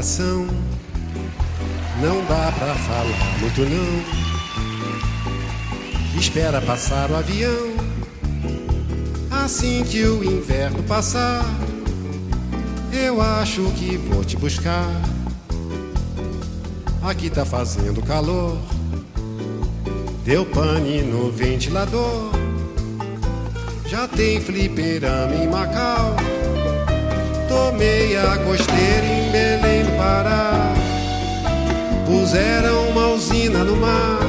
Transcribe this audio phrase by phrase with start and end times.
[0.00, 0.46] Coração,
[2.00, 4.02] não dá pra falar muito não.
[6.18, 7.74] Espera passar o avião,
[9.30, 11.44] assim que o inverno passar,
[12.90, 14.88] eu acho que vou te buscar.
[17.02, 18.56] Aqui tá fazendo calor.
[20.24, 22.30] Deu pane no ventilador.
[23.86, 26.16] Já tem fliperama em Macau.
[27.50, 30.72] Tomei a costeira em Belém do Pará.
[32.06, 34.20] Puseram uma usina no mar.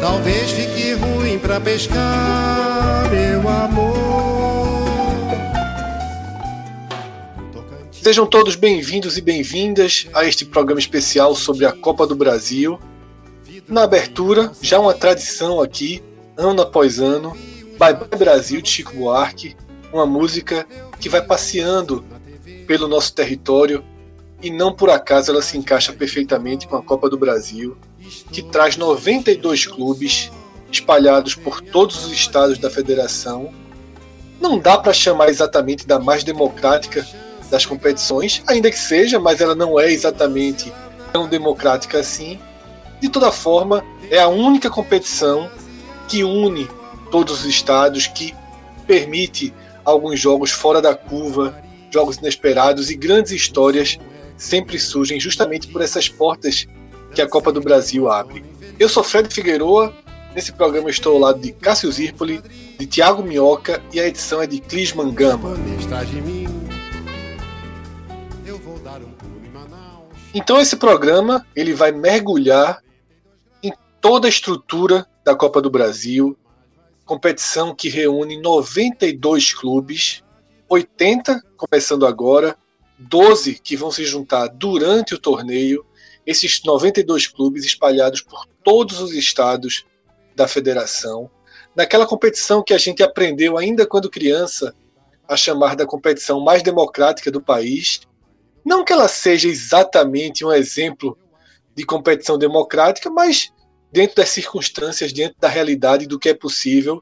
[0.00, 3.94] Talvez fique ruim pra pescar, meu amor.
[7.92, 12.80] Sejam todos bem-vindos e bem-vindas a este programa especial sobre a Copa do Brasil.
[13.68, 16.02] Na abertura, já uma tradição aqui,
[16.36, 17.32] ano após ano,
[17.78, 19.54] Bye Bye Brasil de Chico Buarque,
[19.92, 20.66] uma música
[21.04, 22.02] que vai passeando
[22.66, 23.84] pelo nosso território
[24.42, 27.76] e não por acaso ela se encaixa perfeitamente com a Copa do Brasil,
[28.32, 30.32] que traz 92 clubes
[30.72, 33.52] espalhados por todos os estados da federação.
[34.40, 37.06] Não dá para chamar exatamente da mais democrática
[37.50, 40.72] das competições, ainda que seja, mas ela não é exatamente
[41.12, 42.40] tão democrática assim.
[42.98, 45.50] De toda forma, é a única competição
[46.08, 46.66] que une
[47.10, 48.34] todos os estados, que
[48.86, 49.52] permite
[49.84, 51.54] alguns jogos fora da curva,
[51.90, 53.98] jogos inesperados e grandes histórias
[54.36, 56.66] sempre surgem justamente por essas portas
[57.14, 58.44] que a Copa do Brasil abre.
[58.78, 59.94] Eu sou Fred Figueroa,
[60.34, 62.42] nesse programa estou ao lado de Cássio Zirpoli,
[62.78, 65.54] de Tiago Minhoca e a edição é de Clisman Gama.
[70.34, 72.82] Então esse programa ele vai mergulhar
[73.62, 76.36] em toda a estrutura da Copa do Brasil,
[77.04, 80.22] competição que reúne 92 clubes,
[80.68, 82.56] 80 começando agora,
[82.98, 85.84] 12 que vão se juntar durante o torneio,
[86.26, 89.84] esses 92 clubes espalhados por todos os estados
[90.34, 91.30] da federação,
[91.76, 94.74] naquela competição que a gente aprendeu ainda quando criança
[95.28, 98.00] a chamar da competição mais democrática do país.
[98.64, 101.18] Não que ela seja exatamente um exemplo
[101.74, 103.52] de competição democrática, mas
[103.94, 107.00] dentro das circunstâncias, dentro da realidade do que é possível,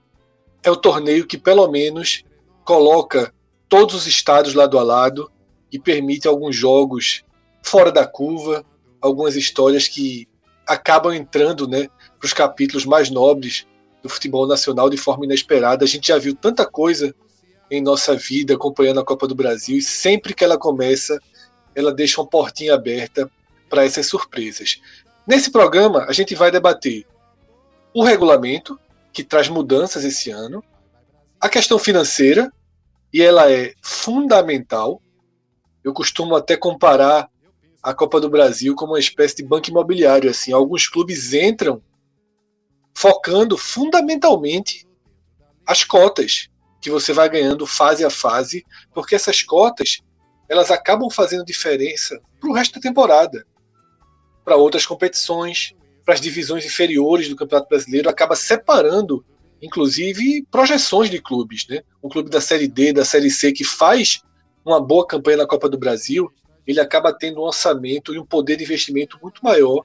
[0.63, 2.23] é o torneio que pelo menos
[2.67, 3.33] coloca
[3.67, 5.33] todos os estados lado a lado
[5.73, 7.25] e permite alguns jogos
[7.63, 8.63] fora da curva,
[9.01, 10.29] algumas histórias que
[10.67, 11.89] acabam entrando né,
[12.19, 13.67] para os capítulos mais nobres
[14.03, 15.87] do futebol nacional de forma inesperada.
[15.87, 17.15] A gente já viu tanta coisa
[17.71, 21.19] em nossa vida acompanhando a Copa do Brasil e sempre que ela começa,
[21.75, 23.31] ela deixa uma portinha aberta
[23.73, 24.79] para essas surpresas.
[25.27, 27.07] Nesse programa, a gente vai debater
[27.95, 28.79] o regulamento,
[29.13, 30.65] que traz mudanças esse ano,
[31.41, 32.53] a questão financeira,
[33.13, 35.03] e ela é fundamental.
[35.85, 37.29] Eu costumo até comparar
[37.83, 40.31] a Copa do Brasil como uma espécie de banco imobiliário.
[40.31, 41.83] Assim, alguns clubes entram
[42.95, 44.87] focando fundamentalmente
[45.67, 46.49] as cotas
[46.81, 49.99] que você vai ganhando fase a fase, porque essas cotas
[50.49, 53.47] elas acabam fazendo diferença para o resto da temporada,
[54.45, 59.25] para outras competições, para as divisões inferiores do Campeonato Brasileiro, acaba separando,
[59.61, 61.67] inclusive, projeções de clubes.
[61.69, 61.83] Né?
[62.03, 64.23] Um clube da Série D, da Série C, que faz
[64.65, 66.31] uma boa campanha na Copa do Brasil,
[66.67, 69.85] ele acaba tendo um orçamento e um poder de investimento muito maior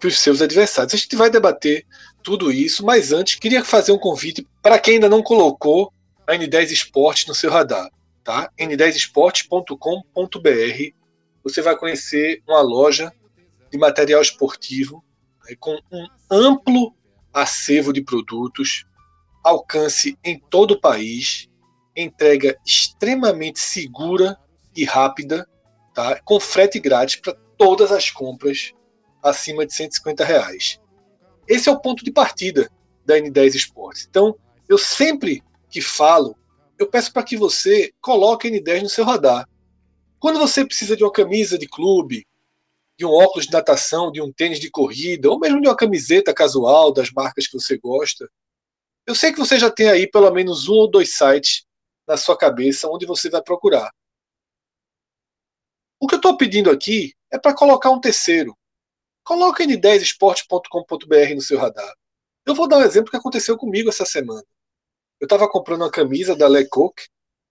[0.00, 0.94] que os seus adversários.
[0.94, 1.84] A gente vai debater
[2.22, 5.92] tudo isso, mas antes queria fazer um convite para quem ainda não colocou
[6.26, 7.90] a N10 Esportes no seu radar,
[8.24, 8.50] tá?
[8.58, 10.94] n10esportes.com.br.
[11.44, 13.12] Você vai conhecer uma loja
[13.76, 15.04] material esportivo
[15.48, 16.94] né, com um amplo
[17.32, 18.84] acervo de produtos,
[19.44, 21.48] alcance em todo o país,
[21.94, 24.38] entrega extremamente segura
[24.74, 25.48] e rápida,
[25.94, 26.20] tá?
[26.24, 28.72] com frete grátis para todas as compras
[29.22, 30.80] acima de 150 reais.
[31.48, 32.70] Esse é o ponto de partida
[33.04, 34.06] da N10 Esportes.
[34.08, 34.36] Então,
[34.68, 36.36] eu sempre que falo,
[36.78, 39.48] eu peço para que você coloque a N10 no seu radar.
[40.18, 42.26] Quando você precisa de uma camisa de clube,
[42.98, 46.32] de um óculos de natação, de um tênis de corrida, ou mesmo de uma camiseta
[46.32, 48.28] casual das marcas que você gosta,
[49.06, 51.64] Eu sei que você já tem aí pelo menos um ou dois sites
[52.08, 53.92] na sua cabeça onde você vai procurar.
[56.00, 58.56] O que eu estou pedindo aqui é para colocar um terceiro.
[59.24, 61.94] Coloca n10esporte.com.br no seu radar.
[62.44, 64.44] Eu vou dar um exemplo que aconteceu comigo essa semana.
[65.20, 66.94] Eu estava comprando uma camisa da Lecoq,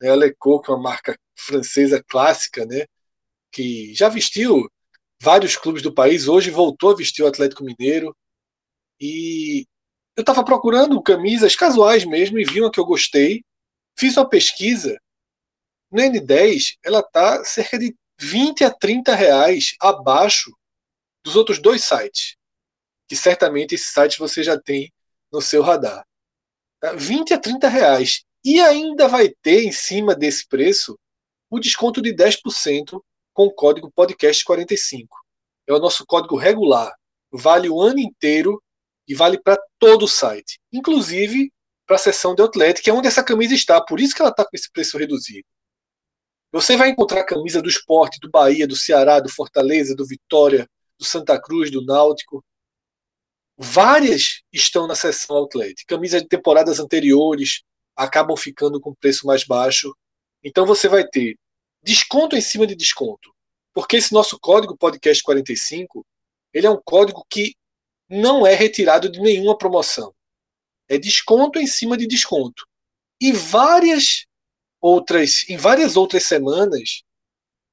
[0.01, 0.09] né?
[0.09, 2.85] a Lecoq é uma marca francesa clássica, né?
[3.51, 4.69] que já vestiu
[5.21, 8.15] vários clubes do país, hoje voltou a vestir o Atlético Mineiro.
[8.99, 9.65] E
[10.15, 13.43] eu estava procurando camisas casuais mesmo e vi uma que eu gostei.
[13.97, 14.99] Fiz uma pesquisa.
[15.91, 20.51] No N10, ela está cerca de 20 a 30 reais abaixo
[21.23, 22.35] dos outros dois sites,
[23.07, 24.91] que certamente esses sites você já tem
[25.31, 26.05] no seu radar.
[26.95, 27.35] 20 tá?
[27.35, 28.23] a 30 reais.
[28.43, 30.97] E ainda vai ter em cima desse preço
[31.49, 33.01] o desconto de 10%
[33.35, 35.07] com o código podcast45.
[35.67, 36.95] É o nosso código regular.
[37.31, 38.63] Vale o ano inteiro
[39.07, 41.51] e vale para todo o site, inclusive
[41.85, 43.79] para a seção de outlet, que é onde essa camisa está.
[43.79, 45.45] Por isso que ela está com esse preço reduzido.
[46.51, 50.67] Você vai encontrar camisa do esporte, do Bahia, do Ceará, do Fortaleza, do Vitória,
[50.97, 52.43] do Santa Cruz, do Náutico.
[53.57, 55.85] Várias estão na seção outlet.
[55.85, 57.63] Camisas de temporadas anteriores
[57.95, 59.93] acabam ficando com preço mais baixo.
[60.41, 61.37] Então você vai ter
[61.85, 63.31] desconto em cima de desconto.
[63.73, 66.05] Porque esse nosso código podcast 45,
[66.51, 67.55] ele é um código que
[68.09, 70.13] não é retirado de nenhuma promoção.
[70.89, 72.65] É desconto em cima de desconto.
[73.21, 74.25] E várias
[74.81, 77.03] outras, em várias outras semanas,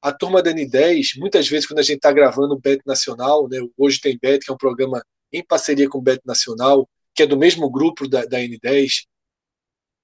[0.01, 3.59] a turma da N10, muitas vezes quando a gente está gravando o Bet Nacional, né,
[3.79, 7.27] hoje tem Bet, que é um programa em parceria com o Bet Nacional, que é
[7.27, 9.07] do mesmo grupo da, da N10,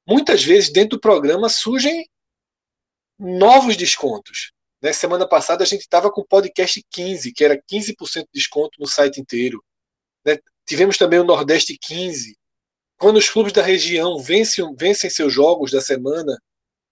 [0.07, 2.09] muitas vezes dentro do programa surgem
[3.19, 4.53] novos descontos.
[4.81, 4.93] Né?
[4.93, 8.87] Semana passada a gente estava com o podcast 15, que era 15% de desconto no
[8.87, 9.63] site inteiro.
[10.25, 10.39] Né?
[10.67, 12.37] Tivemos também o Nordeste 15.
[12.99, 16.37] Quando os clubes da região vencem, vencem seus jogos da semana,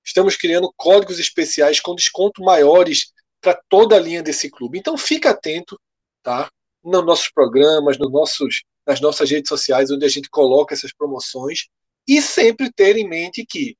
[0.04, 4.78] estamos criando códigos especiais com desconto maiores para toda a linha desse clube.
[4.78, 5.80] Então fica atento,
[6.22, 6.50] tá?
[6.82, 11.66] Nos nossos programas, nos nossos, nas nossas redes sociais, onde a gente coloca essas promoções,
[12.08, 13.76] e sempre ter em mente que,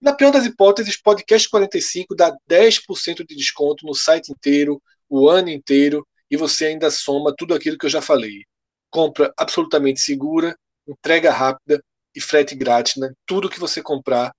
[0.00, 5.48] na pior das hipóteses, podcast 45 dá 10% de desconto no site inteiro, o ano
[5.48, 8.44] inteiro, e você ainda soma tudo aquilo que eu já falei.
[8.90, 10.56] Compra absolutamente segura,
[10.86, 11.82] entrega rápida
[12.14, 13.12] e frete grátis, né?
[13.26, 14.32] Tudo que você comprar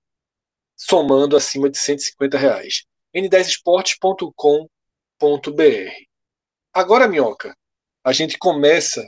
[0.76, 2.84] somando acima de 150 reais.
[3.14, 5.92] n10esportes.com.br.
[6.72, 7.54] Agora, Minhoca,
[8.02, 9.06] a gente começa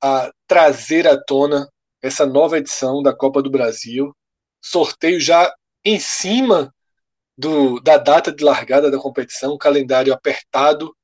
[0.00, 1.68] a trazer à tona
[2.00, 4.14] essa nova edição da Copa do Brasil.
[4.60, 5.52] Sorteio já
[5.84, 6.72] em cima
[7.36, 10.94] do, da data de largada da competição, calendário apertado,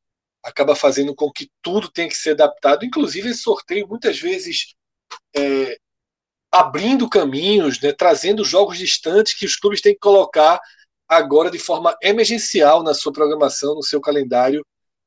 [0.42, 2.84] acaba fazendo com que tudo tenha que ser adaptado.
[2.84, 4.74] Inclusive, esse sorteio muitas vezes
[5.36, 5.78] é,
[6.50, 10.60] abrindo caminhos, né, trazendo jogos distantes que os clubes têm que colocar
[11.08, 14.64] agora de forma emergencial na sua programação, no seu calendário.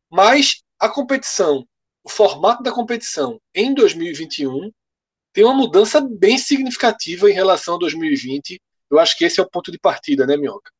[0.09, 1.65] Mas a competição,
[2.03, 4.71] o formato da competição em 2021
[5.33, 8.59] tem uma mudança bem significativa em relação a 2020.
[8.91, 10.71] Eu acho que esse é o ponto de partida, né, Minhoca?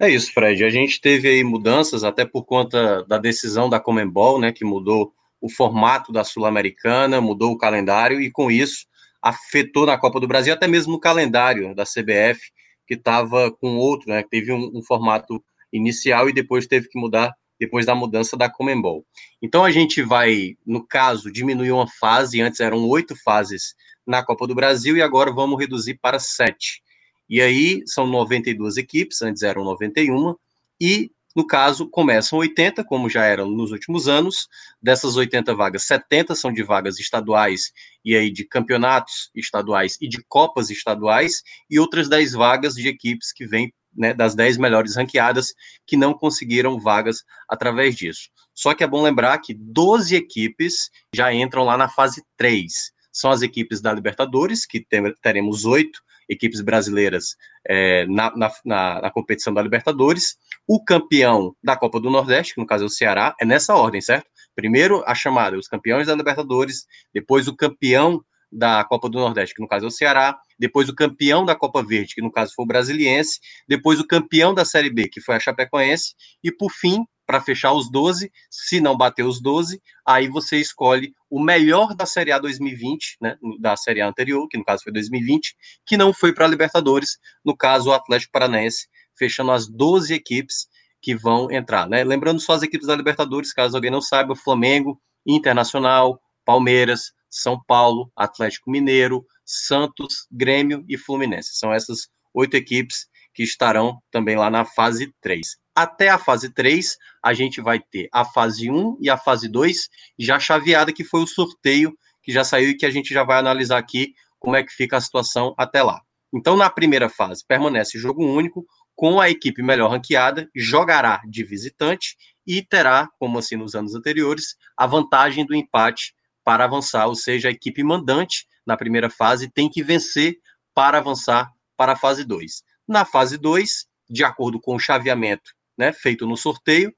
[0.00, 0.64] É isso, Fred.
[0.64, 5.12] A gente teve aí mudanças até por conta da decisão da Comembol, né, que mudou
[5.40, 8.86] o formato da Sul-Americana, mudou o calendário e com isso
[9.20, 12.40] afetou na Copa do Brasil, até mesmo no calendário da CBF,
[12.86, 14.24] que estava com outro, né?
[14.28, 15.42] Teve um, um, formato
[15.72, 19.04] inicial e depois teve que mudar depois da mudança da Comembol.
[19.42, 23.74] Então a gente vai, no caso, diminuir uma fase, antes eram oito fases
[24.08, 26.82] na Copa do Brasil e agora vamos reduzir para sete.
[27.28, 30.34] E aí são 92 equipes, antes eram 91,
[30.80, 34.48] e no caso, começam 80, como já eram nos últimos anos.
[34.82, 37.70] Dessas 80 vagas, 70 são de vagas estaduais
[38.04, 43.32] e aí de campeonatos estaduais e de copas estaduais, e outras 10 vagas de equipes
[43.32, 45.54] que vêm né, das 10 melhores ranqueadas
[45.86, 48.30] que não conseguiram vagas através disso.
[48.52, 52.92] Só que é bom lembrar que 12 equipes já entram lá na fase 3.
[53.18, 54.86] São as equipes da Libertadores, que
[55.20, 60.36] teremos oito equipes brasileiras é, na, na, na, competição da Libertadores
[60.68, 64.00] o campeão da Copa do Nordeste, que no caso é o Ceará, é nessa ordem,
[64.00, 64.28] certo?
[64.54, 68.22] Primeiro a chamada, os campeões da Libertadores, depois o campeão
[68.52, 71.82] da Copa do Nordeste, que no caso é o Ceará, depois o campeão da Copa
[71.82, 75.34] Verde, que no caso foi o Brasiliense, depois o campeão da Série B, que foi
[75.34, 80.28] a Chapecoense, e por fim, para fechar os 12, se não bater os 12, aí
[80.28, 84.64] você escolhe o melhor da Série A 2020, né, da Série A anterior, que no
[84.64, 85.54] caso foi 2020,
[85.84, 90.68] que não foi para a Libertadores, no caso o Atlético Paranaense, fechando as 12 equipes
[91.02, 92.02] que vão entrar, né?
[92.02, 98.10] Lembrando só as equipes da Libertadores, caso alguém não saiba, Flamengo, Internacional, Palmeiras, São Paulo,
[98.16, 101.50] Atlético Mineiro, Santos, Grêmio e Fluminense.
[101.58, 103.06] São essas oito equipes
[103.38, 105.56] que estarão também lá na fase 3.
[105.72, 109.88] Até a fase 3, a gente vai ter a fase 1 e a fase 2
[110.18, 113.38] já chaveada, que foi o sorteio que já saiu e que a gente já vai
[113.38, 116.00] analisar aqui como é que fica a situação até lá.
[116.34, 118.66] Então, na primeira fase, permanece jogo único,
[118.96, 124.56] com a equipe melhor ranqueada, jogará de visitante e terá, como assim nos anos anteriores,
[124.76, 129.70] a vantagem do empate para avançar, ou seja, a equipe mandante na primeira fase tem
[129.70, 130.38] que vencer
[130.74, 132.64] para avançar para a fase 2.
[132.88, 136.92] Na fase 2, de acordo com o chaveamento né, feito no sorteio,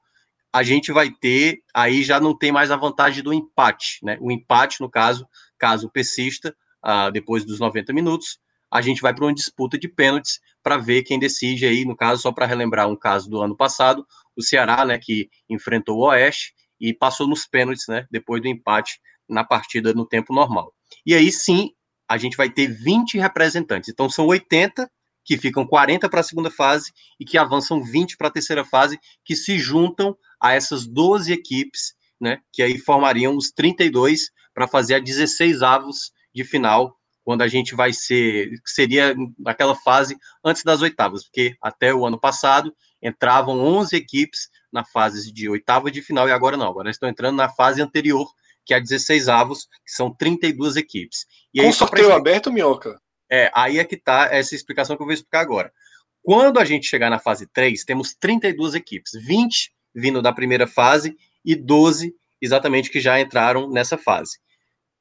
[0.52, 4.16] a gente vai ter, aí já não tem mais a vantagem do empate, né?
[4.20, 5.26] O empate, no caso,
[5.58, 6.54] caso persista,
[6.84, 8.38] uh, depois dos 90 minutos,
[8.70, 12.22] a gente vai para uma disputa de pênaltis para ver quem decide aí, no caso,
[12.22, 14.06] só para relembrar um caso do ano passado,
[14.36, 19.00] o Ceará, né, que enfrentou o Oeste e passou nos pênaltis, né, depois do empate
[19.28, 20.72] na partida no tempo normal.
[21.04, 21.70] E aí sim,
[22.08, 23.88] a gente vai ter 20 representantes.
[23.88, 24.90] Então são 80
[25.24, 28.98] que ficam 40 para a segunda fase e que avançam 20 para a terceira fase,
[29.24, 34.94] que se juntam a essas 12 equipes, né, que aí formariam os 32 para fazer
[34.94, 40.82] a 16 avos de final quando a gente vai ser, seria naquela fase antes das
[40.82, 46.28] oitavas, porque até o ano passado entravam 11 equipes na fase de oitava de final
[46.28, 48.28] e agora não, agora estão entrando na fase anterior,
[48.64, 51.26] que é a 16 avos, que são 32 equipes.
[51.52, 52.16] E Com aí, sorteio pra...
[52.16, 53.00] aberto, Minhoca?
[53.30, 55.72] É, aí é que tá essa explicação que eu vou explicar agora.
[56.22, 61.16] Quando a gente chegar na fase 3, temos 32 equipes, 20 vindo da primeira fase
[61.44, 64.38] e 12 exatamente que já entraram nessa fase.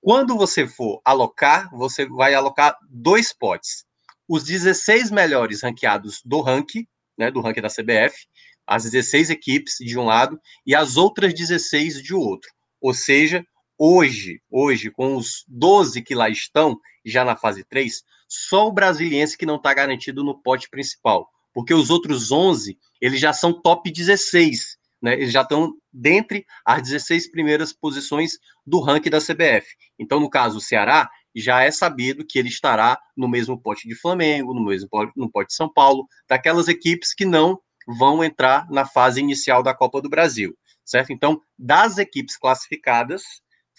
[0.01, 3.85] Quando você for alocar, você vai alocar dois potes.
[4.27, 8.27] Os 16 melhores ranqueados do ranking, né, do ranking da CBF,
[8.65, 12.49] as 16 equipes de um lado e as outras 16 de outro.
[12.79, 13.45] Ou seja,
[13.79, 19.37] hoje, hoje com os 12 que lá estão, já na fase 3, só o brasiliense
[19.37, 23.89] que não está garantido no pote principal, porque os outros 11, eles já são top
[23.89, 28.33] 16 né, eles já estão dentre as 16 primeiras posições
[28.65, 29.65] do ranking da CBF.
[29.97, 33.95] Então, no caso, o Ceará já é sabido que ele estará no mesmo pote de
[33.95, 38.69] Flamengo, no mesmo pote, no pote de São Paulo, daquelas equipes que não vão entrar
[38.69, 41.11] na fase inicial da Copa do Brasil, certo?
[41.11, 43.23] Então, das equipes classificadas,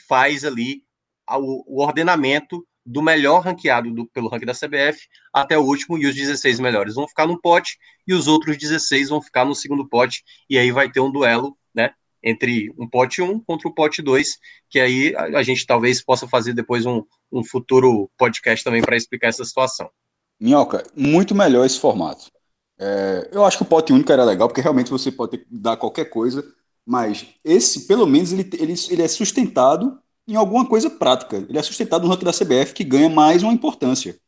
[0.08, 0.82] faz ali
[1.28, 6.14] o, ordenamento do melhor ranqueado do, pelo ranking da CBF até o último, e os
[6.14, 10.24] 16 melhores vão ficar no pote, e os outros 16 vão ficar no segundo pote,
[10.48, 11.92] e aí vai ter um duelo, né,
[12.22, 14.38] entre um pote 1 contra o pote 2,
[14.68, 18.96] que aí a, a gente talvez possa fazer depois um, um futuro podcast também para
[18.96, 19.88] explicar essa situação.
[20.40, 22.30] Minhoca, muito melhor esse formato.
[22.78, 26.06] É, eu acho que o pote único era legal, porque realmente você pode dar qualquer
[26.06, 26.42] coisa,
[26.86, 31.36] mas esse, pelo menos, ele, ele, ele é sustentado em alguma coisa prática.
[31.48, 34.18] Ele é sustentado no ranking da CBF, que ganha mais uma importância.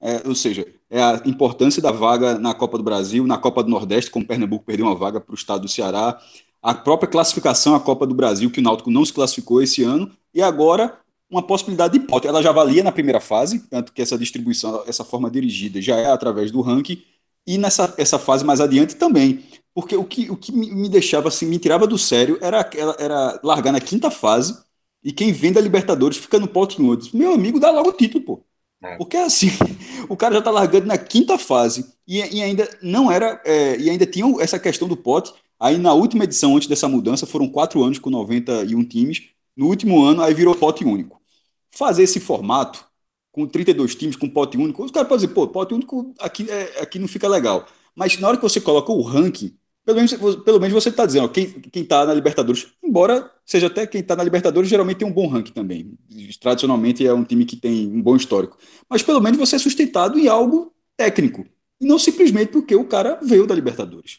[0.00, 3.70] É, ou seja, é a importância da vaga na Copa do Brasil, na Copa do
[3.70, 6.20] Nordeste, como Pernambuco perdeu uma vaga para o estado do Ceará,
[6.62, 10.10] a própria classificação à Copa do Brasil, que o Náutico não se classificou esse ano,
[10.34, 10.98] e agora
[11.30, 12.28] uma possibilidade de hipótese.
[12.28, 16.06] Ela já valia na primeira fase, tanto que essa distribuição, essa forma dirigida já é
[16.06, 17.02] através do ranking,
[17.46, 19.44] e nessa essa fase mais adiante também.
[19.76, 22.66] Porque o que, o que me deixava assim, me tirava do sério era,
[22.98, 24.56] era, largar na quinta fase
[25.04, 27.12] e quem vem da Libertadores fica no pote em outros.
[27.12, 28.44] Meu amigo, dá logo o título, pô.
[28.82, 28.96] É.
[28.96, 29.48] Porque assim,
[30.08, 33.38] o cara já tá largando na quinta fase e, e ainda não era.
[33.44, 35.34] É, e ainda tinha essa questão do pote.
[35.60, 39.24] Aí na última edição, antes dessa mudança, foram quatro anos com 91 times.
[39.54, 41.20] No último ano, aí virou pote único.
[41.70, 42.82] Fazer esse formato,
[43.30, 46.80] com 32 times, com pote único, os caras podem dizer, pô, pote único aqui, é,
[46.80, 47.66] aqui não fica legal.
[47.94, 49.54] Mas na hora que você coloca o ranking,
[49.86, 50.12] pelo menos,
[50.42, 54.16] pelo menos você está dizendo, ó, quem está na Libertadores, embora seja até quem está
[54.16, 55.96] na Libertadores, geralmente tem um bom ranking também.
[56.40, 58.58] Tradicionalmente é um time que tem um bom histórico.
[58.90, 61.46] Mas pelo menos você é sustentado em algo técnico.
[61.80, 64.18] E não simplesmente porque o cara veio da Libertadores.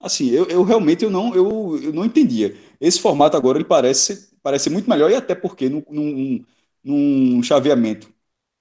[0.00, 2.56] Assim, eu, eu realmente eu não, eu, eu não entendia.
[2.80, 6.44] Esse formato agora ele parece, parece muito melhor, e até porque num, num,
[6.84, 8.08] num chaveamento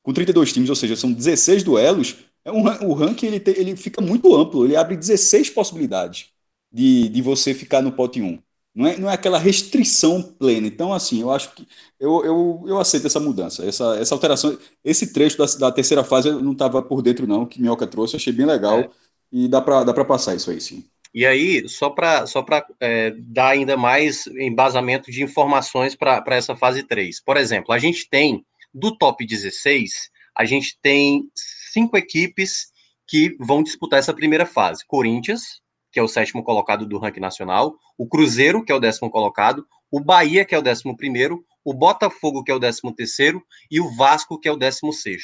[0.01, 4.35] com 32 times, ou seja, são 16 duelos, é o ranking ele, ele fica muito
[4.35, 6.31] amplo, ele abre 16 possibilidades
[6.71, 8.39] de, de você ficar no pote 1.
[8.73, 10.67] Não é, não é aquela restrição plena.
[10.67, 11.67] Então, assim, eu acho que
[11.99, 14.57] eu, eu, eu aceito essa mudança, essa, essa alteração.
[14.83, 18.15] Esse trecho da, da terceira fase eu não estava por dentro, não, que Minhoca trouxe,
[18.15, 18.89] achei bem legal é.
[19.31, 20.85] e dá para dá passar isso aí, sim.
[21.13, 22.45] E aí, só para só
[22.79, 27.19] é, dar ainda mais embasamento de informações para essa fase 3.
[27.21, 31.27] Por exemplo, a gente tem, do top 16, a gente tem
[31.73, 32.67] cinco equipes
[33.07, 35.59] que vão disputar essa primeira fase: Corinthians,
[35.91, 39.65] que é o sétimo colocado do ranking nacional, o Cruzeiro, que é o décimo colocado,
[39.91, 43.95] o Bahia, que é o décimo primeiro, o Botafogo, que é o 13º, e o
[43.95, 45.17] Vasco, que é o 16º.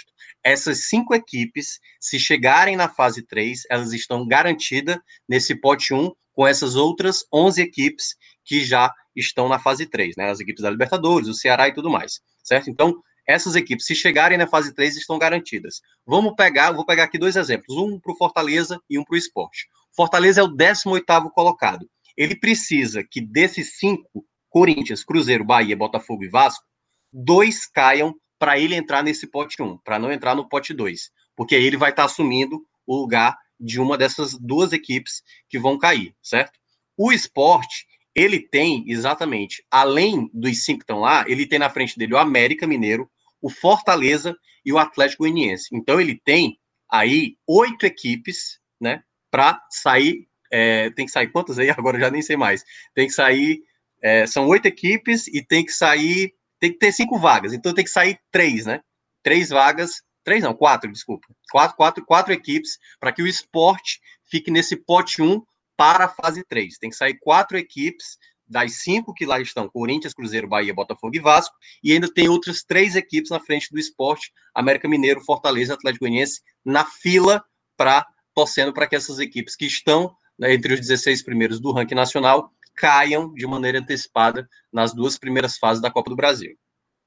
[0.44, 6.46] Essas cinco equipes, se chegarem na fase 3, elas estão garantidas nesse pote 1 com
[6.46, 10.30] essas outras 11 equipes que já estão na fase 3, né?
[10.30, 12.70] As equipes da Libertadores, o Ceará e tudo mais, certo?
[12.70, 15.82] Então, essas equipes, se chegarem na fase 3, estão garantidas.
[16.06, 19.18] Vamos pegar, vou pegar aqui dois exemplos, um para o Fortaleza e um para o
[19.18, 19.68] Esporte.
[19.96, 21.90] Fortaleza é o 18º colocado.
[22.18, 26.66] Ele precisa que desses cinco, Corinthians, Cruzeiro, Bahia, Botafogo e Vasco,
[27.12, 31.56] dois caiam para ele entrar nesse pote 1, para não entrar no pote 2, porque
[31.56, 35.78] aí ele vai estar tá assumindo o lugar de uma dessas duas equipes que vão
[35.78, 36.60] cair, certo?
[36.98, 41.98] O esporte, ele tem exatamente, além dos cinco que estão lá, ele tem na frente
[41.98, 43.10] dele o América Mineiro,
[43.42, 44.36] o Fortaleza
[44.66, 45.70] e o Atlético Goianiense.
[45.74, 46.60] Então ele tem
[46.90, 49.04] aí oito equipes, né,
[49.36, 50.30] para sair.
[50.50, 51.70] É, tem que sair quantas aí?
[51.78, 52.64] Agora já nem sei mais.
[52.94, 53.60] Tem que sair.
[54.02, 56.34] É, são oito equipes e tem que sair.
[56.58, 57.52] Tem que ter cinco vagas.
[57.52, 58.80] Então tem que sair três, né?
[59.22, 60.02] Três vagas.
[60.24, 61.28] Três não, quatro, desculpa.
[61.52, 65.44] Quatro, quatro, quatro equipes para que o esporte fique nesse pote 1 um
[65.76, 66.78] para a fase 3.
[66.78, 71.20] Tem que sair quatro equipes das cinco que lá estão, Corinthians, Cruzeiro, Bahia, Botafogo e
[71.20, 76.06] Vasco, e ainda tem outras três equipes na frente do esporte, América Mineiro, Fortaleza Atlético
[76.06, 77.44] Goianiense, na fila
[77.76, 81.96] para torcendo para que essas equipes que estão né, entre os 16 primeiros do ranking
[81.96, 86.56] nacional caiam de maneira antecipada nas duas primeiras fases da Copa do Brasil.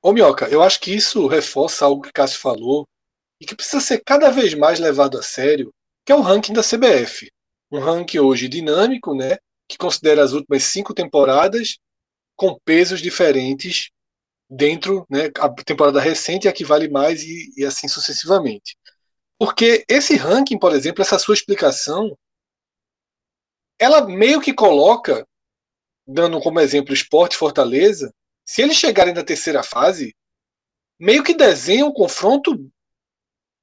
[0.03, 2.87] Ô Mioca, eu acho que isso reforça algo que Cássio falou
[3.41, 5.73] e que precisa ser cada vez mais levado a sério,
[6.07, 7.31] que é o ranking da CBF.
[7.71, 9.37] Um ranking hoje dinâmico, né,
[9.69, 11.79] que considera as últimas cinco temporadas
[12.35, 13.91] com pesos diferentes
[14.49, 18.77] dentro, né, a temporada recente é a que vale mais e, e assim sucessivamente.
[19.39, 22.17] Porque esse ranking, por exemplo, essa sua explicação,
[23.79, 25.27] ela meio que coloca,
[26.07, 28.13] dando como exemplo Esporte Fortaleza,
[28.45, 30.17] se eles chegarem na terceira fase,
[30.99, 32.69] meio que desenha um confronto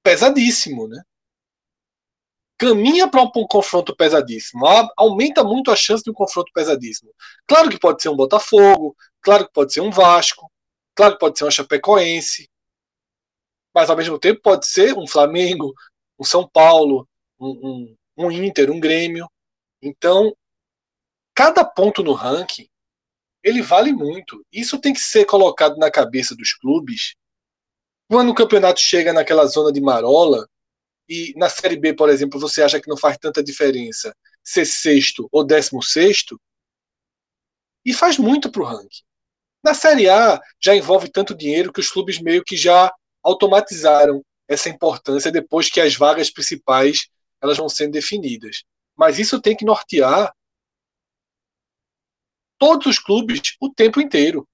[0.01, 1.03] pesadíssimo, né?
[2.57, 7.11] caminha para um, um, confronto pesadíssimo, aumenta muito a chance de um confronto pesadíssimo.
[7.47, 10.49] Claro que pode ser um Botafogo, claro que pode ser um Vasco,
[10.95, 12.49] claro que pode ser um Chapecoense,
[13.75, 15.73] mas ao mesmo tempo pode ser um Flamengo,
[16.17, 17.05] um São Paulo,
[17.37, 17.49] um,
[18.17, 19.29] um, um Inter, um Grêmio.
[19.81, 20.33] Então,
[21.35, 22.69] cada ponto no ranking
[23.43, 24.43] ele vale muito.
[24.51, 27.15] Isso tem que ser colocado na cabeça dos clubes.
[28.09, 30.47] Quando o campeonato chega naquela zona de marola,
[31.07, 35.27] e na Série B, por exemplo, você acha que não faz tanta diferença ser sexto
[35.31, 36.39] ou décimo sexto,
[37.85, 39.03] e faz muito para o ranking.
[39.63, 42.91] Na Série A já envolve tanto dinheiro que os clubes meio que já
[43.25, 47.09] automatizaram essa importância depois que as vagas principais
[47.41, 48.63] elas vão sendo definidas.
[48.95, 50.31] Mas isso tem que nortear
[52.59, 54.47] todos os clubes o tempo inteiro.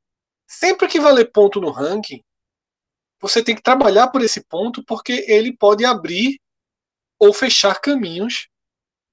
[0.47, 2.23] Sempre que valer ponto no ranking,
[3.19, 6.39] você tem que trabalhar por esse ponto porque ele pode abrir
[7.19, 8.47] ou fechar caminhos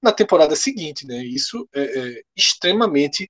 [0.01, 1.23] na temporada seguinte, né?
[1.23, 3.29] Isso é, é extremamente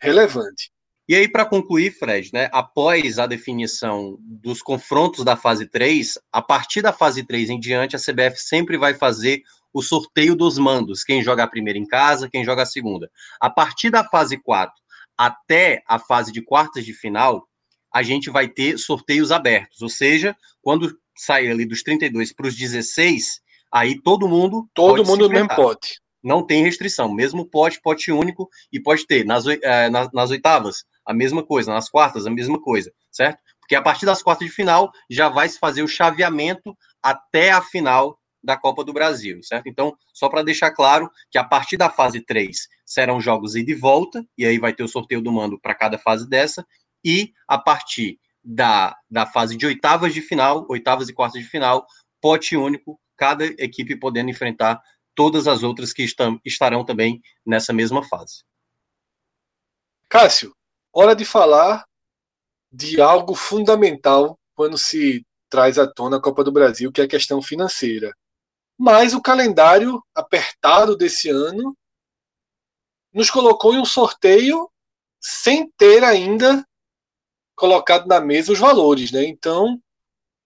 [0.00, 0.70] relevante.
[1.10, 6.40] E aí, para concluir, Fred, né, após a definição dos confrontos da fase 3, a
[6.40, 9.42] partir da fase 3 em diante, a CBF sempre vai fazer
[9.74, 13.10] o sorteio dos mandos, quem joga a primeira em casa, quem joga a segunda.
[13.40, 14.72] A partir da fase 4
[15.18, 17.44] até a fase de quartas de final,
[17.92, 22.54] a gente vai ter sorteios abertos, ou seja, quando sair ali dos 32 para os
[22.54, 23.40] 16,
[23.72, 24.70] aí todo mundo.
[24.72, 26.00] Todo mundo mesmo pote.
[26.22, 30.84] Não tem restrição, mesmo pote, pote único, e pode ter nas, é, nas, nas oitavas,
[31.06, 33.40] a mesma coisa, nas quartas, a mesma coisa, certo?
[33.60, 37.62] Porque a partir das quartas de final já vai se fazer o chaveamento até a
[37.62, 39.68] final da Copa do Brasil, certo?
[39.68, 43.74] Então, só para deixar claro que a partir da fase 3 serão jogos ida e
[43.74, 46.66] volta, e aí vai ter o sorteio do mando para cada fase dessa,
[47.04, 51.86] e a partir da, da fase de oitavas de final, oitavas e quartas de final,
[52.20, 54.80] pote único, cada equipe podendo enfrentar
[55.14, 58.42] todas as outras que estão, estarão também nessa mesma fase.
[60.08, 60.54] Cássio,
[60.92, 61.84] hora de falar
[62.72, 67.08] de algo fundamental quando se traz à tona a Copa do Brasil, que é a
[67.08, 68.14] questão financeira.
[68.78, 71.76] Mas o calendário apertado desse ano
[73.12, 74.70] nos colocou em um sorteio
[75.20, 76.64] sem ter ainda
[77.54, 79.24] colocado na mesa os valores, né?
[79.24, 79.78] Então,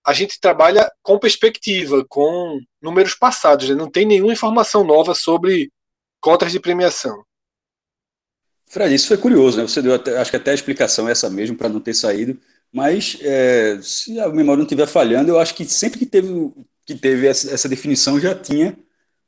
[0.05, 3.75] a gente trabalha com perspectiva, com números passados, né?
[3.75, 5.71] não tem nenhuma informação nova sobre
[6.21, 7.25] cotas de premiação.
[8.67, 9.63] Fred, isso foi curioso, né?
[9.67, 12.39] Você deu até, acho que até a explicação é essa mesmo para não ter saído,
[12.73, 16.53] mas é, se a memória não estiver falhando, eu acho que sempre que teve,
[16.85, 18.77] que teve essa, essa definição já tinha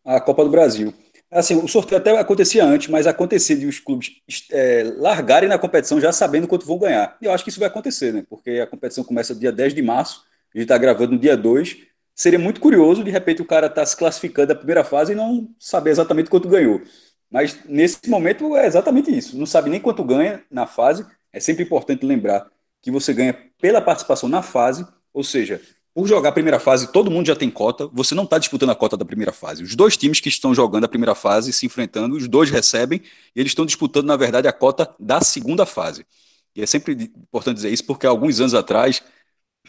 [0.05, 0.93] a Copa do Brasil.
[1.31, 6.01] Assim, o sorteio até acontecia antes, mas acontecia de os clubes é, largarem na competição
[6.01, 7.17] já sabendo quanto vão ganhar.
[7.21, 8.25] E eu acho que isso vai acontecer, né?
[8.29, 10.23] Porque a competição começa dia 10 de março,
[10.55, 11.79] a gente está gravando no dia 2.
[12.15, 15.51] Seria muito curioso, de repente, o cara tá se classificando da primeira fase e não
[15.59, 16.81] saber exatamente quanto ganhou.
[17.37, 19.37] Mas nesse momento é exatamente isso.
[19.37, 21.05] Não sabe nem quanto ganha na fase.
[21.31, 25.61] É sempre importante lembrar que você ganha pela participação na fase, ou seja,
[25.93, 28.75] por jogar a primeira fase, todo mundo já tem cota, você não está disputando a
[28.75, 29.63] cota da primeira fase.
[29.63, 33.03] Os dois times que estão jogando a primeira fase se enfrentando, os dois recebem,
[33.35, 36.07] e eles estão disputando, na verdade, a cota da segunda fase.
[36.55, 39.03] E é sempre importante dizer isso, porque alguns anos atrás,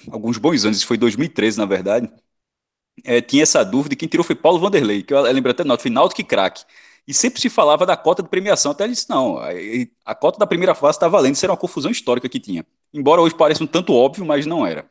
[0.10, 2.10] alguns bons anos, isso foi 2013, na verdade,
[3.04, 5.82] é, tinha essa dúvida, e quem tirou foi Paulo Vanderlei, que eu lembro até nota,
[5.82, 6.64] foi Náutico e craque.
[7.08, 9.40] E sempre se falava da cota de premiação, até ele disse, não,
[10.06, 12.66] a cota da primeira fase está valendo, isso era uma confusão histórica que tinha.
[12.94, 14.86] Embora hoje pareça um tanto óbvio, mas não era.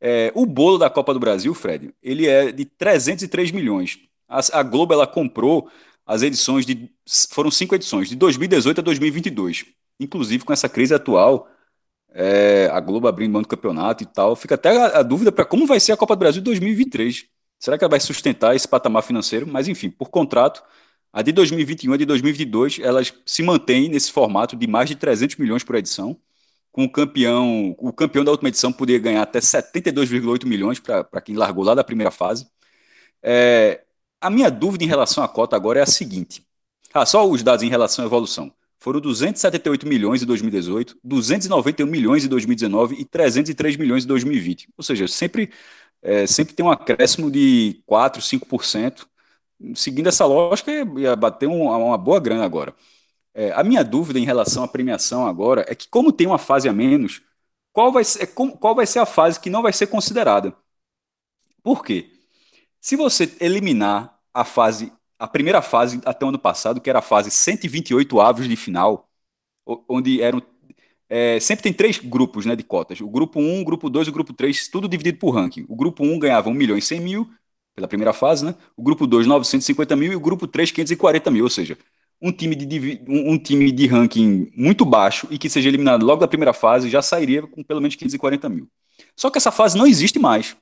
[0.00, 3.98] É, o bolo da Copa do Brasil, Fred, ele é de 303 milhões.
[4.28, 5.70] A, a, Globo ela comprou
[6.04, 6.90] as edições de.
[7.30, 9.66] Foram cinco edições, de 2018 a 2022.
[9.98, 11.48] Inclusive, com essa crise atual,
[12.12, 14.36] é, a Globo abrindo mão do campeonato e tal.
[14.36, 17.26] Fica até a, a dúvida para como vai ser a Copa do Brasil de 2023.
[17.58, 19.46] Será que ela vai sustentar esse patamar financeiro?
[19.46, 20.62] Mas, enfim, por contrato,
[21.16, 24.96] a de 2021 e a de 2022, elas se mantêm nesse formato de mais de
[24.96, 26.20] 300 milhões por edição
[26.70, 31.34] com o campeão, o campeão da última edição poderia ganhar até 72,8 milhões para quem
[31.34, 32.46] largou lá da primeira fase.
[33.22, 33.82] É,
[34.20, 36.46] a minha dúvida em relação à cota agora é a seguinte:
[36.92, 38.52] ah, só os dados em relação à evolução.
[38.78, 44.68] Foram 278 milhões em 2018, 291 milhões em 2019 e 303 milhões em 2020.
[44.76, 45.50] Ou seja, sempre,
[46.02, 49.06] é, sempre tem um acréscimo de 4, 5%.
[49.74, 52.74] Seguindo essa lógica, ia bater uma, uma boa grana agora.
[53.34, 56.68] É, a minha dúvida em relação à premiação agora é que, como tem uma fase
[56.68, 57.22] a menos,
[57.72, 60.56] qual vai ser, qual vai ser a fase que não vai ser considerada?
[61.62, 62.10] Por quê?
[62.80, 67.02] Se você eliminar a fase, a primeira fase até o ano passado, que era a
[67.02, 69.08] fase 128 avos de final,
[69.88, 70.40] onde eram
[71.08, 73.00] é, sempre tem três grupos né, de cotas.
[73.00, 75.64] O grupo 1, o grupo 2 e o grupo 3, tudo dividido por ranking.
[75.68, 77.30] O grupo 1 ganhava 1 milhão e 100 mil
[77.76, 78.54] pela primeira fase, né?
[78.74, 81.44] O grupo 2, 950 mil e o grupo 3, 540 mil.
[81.44, 81.76] Ou seja,
[82.20, 86.26] um time de, um, time de ranking muito baixo e que seja eliminado logo da
[86.26, 88.66] primeira fase já sairia com pelo menos 540 mil.
[89.14, 90.56] Só que essa fase não existe mais.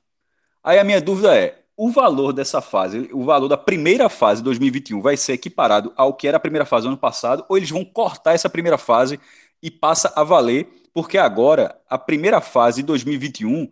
[0.61, 5.01] Aí a minha dúvida é: o valor dessa fase, o valor da primeira fase 2021
[5.01, 7.85] vai ser equiparado ao que era a primeira fase do ano passado, ou eles vão
[7.85, 9.17] cortar essa primeira fase
[9.63, 13.71] e passa a valer, porque agora a primeira fase de 2021,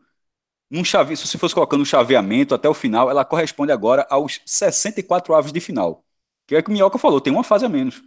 [0.73, 4.41] num chave, se você fosse colocando um chaveamento até o final, ela corresponde agora aos
[4.45, 6.03] 64 aves de final.
[6.47, 8.01] Que é o que o Minhoca falou, tem uma fase a menos.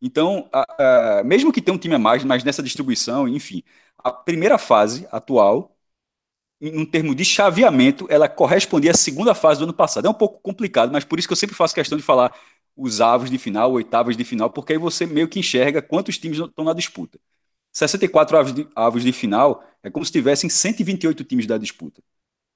[0.00, 3.62] Então, a, a, mesmo que tenha um time a mais, mas nessa distribuição, enfim,
[3.98, 5.76] a primeira fase atual,
[6.60, 10.06] em um termo de chaveamento, ela correspondia à segunda fase do ano passado.
[10.06, 12.32] É um pouco complicado, mas por isso que eu sempre faço questão de falar
[12.76, 16.38] os avos de final, oitavas de final, porque aí você meio que enxerga quantos times
[16.38, 17.18] estão na disputa.
[17.72, 22.02] 64 avos de, avos de final é como se tivessem 128 times da disputa.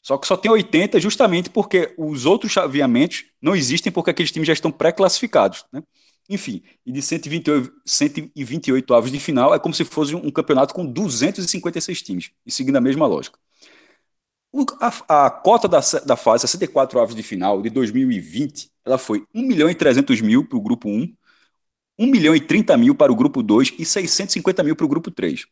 [0.02, 4.46] Só que só tem 80 justamente porque os outros chaveamentos não existem porque aqueles times
[4.46, 5.64] já estão pré-classificados.
[5.72, 5.83] Né?
[6.29, 10.87] Enfim, e de 128, 128 avos de final é como se fosse um campeonato com
[10.87, 13.38] 256 times, e seguindo a mesma lógica.
[14.81, 19.42] A, a, cota da, da fase 64 avos de final de 2020 ela foi 1
[19.42, 21.12] milhão e 300 mil para o grupo 1,
[21.98, 25.11] 1 milhão e 30 mil para o grupo 2 e 650 mil para o grupo
[25.11, 25.46] 3.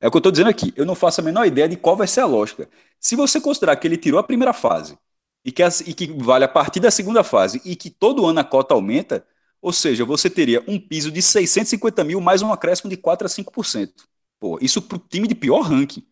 [0.00, 0.72] É o que eu estou dizendo aqui.
[0.76, 2.68] Eu não faço a menor ideia de qual vai ser a lógica.
[2.98, 4.98] Se você considerar que ele tirou a primeira fase
[5.44, 8.40] e que, as, e que vale a partir da segunda fase e que todo ano
[8.40, 9.26] a cota aumenta,
[9.60, 13.30] ou seja, você teria um piso de 650 mil mais um acréscimo de 4 a
[13.30, 13.92] 5%.
[14.38, 16.04] Pô, isso para o time de pior ranking.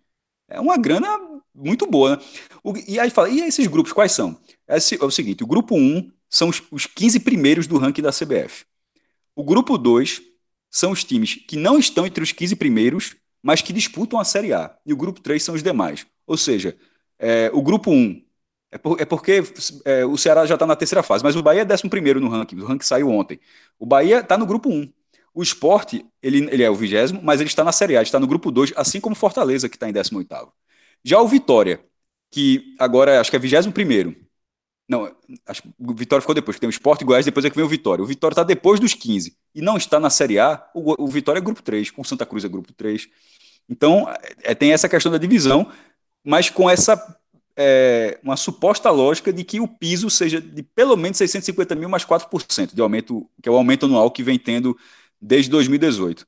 [0.48, 1.08] É uma grana
[1.54, 2.16] muito boa.
[2.16, 2.22] Né?
[2.62, 4.38] O, e aí fala, e esses grupos quais são?
[4.66, 8.10] É, é o seguinte: o grupo 1 são os, os 15 primeiros do ranking da
[8.10, 8.64] CBF.
[9.34, 10.22] O grupo 2
[10.70, 14.52] são os times que não estão entre os 15 primeiros mas que disputam a Série
[14.52, 14.74] A.
[14.86, 16.06] E o grupo 3 são os demais.
[16.26, 16.76] Ou seja,
[17.18, 18.22] é, o grupo 1
[18.70, 19.42] é, por, é porque
[19.84, 22.56] é, o Ceará já está na terceira fase, mas o Bahia é 11 no ranking.
[22.60, 23.40] O ranking saiu ontem.
[23.78, 24.90] O Bahia está no grupo 1.
[25.34, 28.26] O esporte, ele, ele é o vigésimo, mas ele está na Série A, está no
[28.26, 30.28] grupo 2, assim como Fortaleza, que está em 18.
[31.04, 31.84] Já o Vitória,
[32.30, 33.72] que agora acho que é 21
[34.92, 35.10] não,
[35.46, 37.64] acho que o Vitória ficou depois, tem o Sport e Goiás, depois é que vem
[37.64, 38.04] o Vitória.
[38.04, 41.38] O Vitória está depois dos 15 e não está na Série A, o, o Vitória
[41.38, 43.08] é grupo 3, com Santa Cruz é grupo 3.
[43.68, 44.06] Então,
[44.42, 45.66] é, tem essa questão da divisão,
[46.22, 47.18] mas com essa
[47.56, 52.04] é, uma suposta lógica de que o piso seja de pelo menos 650 mil mais
[52.04, 54.76] 4% de aumento, que é o aumento anual que vem tendo
[55.20, 56.26] desde 2018.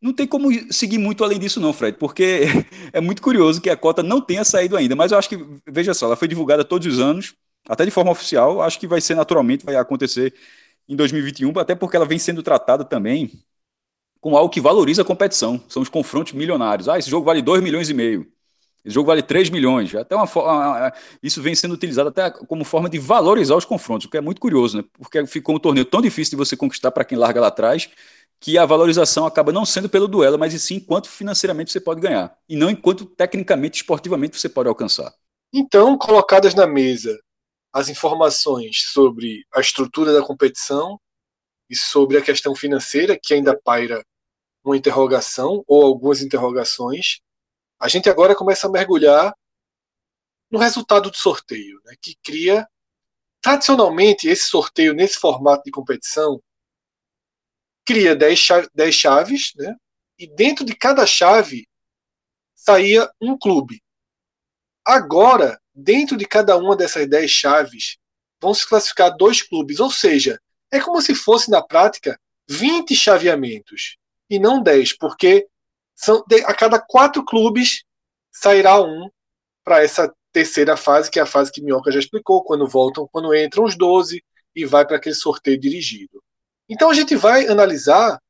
[0.00, 2.42] Não tem como seguir muito além disso, não, Fred, porque
[2.92, 5.94] é muito curioso que a cota não tenha saído ainda, mas eu acho que, veja
[5.94, 7.34] só, ela foi divulgada todos os anos,
[7.68, 10.34] até de forma oficial, acho que vai ser naturalmente, vai acontecer
[10.88, 13.32] em 2021, até porque ela vem sendo tratada também
[14.20, 15.62] com algo que valoriza a competição.
[15.68, 16.88] São os confrontos milionários.
[16.88, 18.26] Ah, esse jogo vale 2 milhões e meio.
[18.84, 19.94] Esse jogo vale 3 milhões.
[19.94, 24.16] Até uma, isso vem sendo utilizado até como forma de valorizar os confrontos, o que
[24.16, 24.84] é muito curioso, né?
[24.98, 27.88] Porque ficou um torneio tão difícil de você conquistar para quem larga lá atrás,
[28.40, 32.34] que a valorização acaba não sendo pelo duelo, mas sim quanto financeiramente você pode ganhar.
[32.46, 35.14] E não enquanto tecnicamente, esportivamente você pode alcançar.
[35.52, 37.18] Então, colocadas na mesa
[37.74, 41.00] as informações sobre a estrutura da competição
[41.68, 44.06] e sobre a questão financeira, que ainda paira
[44.62, 47.18] uma interrogação ou algumas interrogações,
[47.80, 49.34] a gente agora começa a mergulhar
[50.48, 52.64] no resultado do sorteio, né, que cria.
[53.42, 56.40] Tradicionalmente, esse sorteio, nesse formato de competição,
[57.84, 58.38] cria 10
[58.92, 59.74] chaves, né,
[60.16, 61.66] e dentro de cada chave
[62.54, 63.82] saía um clube.
[64.84, 67.96] Agora, dentro de cada uma dessas 10 chaves,
[68.40, 70.38] vão se classificar dois clubes, ou seja,
[70.70, 72.18] é como se fosse na prática
[72.48, 73.96] 20 chaveamentos
[74.28, 75.46] e não 10, porque
[75.94, 77.84] são, a cada quatro clubes
[78.30, 79.08] sairá um
[79.62, 83.34] para essa terceira fase, que é a fase que Minhoca já explicou, quando voltam, quando
[83.34, 84.22] entram os 12
[84.54, 86.22] e vai para aquele sorteio dirigido.
[86.68, 88.20] Então a gente vai analisar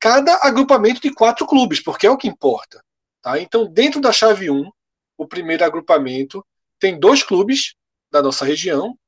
[0.00, 2.82] cada agrupamento de quatro clubes, porque é o que importa.
[3.20, 3.38] Tá?
[3.40, 4.70] Então, dentro da chave 1,
[5.16, 6.44] o primeiro agrupamento
[6.78, 7.74] tem dois clubes
[8.10, 8.98] da nossa região,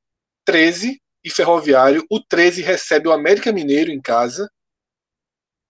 [0.45, 2.05] 13 e Ferroviário.
[2.09, 4.49] O 13 recebe o América Mineiro em casa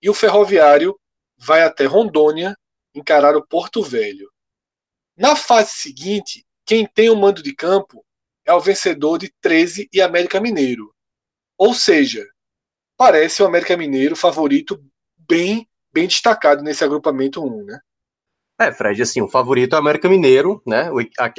[0.01, 0.99] e o Ferroviário
[1.37, 2.55] vai até Rondônia
[2.93, 4.31] encarar o Porto Velho.
[5.15, 8.05] Na fase seguinte, quem tem o mando de campo
[8.45, 10.93] é o vencedor de 13 e América Mineiro.
[11.57, 12.25] Ou seja,
[12.95, 14.83] parece o América Mineiro favorito
[15.17, 17.79] bem bem destacado nesse agrupamento 1, né?
[18.59, 20.89] É, Fred, assim, o favorito é o América Mineiro, né?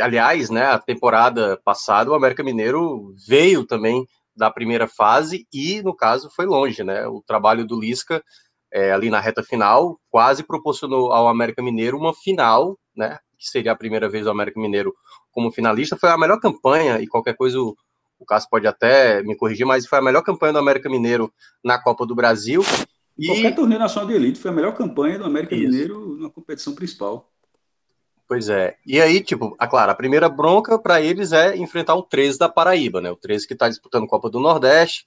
[0.01, 5.97] Aliás, né, a temporada passada o América Mineiro veio também da primeira fase e, no
[5.97, 7.09] caso, foi longe, né?
[7.09, 8.23] O trabalho do Lisca
[8.73, 13.19] é, ali na reta final quase proporcionou ao América Mineiro uma final, né?
[13.37, 14.95] Que seria a primeira vez o América Mineiro
[15.33, 15.97] como finalista.
[15.97, 17.77] Foi a melhor campanha e qualquer coisa o,
[18.21, 21.33] o Cássio pode até me corrigir, mas foi a melhor campanha do América Mineiro
[21.65, 22.63] na Copa do Brasil
[23.19, 23.27] e...
[23.27, 25.69] Qualquer torneio nacional de elite foi a melhor campanha do América Isso.
[25.69, 27.31] Mineiro na competição principal.
[28.29, 28.77] Pois é.
[28.87, 32.49] E aí, tipo, a claro, a primeira bronca para eles é enfrentar o 13 da
[32.49, 33.11] Paraíba, né?
[33.11, 35.07] O 13 que está disputando Copa do Nordeste.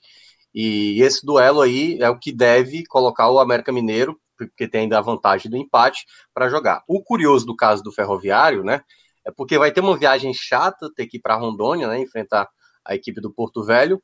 [0.54, 4.98] E esse duelo aí é o que deve colocar o América Mineiro, porque tem ainda
[4.98, 6.84] a vantagem do empate, para jogar.
[6.88, 8.82] O curioso do caso do Ferroviário, né?
[9.24, 12.00] É porque vai ter uma viagem chata, ter que ir para Rondônia, né?
[12.02, 12.50] Enfrentar
[12.84, 14.02] a equipe do Porto Velho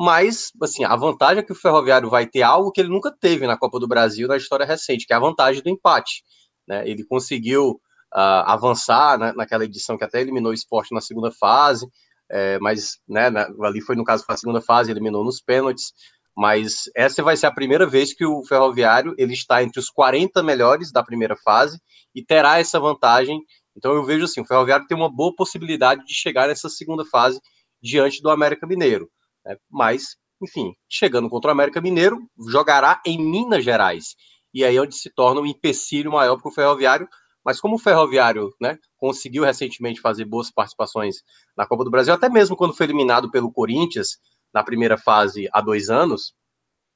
[0.00, 3.46] mas assim, a vantagem é que o Ferroviário vai ter algo que ele nunca teve
[3.46, 6.24] na Copa do Brasil na história recente, que é a vantagem do empate.
[6.66, 6.88] Né?
[6.88, 7.72] Ele conseguiu
[8.14, 11.86] uh, avançar né, naquela edição que até eliminou o esporte na segunda fase,
[12.30, 13.26] é, mas né,
[13.62, 15.92] ali foi no caso foi a segunda fase, eliminou nos pênaltis.
[16.34, 20.42] Mas essa vai ser a primeira vez que o Ferroviário ele está entre os 40
[20.42, 21.78] melhores da primeira fase
[22.14, 23.38] e terá essa vantagem.
[23.76, 27.38] Então eu vejo assim, o Ferroviário tem uma boa possibilidade de chegar nessa segunda fase
[27.82, 29.10] diante do América Mineiro.
[29.44, 29.56] Né?
[29.70, 34.14] Mas, enfim, chegando contra o América Mineiro, jogará em Minas Gerais.
[34.52, 37.08] E aí é onde se torna um empecilho maior para o Ferroviário.
[37.44, 41.16] Mas como o Ferroviário né, conseguiu recentemente fazer boas participações
[41.56, 44.18] na Copa do Brasil, até mesmo quando foi eliminado pelo Corinthians
[44.52, 46.34] na primeira fase há dois anos,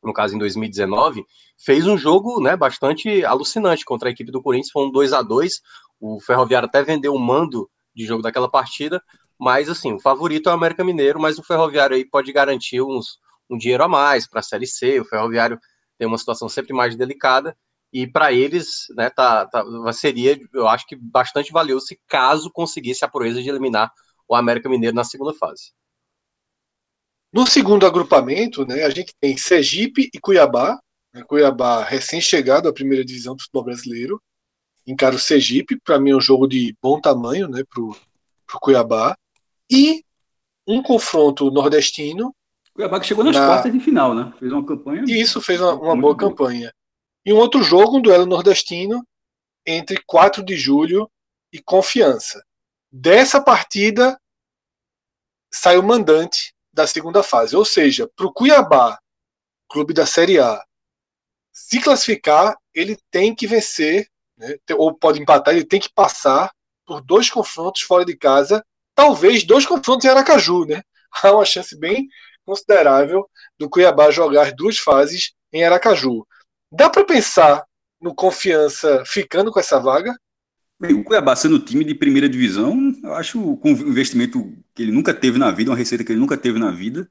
[0.02, 1.24] no caso em 2019,
[1.58, 5.22] fez um jogo né, bastante alucinante contra a equipe do Corinthians, foi um 2 a
[5.22, 5.60] 2
[5.98, 9.02] O Ferroviário até vendeu o mando de jogo daquela partida,
[9.38, 13.18] mas, assim, o favorito é o América Mineiro, mas o Ferroviário aí pode garantir uns,
[13.50, 15.00] um dinheiro a mais para a Série C.
[15.00, 15.58] O Ferroviário
[15.98, 17.56] tem uma situação sempre mais delicada.
[17.92, 23.04] E para eles, né, tá, tá, seria, eu acho que bastante valioso se caso conseguisse
[23.04, 23.92] a proeza de eliminar
[24.28, 25.72] o América Mineiro na segunda fase.
[27.32, 30.78] No segundo agrupamento, né, a gente tem Sergipe e Cuiabá.
[31.12, 34.20] Né, Cuiabá recém-chegado à primeira divisão do futebol brasileiro.
[34.86, 37.96] Encara o Sergipe, para mim é um jogo de bom tamanho né, para o
[38.60, 39.16] Cuiabá
[39.70, 40.04] e
[40.66, 42.34] um confronto nordestino.
[42.74, 43.46] Cuiabá que chegou nas na...
[43.46, 44.32] quartas de final, né?
[44.38, 45.04] Fez uma campanha.
[45.06, 46.72] Isso, fez uma, uma boa campanha.
[47.24, 49.06] E um outro jogo, um duelo nordestino
[49.66, 51.10] entre 4 de julho
[51.52, 52.44] e Confiança.
[52.90, 54.18] Dessa partida
[55.52, 57.56] sai o mandante da segunda fase.
[57.56, 58.98] Ou seja, para o Cuiabá,
[59.68, 60.62] clube da Série A,
[61.52, 66.52] se classificar, ele tem que vencer, né, ou pode empatar, ele tem que passar
[66.86, 70.82] por dois confrontos fora de casa talvez dois confrontos em Aracaju, né?
[71.22, 72.08] Há uma chance bem
[72.44, 76.26] considerável do Cuiabá jogar duas fases em Aracaju.
[76.70, 77.64] Dá para pensar
[78.00, 80.14] no confiança ficando com essa vaga?
[80.78, 84.92] Bem, o Cuiabá sendo time de primeira divisão, eu acho com um investimento que ele
[84.92, 87.08] nunca teve na vida, uma receita que ele nunca teve na vida,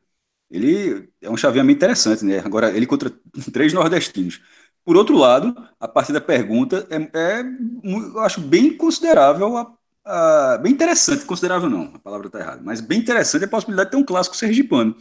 [0.52, 2.40] Ele é um chaveamento interessante, né?
[2.40, 3.12] Agora, ele contra
[3.54, 4.42] três nordestinos.
[4.86, 7.44] Por outro lado, a partir da pergunta é, é
[7.84, 9.74] eu acho bem considerável, a,
[10.06, 13.92] a, bem interessante, considerável não, a palavra está errada, mas bem interessante a possibilidade de
[13.92, 14.96] ter um clássico sergipano.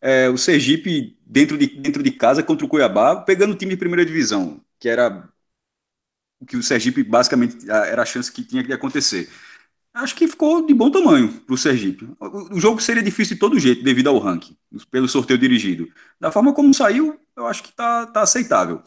[0.00, 3.76] É, o Sergipe dentro de, dentro de casa contra o Cuiabá, pegando o time de
[3.76, 5.28] primeira divisão, que era
[6.40, 9.28] o que o Sergipe basicamente era a chance que tinha que acontecer.
[9.92, 12.08] Acho que ficou de bom tamanho para o Sergipe.
[12.20, 14.56] O jogo seria difícil de todo jeito, devido ao ranking,
[14.90, 15.88] pelo sorteio dirigido.
[16.20, 18.82] Da forma como saiu, eu acho que está tá aceitável.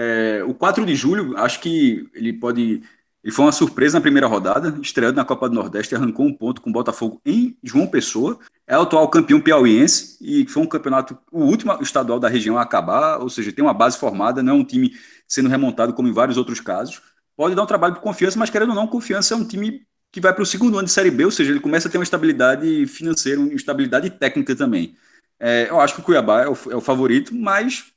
[0.00, 2.82] É, o 4 de julho, acho que ele pode.
[3.24, 6.60] Ele foi uma surpresa na primeira rodada, estreando na Copa do Nordeste, arrancou um ponto
[6.60, 8.38] com o Botafogo em João Pessoa.
[8.64, 12.62] É o atual campeão piauiense e foi um campeonato, o último estadual da região a
[12.62, 14.92] acabar, ou seja, tem uma base formada, não é um time
[15.26, 17.02] sendo remontado como em vários outros casos.
[17.36, 19.82] Pode dar um trabalho por confiança, mas querendo ou não, confiança é um time
[20.12, 21.98] que vai para o segundo ano de Série B, ou seja, ele começa a ter
[21.98, 24.96] uma estabilidade financeira, uma estabilidade técnica também.
[25.40, 27.92] É, eu acho que o Cuiabá é o, é o favorito, mas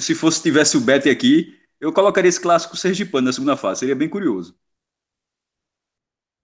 [0.00, 3.94] se fosse tivesse o Betty aqui, eu colocaria esse clássico sergipano na segunda fase, seria
[3.94, 4.56] bem curioso.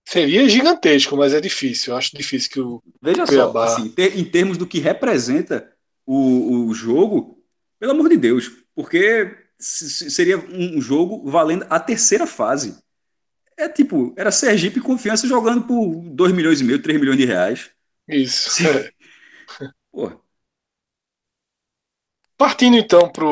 [0.04, 1.92] Seria gigantesco, mas é difícil.
[1.92, 3.68] Eu acho difícil que o Veja Cuiabá...
[3.68, 5.72] só, assim, ter, em termos do que representa
[6.04, 7.42] o, o jogo,
[7.78, 12.76] pelo amor de Deus, porque seria um jogo valendo a terceira fase.
[13.56, 17.24] É tipo, era Sergipe e Confiança jogando por 2 milhões e meio, 3 milhões de
[17.24, 17.70] reais.
[18.08, 18.66] Isso.
[18.66, 18.90] É.
[22.42, 23.24] Partindo então para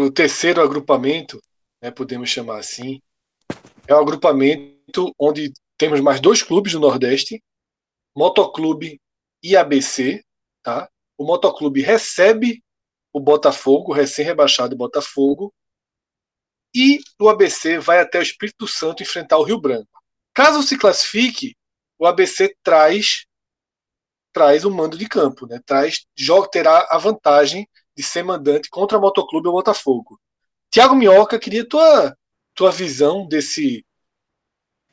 [0.00, 1.42] o terceiro agrupamento,
[1.82, 3.02] né, podemos chamar assim,
[3.88, 7.42] é o agrupamento onde temos mais dois clubes do Nordeste,
[8.16, 9.00] Motoclube
[9.42, 10.22] e ABC.
[10.62, 10.88] Tá?
[11.18, 12.62] O Motoclube recebe
[13.12, 15.52] o Botafogo, recém-rebaixado Botafogo,
[16.72, 20.00] e o ABC vai até o Espírito Santo enfrentar o Rio Branco.
[20.32, 21.56] Caso se classifique,
[21.98, 23.26] o ABC traz
[24.34, 25.60] traz o mando de campo, né?
[25.64, 27.66] Traz jogo terá a vantagem
[27.96, 30.20] de ser mandante contra o Motoclube ou Botafogo.
[30.70, 32.14] Tiago Minhoca, queria tua
[32.54, 33.86] tua visão desse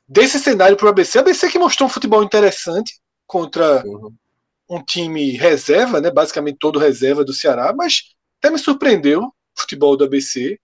[0.08, 1.18] desse cenário para o ABC.
[1.18, 4.14] O ABC que mostrou um futebol interessante contra uhum.
[4.70, 6.12] um time reserva, né?
[6.12, 10.60] Basicamente todo reserva do Ceará, mas até me surpreendeu o futebol do ABC.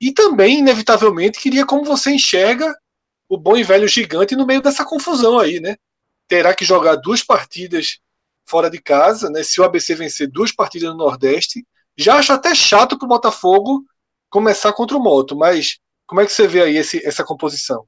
[0.00, 2.74] E também, inevitavelmente, queria como você enxerga
[3.28, 5.76] o bom e velho gigante no meio dessa confusão aí, né?
[6.30, 7.98] Terá que jogar duas partidas
[8.48, 9.42] fora de casa, né?
[9.42, 11.66] Se o ABC vencer duas partidas no Nordeste,
[11.98, 13.84] já acho até chato para o Botafogo
[14.30, 17.84] começar contra o Moto, mas como é que você vê aí esse, essa composição?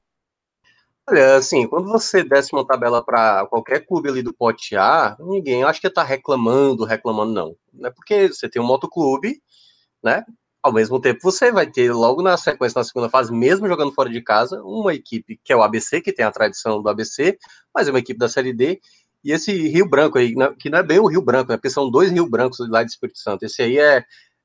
[1.09, 5.63] Olha, assim, quando você desce uma tabela para qualquer clube ali do pote A, ninguém
[5.63, 7.55] acho que está reclamando, reclamando, não.
[7.71, 9.41] Não é porque você tem um motoclube,
[10.03, 10.25] né?
[10.63, 14.09] Ao mesmo tempo, você vai ter logo na sequência, na segunda fase, mesmo jogando fora
[14.09, 17.37] de casa, uma equipe que é o ABC, que tem a tradição do ABC,
[17.75, 18.79] mas é uma equipe da Série D,
[19.23, 21.57] e esse Rio Branco aí, que não é bem o Rio Branco, né?
[21.57, 23.43] Porque são dois Rio Brancos lá de Espírito Santo.
[23.43, 24.03] Esse aí é,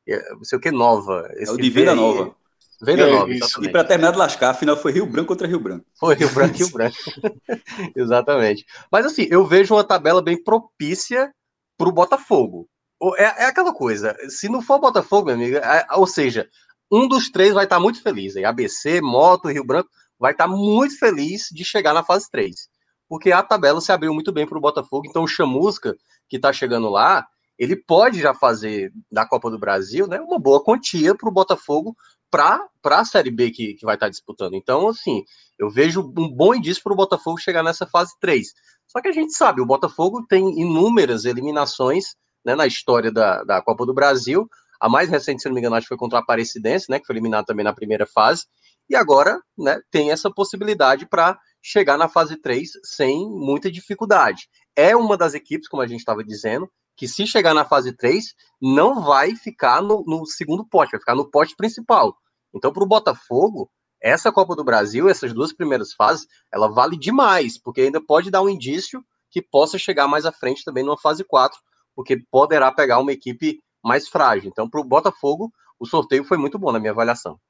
[0.08, 1.28] é não sei o que, Nova.
[1.34, 2.34] Esse é o de Venda Nova.
[2.80, 3.64] Venda é, Nova, isso.
[3.64, 5.84] E para terminar de lascar, afinal foi Rio Branco contra Rio Branco.
[5.98, 6.96] Foi Rio Branco e Rio Branco.
[7.96, 8.64] exatamente.
[8.90, 11.32] Mas assim, eu vejo uma tabela bem propícia
[11.76, 12.68] para o Botafogo.
[13.16, 16.48] É, é, aquela coisa, se não for Botafogo, meu amigo, é, ou seja,
[16.90, 18.36] um dos três vai estar muito feliz.
[18.36, 22.68] Aí, ABC, Moto, Rio Branco, vai estar muito feliz de chegar na fase 3.
[23.08, 25.96] Porque a tabela se abriu muito bem para o Botafogo, então o Chamusca,
[26.28, 27.26] que está chegando lá,
[27.58, 31.96] ele pode já fazer da Copa do Brasil né, uma boa quantia para o Botafogo
[32.30, 34.54] para a Série B que, que vai estar tá disputando.
[34.54, 35.24] Então, assim,
[35.58, 38.52] eu vejo um bom indício para o Botafogo chegar nessa fase 3.
[38.86, 42.16] Só que a gente sabe, o Botafogo tem inúmeras eliminações
[42.48, 44.48] né, na história da, da Copa do Brasil.
[44.80, 47.06] A mais recente, se não me engano, acho que foi contra a Aparecidense, né, que
[47.06, 48.46] foi eliminado também na primeira fase.
[48.88, 54.48] E agora né, tem essa possibilidade para chegar na fase 3 sem muita dificuldade.
[54.74, 58.34] É uma das equipes, como a gente estava dizendo, que se chegar na fase 3,
[58.62, 62.16] não vai ficar no, no segundo pote, vai ficar no pote principal.
[62.54, 63.70] Então, para o Botafogo,
[64.02, 68.40] essa Copa do Brasil, essas duas primeiras fases, ela vale demais, porque ainda pode dar
[68.40, 71.58] um indício que possa chegar mais à frente também numa fase 4,
[71.98, 74.48] porque poderá pegar uma equipe mais frágil.
[74.48, 77.40] Então, para o Botafogo, o sorteio foi muito bom na minha avaliação.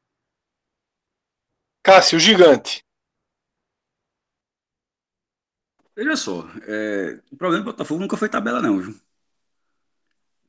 [1.82, 2.82] Cássio, o gigante.
[5.94, 8.98] Veja só, é, o problema do Botafogo nunca foi tabela, não, viu?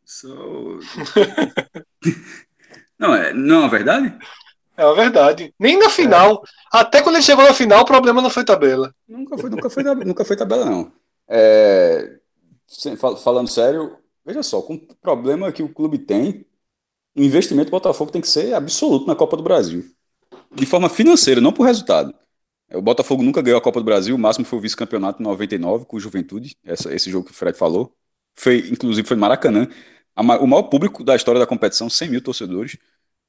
[0.05, 0.79] So...
[2.97, 4.17] não, é, não é verdade?
[4.77, 5.53] É a verdade.
[5.59, 6.41] Nem na final.
[6.73, 6.79] É.
[6.79, 8.95] Até quando ele chegou na final, o problema não foi tabela.
[9.05, 10.89] Nunca foi, nunca foi, nunca foi tabela, não.
[11.27, 12.17] É,
[13.17, 16.45] falando sério, veja só, com o problema que o clube tem,
[17.15, 19.85] o investimento do Botafogo tem que ser absoluto na Copa do Brasil.
[20.53, 22.13] De forma financeira, não por resultado.
[22.71, 25.85] O Botafogo nunca ganhou a Copa do Brasil, o máximo foi o vice-campeonato em 99
[25.85, 27.95] com o Juventude, essa, esse jogo que o Fred falou.
[28.35, 29.67] foi, inclusive foi Maracanã,
[30.15, 32.77] a, o maior público da história da competição, 100 mil torcedores,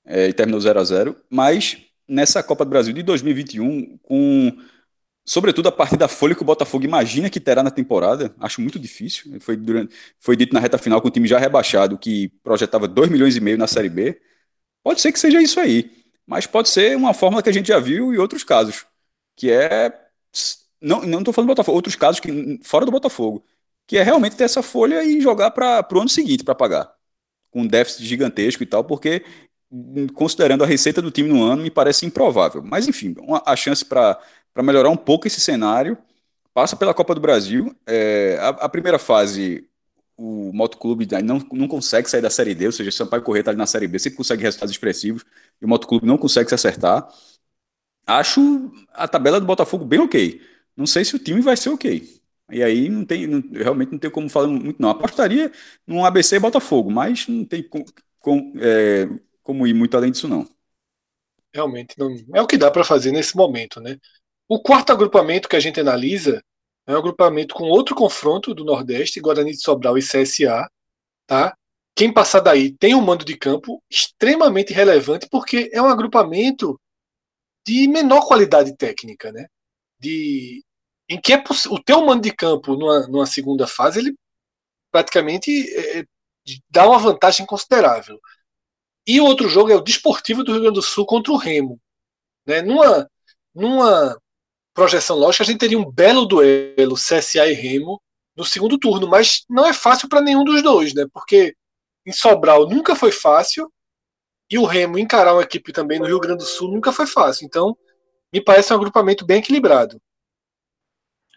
[0.05, 4.57] é, e terminou 0 a 0 mas nessa Copa do Brasil de 2021, com
[5.31, 8.81] sobretudo a partir da folha que o Botafogo imagina que terá na temporada, acho muito
[8.81, 9.41] difícil.
[9.41, 13.09] Foi, durante, foi dito na reta final com o time já rebaixado que projetava 2
[13.09, 14.21] milhões e meio na Série B.
[14.83, 17.79] Pode ser que seja isso aí, mas pode ser uma fórmula que a gente já
[17.79, 18.85] viu em outros casos,
[19.37, 19.93] que é
[20.81, 23.45] não não estou falando do Botafogo, outros casos que fora do Botafogo,
[23.87, 26.93] que é realmente ter essa folha e jogar para o ano seguinte para pagar,
[27.53, 29.25] com um déficit gigantesco e tal, porque
[30.15, 32.63] considerando a receita do time no ano, me parece improvável.
[32.63, 34.19] Mas, enfim, uma, a chance para
[34.57, 35.97] melhorar um pouco esse cenário
[36.55, 37.75] passa pela Copa do Brasil.
[37.87, 39.69] É, a, a, primeira fase,
[40.17, 43.51] o Motoclube não, não consegue sair da Série D, ou seja, o Sampaio Correia está
[43.51, 45.25] ali na Série B, sempre consegue resultados expressivos,
[45.61, 47.09] e o Motoclube não consegue se acertar.
[48.07, 50.41] Acho a tabela do Botafogo bem ok.
[50.77, 52.21] Não sei se o time vai ser ok.
[52.51, 54.91] E aí não tem, não, realmente não tem como falar muito, não.
[54.91, 55.53] Apostaria
[55.87, 57.85] num ABC Botafogo, mas não tem com,
[58.19, 59.09] com, é,
[59.43, 60.49] como ir muito além disso, não.
[61.55, 63.97] Realmente, não, é o que dá para fazer nesse momento, né?
[64.53, 66.43] O quarto agrupamento que a gente analisa
[66.85, 70.69] é um agrupamento com outro confronto do Nordeste, Guarani de Sobral e CSA,
[71.25, 71.57] tá?
[71.95, 76.81] Quem passar daí tem um mando de campo extremamente relevante, porque é um agrupamento
[77.65, 79.47] de menor qualidade técnica, né?
[80.01, 80.65] De,
[81.09, 84.17] em que é o teu mando de campo numa, numa segunda fase, ele
[84.91, 86.05] praticamente é, é
[86.69, 88.19] dá uma vantagem considerável.
[89.07, 91.81] E o outro jogo é o Desportivo do Rio Grande do Sul contra o Remo.
[92.45, 92.63] Né?
[92.63, 93.09] Numa,
[93.55, 94.21] numa
[94.81, 98.01] projeção lógica, a gente teria um belo duelo CSA e Remo
[98.35, 101.05] no segundo turno, mas não é fácil para nenhum dos dois, né?
[101.13, 101.55] Porque
[102.07, 103.71] em Sobral nunca foi fácil
[104.51, 107.45] e o Remo encarar uma equipe também no Rio Grande do Sul nunca foi fácil.
[107.45, 107.77] Então,
[108.33, 110.01] me parece um agrupamento bem equilibrado.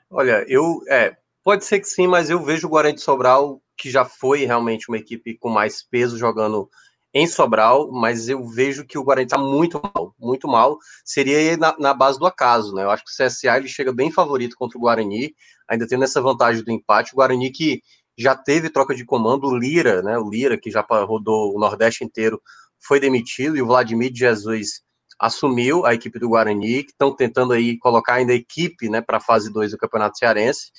[0.10, 1.14] Olha, eu é,
[1.44, 4.88] pode ser que sim, mas eu vejo o Guarani de Sobral que já foi realmente
[4.88, 6.70] uma equipe com mais peso jogando
[7.14, 10.80] em Sobral, mas eu vejo que o Guarani está muito mal, muito mal.
[11.05, 12.84] Seria na, na, base do acaso, né?
[12.84, 15.34] Eu acho que o CSA ele chega bem favorito contra o Guarani,
[15.70, 17.14] ainda tendo essa vantagem do empate.
[17.14, 17.82] O Guarani que
[18.18, 20.18] já teve troca de comando, o Lira, né?
[20.18, 22.41] O Lira, que já rodou o Nordeste inteiro,
[22.80, 24.82] foi demitido, e o Vladimir Jesus
[25.20, 29.18] assumiu a equipe do Guarani, que estão tentando aí colocar ainda a equipe né, para
[29.18, 30.72] a fase 2 do Campeonato Cearense.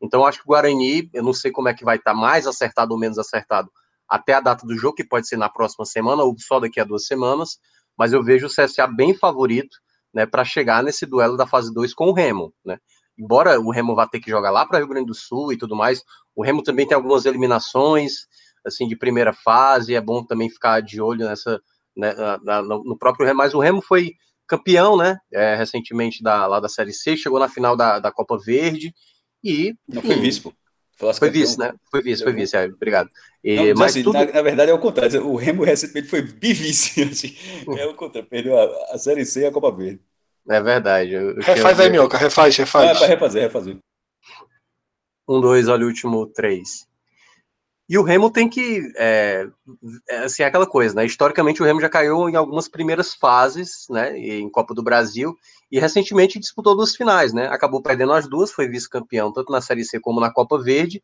[0.00, 2.46] Então, acho que o Guarani, eu não sei como é que vai estar tá mais
[2.46, 3.70] acertado ou menos acertado
[4.12, 6.84] até a data do jogo, que pode ser na próxima semana ou só daqui a
[6.84, 7.58] duas semanas,
[7.96, 9.74] mas eu vejo o CSA bem favorito
[10.12, 12.52] né, para chegar nesse duelo da fase 2 com o Remo.
[12.62, 12.76] Né?
[13.18, 15.74] Embora o Remo vá ter que jogar lá para Rio Grande do Sul e tudo
[15.74, 16.02] mais,
[16.36, 18.26] o Remo também tem algumas eliminações
[18.66, 21.58] assim de primeira fase, é bom também ficar de olho nessa
[21.96, 24.12] né, na, no próprio Remo, mas o Remo foi
[24.46, 28.36] campeão, né, é, recentemente da, lá da Série C, chegou na final da, da Copa
[28.38, 28.94] Verde
[29.42, 29.74] e...
[29.88, 30.52] Não foi vice, pô.
[30.96, 31.72] Foi vice, né?
[31.90, 33.10] Foi vice, foi vice, é, obrigado.
[33.42, 34.14] E, não, mas assim, tudo...
[34.14, 35.26] na, na, verdade é o contrário.
[35.26, 37.02] O Remo recentemente foi bivice.
[37.10, 37.34] Assim,
[37.76, 38.28] é o contrário.
[38.28, 40.00] Perdeu a, a, Série C e a Copa Verde.
[40.48, 41.12] É verdade.
[41.12, 42.16] Eu, refaz aí, Minhoca.
[42.16, 42.90] Refaz, refaz.
[42.90, 43.76] É, para refazer, refazer.
[45.28, 46.86] Um, dois, olha o último três.
[47.88, 48.80] E o Remo tem que.
[48.96, 49.46] É,
[50.08, 51.04] é, assim, é aquela coisa, né?
[51.04, 54.16] Historicamente, o Remo já caiu em algumas primeiras fases, né?
[54.16, 55.36] Em Copa do Brasil,
[55.72, 57.46] e recentemente disputou duas finais, né?
[57.46, 61.02] Acabou perdendo as duas, foi vice-campeão, tanto na Série C como na Copa Verde,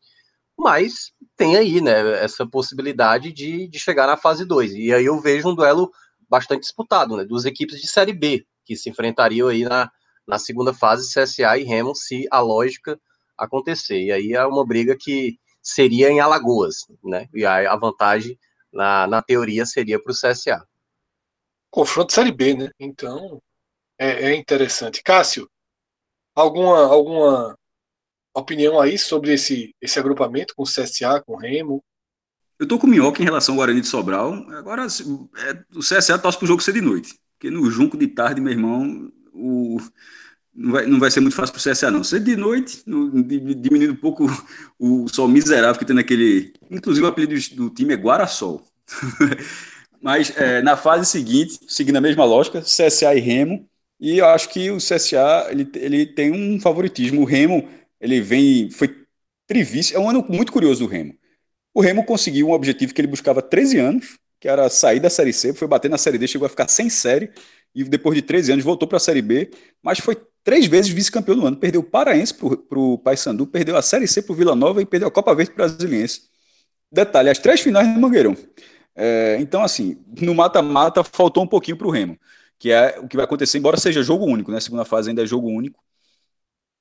[0.55, 2.23] mas tem aí, né?
[2.23, 4.75] Essa possibilidade de, de chegar na fase 2.
[4.75, 5.91] E aí eu vejo um duelo
[6.29, 7.25] bastante disputado, né?
[7.25, 9.89] Duas equipes de Série B, que se enfrentariam aí na,
[10.27, 12.99] na segunda fase, CSA e Remo, se a lógica
[13.35, 13.99] acontecer.
[13.99, 17.27] E aí é uma briga que seria em Alagoas, né?
[17.33, 18.37] E a, a vantagem,
[18.71, 20.63] na, na teoria, seria para o CSA.
[21.71, 22.69] Confronto Série B, né?
[22.79, 23.41] Então,
[23.99, 25.03] é, é, interessante.
[25.03, 25.49] Cássio,
[26.33, 27.57] alguma, alguma
[28.33, 31.83] opinião aí sobre esse, esse agrupamento com o CSA, com o Remo?
[32.57, 34.33] Eu tô com Minhoca em relação ao Guarani de Sobral.
[34.51, 37.17] Agora, é, o CSA torce pro jogo ser de noite.
[37.33, 39.77] Porque no Junco de tarde, meu irmão, o,
[40.53, 42.03] não vai, não vai ser muito fácil para o CSA, não.
[42.03, 44.25] Ser de noite, no, diminuindo um pouco
[44.77, 46.51] o, o sol miserável que tem naquele.
[46.69, 48.61] Inclusive, o apelido do time é Guarasol.
[50.01, 53.68] Mas é, na fase seguinte, seguindo a mesma lógica, CSA e Remo.
[53.99, 57.21] E eu acho que o CSA ele, ele tem um favoritismo.
[57.21, 57.67] O Remo
[57.99, 58.69] ele vem.
[58.71, 58.95] Foi
[59.45, 59.95] trivice.
[59.95, 61.15] É um ano muito curioso do Remo.
[61.73, 65.09] O Remo conseguiu um objetivo que ele buscava há 13 anos, que era sair da
[65.09, 67.31] Série C, foi bater na Série D, chegou a ficar sem série,
[67.75, 71.35] e depois de 13 anos voltou para a Série B, mas foi três vezes vice-campeão
[71.35, 71.57] no ano.
[71.57, 74.85] Perdeu o Paraense para o Paysandu, perdeu a Série C para o Vila Nova e
[74.85, 76.23] perdeu a Copa Verde Brasiliense.
[76.91, 78.35] Detalhe, as três finais no Mangueirão.
[78.95, 82.17] É, então, assim, no mata-mata faltou um pouquinho para o Remo,
[82.59, 84.59] que é o que vai acontecer, embora seja jogo único, né?
[84.59, 85.81] Segunda fase ainda é jogo único.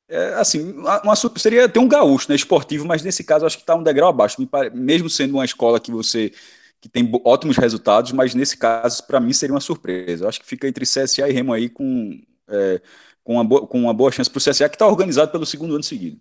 [0.09, 3.75] é, assim, uma, seria ter um gaúcho, né, esportivo, mas nesse caso acho que está
[3.75, 4.37] um degrau abaixo,
[4.73, 6.33] mesmo sendo uma escola que você
[6.81, 10.25] que tem ótimos resultados, mas nesse caso, para mim, seria uma surpresa.
[10.25, 12.81] Eu acho que fica entre CSA e Remo aí com, é,
[13.25, 15.75] com, uma, boa, com uma boa chance para o CSA, que está organizado pelo segundo
[15.75, 16.21] ano seguido.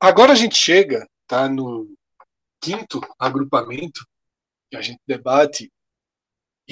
[0.00, 1.94] Agora a gente chega tá, no
[2.60, 4.04] quinto agrupamento
[4.70, 5.70] que a gente debate,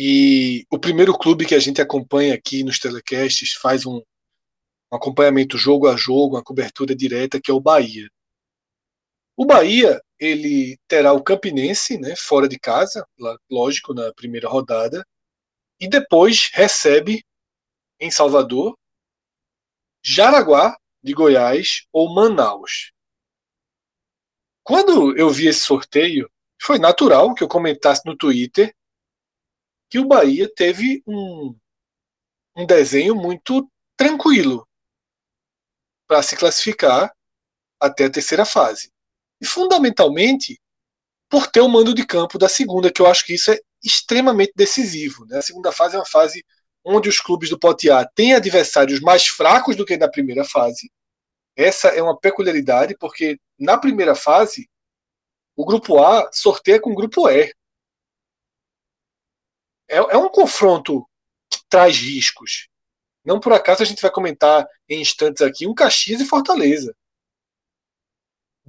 [0.01, 5.59] e o primeiro clube que a gente acompanha aqui nos telecasts faz um, um acompanhamento
[5.59, 8.09] jogo a jogo, uma cobertura direta, que é o Bahia.
[9.37, 13.05] O Bahia ele terá o Campinense, né, fora de casa,
[13.51, 15.05] lógico, na primeira rodada,
[15.81, 17.25] e depois recebe
[17.99, 18.79] em Salvador
[20.01, 22.93] Jaraguá de Goiás ou Manaus.
[24.63, 26.31] Quando eu vi esse sorteio,
[26.63, 28.73] foi natural que eu comentasse no Twitter
[29.89, 31.57] que o Bahia teve um,
[32.57, 34.67] um desenho muito tranquilo
[36.07, 37.13] para se classificar
[37.81, 38.91] até a terceira fase.
[39.41, 40.61] E fundamentalmente
[41.29, 44.53] por ter o mando de campo da segunda, que eu acho que isso é extremamente
[44.57, 45.27] decisivo.
[45.27, 45.39] Né?
[45.39, 46.45] A segunda fase é uma fase
[46.85, 50.91] onde os clubes do Pote A têm adversários mais fracos do que na primeira fase.
[51.55, 54.69] Essa é uma peculiaridade, porque na primeira fase,
[55.57, 57.53] o grupo A sorteia com o grupo E.
[59.89, 61.09] É, é um confronto
[61.51, 62.69] que traz riscos.
[63.25, 66.95] Não por acaso a gente vai comentar em instantes aqui um Caxias e Fortaleza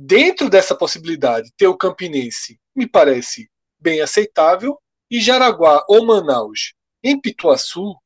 [0.01, 7.20] dentro dessa possibilidade, ter o Campinense me parece bem aceitável e Jaraguá ou Manaus em
[7.20, 7.97] Pituaçu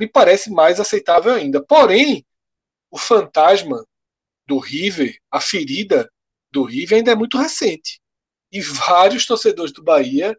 [0.00, 1.64] me parece mais aceitável ainda.
[1.64, 2.26] Porém,
[2.90, 3.84] o fantasma
[4.46, 6.10] do River, a ferida
[6.50, 8.00] do River ainda é muito recente.
[8.50, 10.36] E vários torcedores do Bahia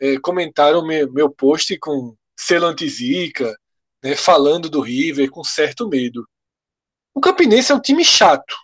[0.00, 3.56] é, comentaram meu, meu post com selo antizica,
[4.02, 6.28] né, falando do River com certo medo.
[7.14, 8.54] O Campinense é um time chato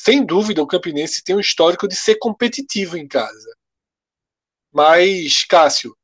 [0.00, 3.52] sem dúvida, o Campinense tem um histórico de ser competitivo em casa.
[4.72, 5.96] Mas, Cássio,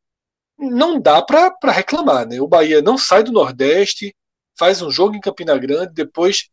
[0.58, 2.40] não dá para reclamar, né?
[2.40, 4.12] O Bahia não sai do Nordeste,
[4.58, 6.50] faz um jogo em Campina Grande, depois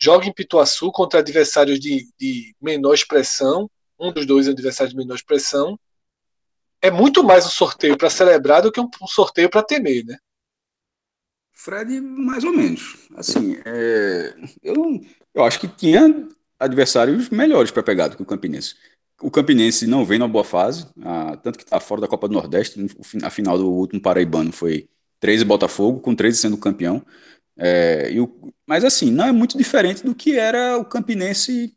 [0.00, 5.16] joga em Pituaçu contra adversários de, de menor expressão, um dos dois adversários de menor
[5.16, 5.78] expressão.
[6.82, 10.16] É muito mais um sorteio para celebrar do que um, um sorteio para temer, né?
[11.52, 12.96] Fred, mais ou menos.
[13.14, 15.00] Assim, é, eu,
[15.34, 16.26] eu acho que tinha
[16.58, 18.76] adversários melhores para pegar do que o Campinense.
[19.20, 22.32] O Campinense não vem numa boa fase, ah, tanto que está fora da Copa do
[22.32, 22.80] Nordeste.
[23.22, 24.88] A final do último Paraibano foi
[25.20, 27.04] 13 Botafogo, com 13 sendo campeão.
[27.58, 31.76] É, o, mas assim, não é muito diferente do que era o Campinense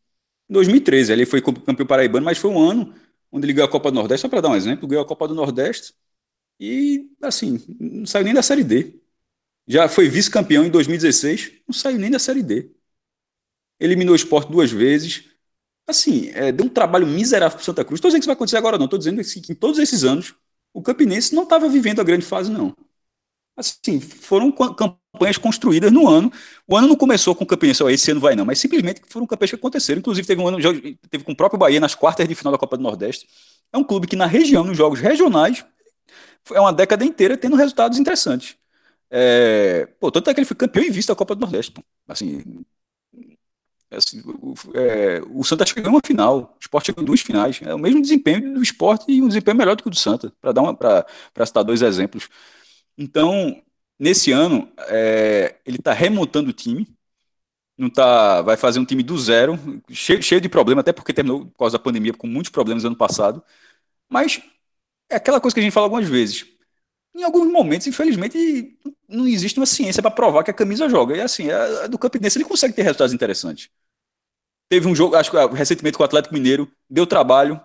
[0.50, 1.12] em 2013.
[1.12, 2.94] Ele foi campeão paraibano, mas foi um ano
[3.34, 4.22] onde ele ganhou a Copa do Nordeste.
[4.24, 5.94] Só para dar um exemplo, ganhou a Copa do Nordeste
[6.60, 9.02] e, assim, não saiu nem da Série D.
[9.68, 12.72] Já foi vice-campeão em 2016, não saiu nem da Série D
[13.80, 15.26] eliminou o esporte duas vezes.
[15.88, 17.98] Assim, é, deu um trabalho miserável para Santa Cruz.
[17.98, 18.86] Estou dizendo que isso vai acontecer agora, não.
[18.86, 20.34] Estou dizendo que em todos esses anos
[20.74, 22.76] o Campinense não estava vivendo a grande fase, não.
[23.56, 26.32] Assim, foram campanhas construídas no ano.
[26.68, 29.28] O ano não começou com o Campinense, ó, esse ano vai não, mas simplesmente foram
[29.28, 30.00] campanhas que aconteceram.
[30.00, 30.58] Inclusive, teve um ano,
[31.10, 33.28] teve com o próprio Bahia nas quartas de final da Copa do Nordeste.
[33.72, 35.64] É um clube que na região, nos jogos regionais,
[36.52, 38.56] é uma década inteira tendo resultados interessantes.
[39.12, 41.74] É, pô, tanto é que ele foi campeão em vista da Copa do Nordeste.
[42.08, 42.64] Assim,
[43.96, 47.60] Assim, o, é, o Santa chegou em uma final, o esporte chegou em duas finais.
[47.62, 50.34] É o mesmo desempenho do esporte e um desempenho melhor do que o do Santa,
[50.42, 52.28] para dar para citar dois exemplos.
[52.98, 53.62] Então,
[54.00, 56.88] nesse ano, é, ele está remontando o time.
[57.78, 59.58] Não tá, vai fazer um time do zero,
[59.90, 62.96] cheio, cheio de problema, até porque terminou por causa da pandemia, com muitos problemas ano
[62.96, 63.44] passado.
[64.10, 64.42] Mas
[65.10, 66.46] é aquela coisa que a gente fala algumas vezes.
[67.16, 68.78] Em alguns momentos, infelizmente,
[69.08, 71.16] não existe uma ciência para provar que a camisa joga.
[71.18, 73.70] E assim, a, a do Campinense ele consegue ter resultados interessantes.
[74.70, 77.62] Teve um jogo, acho que ah, recentemente com o Atlético Mineiro, deu trabalho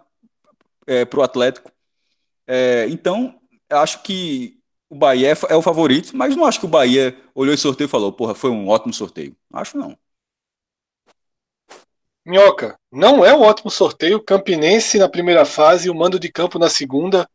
[0.86, 1.72] é, para o Atlético.
[2.46, 4.57] É, então, acho que
[4.90, 7.86] o Bahia é, é, o favorito, mas não acho que o Bahia olhou esse sorteio
[7.86, 9.36] e falou, porra, foi um ótimo sorteio.
[9.52, 9.96] Acho não.
[12.24, 14.22] Minhoca, não é um ótimo sorteio.
[14.22, 17.28] Campinense na primeira fase, o mando de campo na segunda.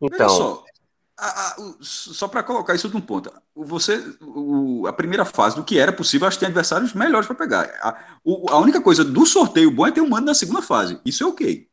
[0.00, 0.28] Então.
[0.28, 0.64] Só,
[1.18, 5.64] a, a, o, só para colocar isso num ponto, você, o, a primeira fase do
[5.64, 7.64] que era possível, acho que tem adversários melhores para pegar.
[7.80, 11.00] A, o, a única coisa do sorteio bom é ter um mando na segunda fase.
[11.04, 11.66] Isso é ok.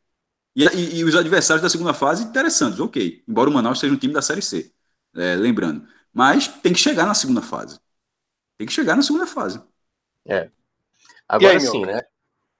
[0.55, 3.23] E, e, e, os adversários da segunda fase, interessantes, ok.
[3.27, 4.71] Embora o Manaus seja um time da Série C,
[5.15, 5.87] é, lembrando.
[6.13, 7.79] Mas tem que chegar na segunda fase.
[8.57, 9.61] Tem que chegar na segunda fase.
[10.25, 10.49] É.
[11.27, 12.01] Agora sim, né?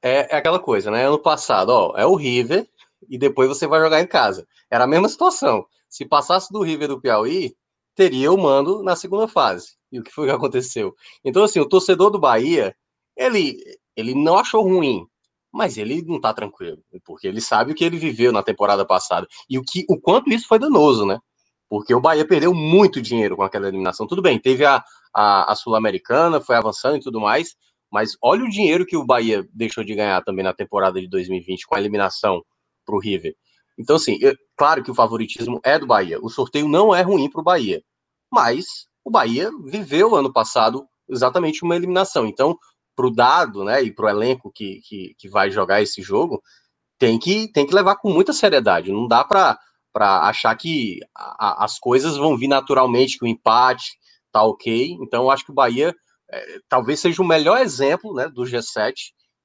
[0.02, 1.08] É, é, aquela coisa, né?
[1.08, 2.68] Ano passado, ó, é o River
[3.08, 4.48] e depois você vai jogar em casa.
[4.70, 5.66] Era a mesma situação.
[5.88, 7.56] Se passasse do River do Piauí,
[7.96, 9.76] teria o mando na segunda fase.
[9.92, 10.96] E o que foi que aconteceu?
[11.24, 12.76] Então, assim, o torcedor do Bahia,
[13.16, 13.58] ele,
[13.96, 15.08] ele não achou ruim,
[15.54, 19.28] mas ele não tá tranquilo, porque ele sabe o que ele viveu na temporada passada
[19.48, 21.20] e o, que, o quanto isso foi danoso, né?
[21.70, 24.08] Porque o Bahia perdeu muito dinheiro com aquela eliminação.
[24.08, 24.84] Tudo bem, teve a,
[25.16, 27.56] a, a Sul-Americana, foi avançando e tudo mais,
[27.92, 31.68] mas olha o dinheiro que o Bahia deixou de ganhar também na temporada de 2020
[31.68, 32.44] com a eliminação
[32.84, 33.36] para o River.
[33.78, 36.20] Então, assim, eu, claro que o favoritismo é do Bahia.
[36.22, 37.84] O sorteio não é ruim para o Bahia,
[38.32, 38.66] mas
[39.04, 42.26] o Bahia viveu ano passado exatamente uma eliminação.
[42.26, 42.58] Então,
[42.96, 46.42] para o dado, né, e para o elenco que, que, que, vai jogar esse jogo,
[46.98, 48.92] tem que, tem que levar com muita seriedade.
[48.92, 49.58] Não dá para
[50.28, 53.98] achar que a, as coisas vão vir naturalmente, que o empate
[54.32, 54.98] tá ok.
[55.02, 55.96] Então, acho que o Bahia
[56.30, 58.94] é, talvez seja o melhor exemplo né, do G7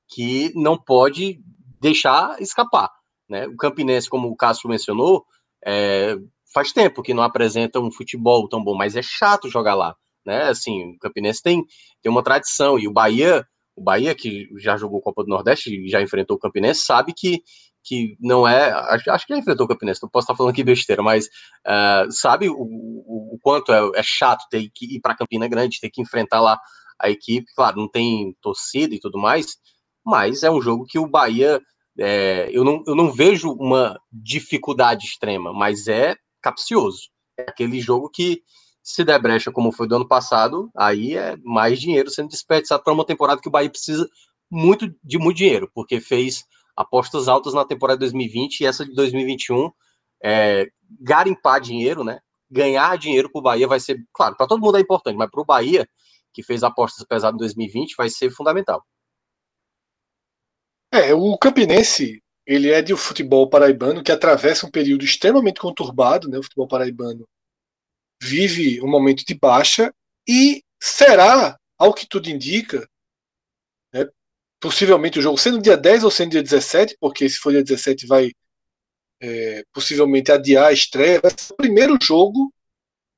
[0.08, 1.40] que não pode
[1.80, 2.90] deixar escapar.
[3.28, 3.46] Né?
[3.46, 5.24] O Campinense, como o Cássio mencionou,
[5.64, 6.16] é,
[6.52, 9.94] faz tempo que não apresenta um futebol tão bom, mas é chato jogar lá
[10.28, 10.44] né?
[10.44, 11.64] Assim, o Campinense tem,
[12.02, 15.88] tem uma tradição e o Bahia, o Bahia que já jogou Copa do Nordeste e
[15.88, 17.42] já enfrentou o Campinense, sabe que
[17.84, 20.62] que não é, acho, acho que já enfrentou o Campinense, não posso estar falando aqui
[20.62, 25.16] besteira, mas uh, sabe o, o, o quanto é, é, chato ter que ir para
[25.16, 26.60] Campina Grande, ter que enfrentar lá
[27.00, 29.56] a equipe, claro, não tem torcida e tudo mais,
[30.04, 31.62] mas é um jogo que o Bahia,
[31.98, 37.08] é, eu, não, eu não vejo uma dificuldade extrema, mas é capcioso,
[37.38, 38.42] é aquele jogo que
[38.82, 42.92] se der brecha, como foi do ano passado, aí é mais dinheiro sendo desperdiçado para
[42.92, 44.08] uma temporada que o Bahia precisa
[44.50, 46.44] muito de muito dinheiro, porque fez
[46.76, 49.70] apostas altas na temporada de 2020 e essa de 2021
[50.22, 50.68] é,
[51.00, 52.20] garimpar dinheiro, né?
[52.50, 55.40] Ganhar dinheiro para o Bahia vai ser, claro, para todo mundo é importante, mas para
[55.40, 55.86] o Bahia,
[56.32, 58.82] que fez apostas pesadas em 2020, vai ser fundamental.
[60.90, 66.28] É, o Campinense, ele é de um futebol paraibano que atravessa um período extremamente conturbado,
[66.28, 66.38] né?
[66.38, 67.28] O futebol paraibano
[68.20, 69.92] vive um momento de baixa
[70.26, 72.88] e será, ao que tudo indica,
[73.92, 74.06] né,
[74.60, 78.06] possivelmente o jogo sendo dia 10 ou sendo dia 17, porque se for dia 17
[78.06, 78.32] vai
[79.20, 82.52] é, possivelmente adiar a estreia, vai ser o primeiro jogo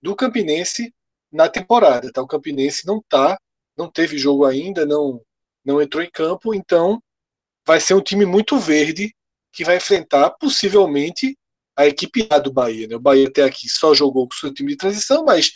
[0.03, 0.94] do Campinense
[1.30, 2.11] na temporada.
[2.12, 2.22] Tá?
[2.22, 3.38] O Campinense não tá,
[3.76, 5.20] não teve jogo ainda, não,
[5.64, 7.03] não entrou em campo, então
[7.66, 9.14] vai ser um time muito verde
[9.53, 11.36] que vai enfrentar possivelmente
[11.77, 12.89] a equipe A do Bahia.
[12.89, 12.97] Né?
[12.97, 15.53] O Bahia até aqui só jogou com o seu time de transição, mas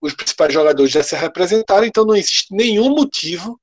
[0.00, 3.60] os principais jogadores já se representaram, então não existe nenhum motivo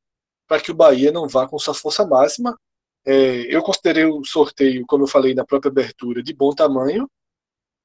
[0.47, 2.57] para que o Bahia não vá com sua força máxima.
[3.05, 7.09] É, eu considerei o sorteio, como eu falei na própria abertura, de bom tamanho.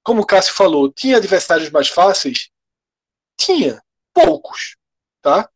[0.03, 2.51] Como o Cássio falou, tinha adversários mais fáceis?
[3.37, 3.83] Tinha,
[4.15, 4.77] poucos.
[5.21, 5.49] Tá?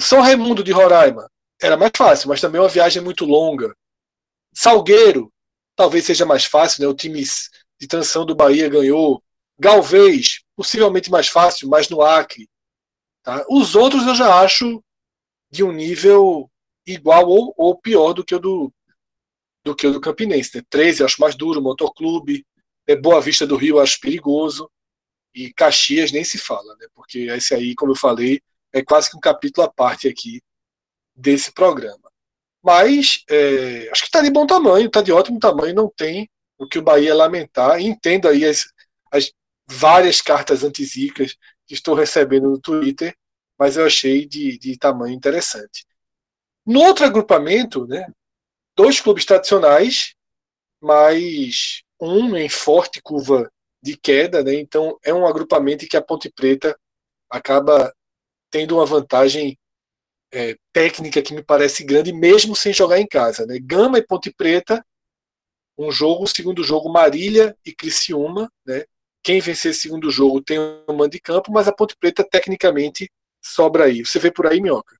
[0.00, 1.30] São Raimundo de Roraima
[1.60, 3.74] era mais fácil, mas também uma viagem muito longa.
[4.52, 5.32] Salgueiro,
[5.76, 6.88] talvez seja mais fácil, né?
[6.88, 7.22] O time
[7.78, 9.22] de transição do Bahia ganhou.
[9.58, 12.48] Galvez, possivelmente mais fácil, mas no Acre.
[13.22, 13.44] Tá?
[13.48, 14.82] Os outros eu já acho
[15.50, 16.50] de um nível
[16.86, 18.72] igual ou, ou pior do que o do,
[19.64, 20.56] do que o do Campinense.
[20.56, 20.62] Né?
[20.68, 22.44] 13 eu acho mais duro, Motoclube,
[22.86, 24.70] é Boa Vista do Rio eu acho perigoso,
[25.34, 26.86] e Caxias nem se fala, né?
[26.94, 28.40] porque esse aí, como eu falei,
[28.72, 30.42] é quase que um capítulo à parte aqui
[31.14, 32.03] desse programa.
[32.64, 36.66] Mas é, acho que está de bom tamanho, está de ótimo tamanho, não tem o
[36.66, 37.78] que o Bahia lamentar.
[37.78, 38.64] entendo aí as,
[39.12, 39.30] as
[39.68, 41.36] várias cartas antizicas
[41.66, 43.14] que estou recebendo no Twitter,
[43.58, 45.84] mas eu achei de, de tamanho interessante.
[46.64, 48.06] No outro agrupamento, né,
[48.74, 50.14] dois clubes tradicionais,
[50.80, 53.50] mas um em forte curva
[53.82, 56.74] de queda, né, então é um agrupamento em que a Ponte Preta
[57.28, 57.94] acaba
[58.50, 59.58] tendo uma vantagem
[60.34, 63.46] é, técnica que me parece grande, mesmo sem jogar em casa.
[63.46, 63.58] Né?
[63.60, 64.84] Gama e Ponte Preta,
[65.78, 68.50] um jogo, segundo jogo Marília e Criciúma.
[68.66, 68.84] Né?
[69.22, 73.08] Quem vencer esse segundo jogo tem um mando de campo, mas a Ponte Preta tecnicamente
[73.40, 74.04] sobra aí.
[74.04, 74.96] Você vê por aí, Minhoca?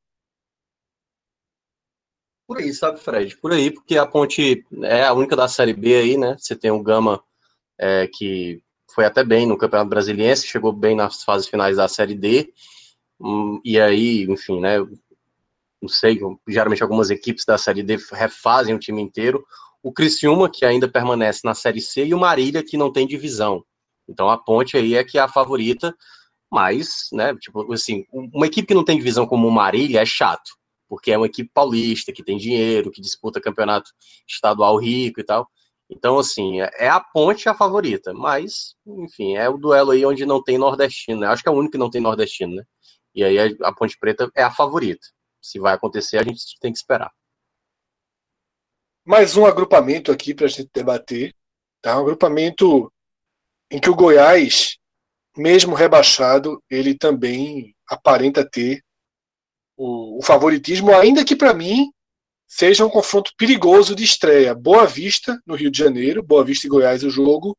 [2.46, 3.36] Por aí, sabe, Fred?
[3.38, 6.36] Por aí, porque a Ponte é a única da Série B aí, né?
[6.38, 7.24] Você tem o Gama
[7.78, 8.62] é, que
[8.94, 12.52] foi até bem no Campeonato Brasiliense, chegou bem nas fases finais da Série D.
[13.18, 14.76] Hum, e aí, enfim, né?
[15.84, 16.18] Não sei,
[16.48, 19.44] geralmente algumas equipes da Série D refazem o time inteiro.
[19.82, 23.62] O Criciúma, que ainda permanece na Série C, e o Marília, que não tem divisão.
[24.08, 25.94] Então a Ponte aí é que é a favorita,
[26.50, 30.52] mas, né, tipo assim, uma equipe que não tem divisão como o Marília é chato,
[30.88, 33.90] porque é uma equipe paulista, que tem dinheiro, que disputa campeonato
[34.26, 35.46] estadual rico e tal.
[35.90, 40.42] Então, assim, é a Ponte a favorita, mas, enfim, é o duelo aí onde não
[40.42, 41.26] tem nordestino, né?
[41.26, 42.64] Acho que é o único que não tem nordestino, né?
[43.14, 45.06] E aí a Ponte Preta é a favorita
[45.44, 47.12] se vai acontecer, a gente tem que esperar.
[49.04, 51.34] Mais um agrupamento aqui para a gente debater.
[51.82, 51.98] Tá?
[51.98, 52.90] Um agrupamento
[53.70, 54.78] em que o Goiás,
[55.36, 58.82] mesmo rebaixado, ele também aparenta ter
[59.76, 61.92] o, o favoritismo, ainda que para mim
[62.46, 64.54] seja um confronto perigoso de estreia.
[64.54, 67.54] Boa Vista, no Rio de Janeiro, Boa Vista e Goiás o jogo,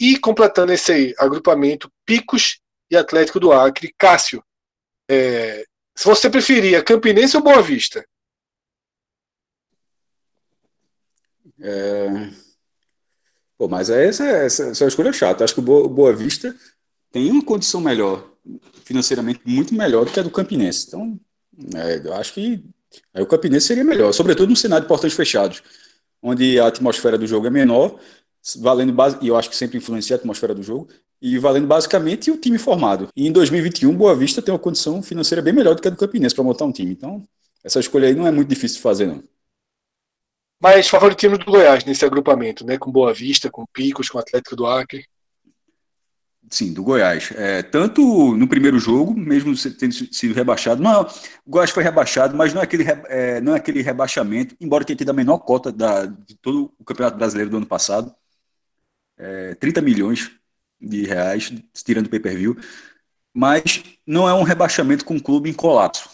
[0.00, 2.58] e completando esse agrupamento, Picos
[2.90, 3.94] e Atlético do Acre.
[3.96, 4.42] Cássio,
[5.08, 5.64] é,
[5.94, 8.04] se você preferia Campinense ou Boa Vista?
[11.60, 12.30] É...
[13.56, 15.44] Pô, mas essa, essa, essa é uma escolha chata.
[15.44, 16.54] Acho que o Boa, Boa Vista
[17.12, 18.28] tem uma condição melhor,
[18.84, 20.86] financeiramente muito melhor do que a do Campinense.
[20.88, 21.20] Então,
[21.76, 22.64] é, eu acho que
[23.14, 25.62] aí o Campinense seria melhor, sobretudo no cenário de portões fechados,
[26.22, 28.00] onde a atmosfera do jogo é menor,
[28.58, 30.88] valendo base, e eu acho que sempre influencia a atmosfera do jogo,
[31.20, 33.08] e valendo basicamente o time formado.
[33.14, 35.96] E em 2021, Boa Vista tem uma condição financeira bem melhor do que a do
[35.96, 36.90] Campinense para montar um time.
[36.90, 37.22] Então,
[37.62, 39.22] essa escolha aí não é muito difícil de fazer, não.
[40.60, 42.76] Mas favoritismo do Goiás nesse agrupamento, né?
[42.76, 45.04] Com Boa Vista, com Picos, com Atlético do Acre.
[46.50, 47.32] Sim, do Goiás.
[47.34, 51.02] É, tanto no primeiro jogo, mesmo tendo sido rebaixado, não,
[51.46, 54.96] o Goiás foi rebaixado, mas não é aquele, é, não é aquele rebaixamento, embora tenha
[54.96, 58.14] tido a menor cota da, de todo o Campeonato Brasileiro do ano passado,
[59.18, 60.30] é, 30 milhões
[60.80, 61.52] de reais,
[61.84, 62.56] tirando o pay-per-view,
[63.34, 66.08] mas não é um rebaixamento com o clube em colapso.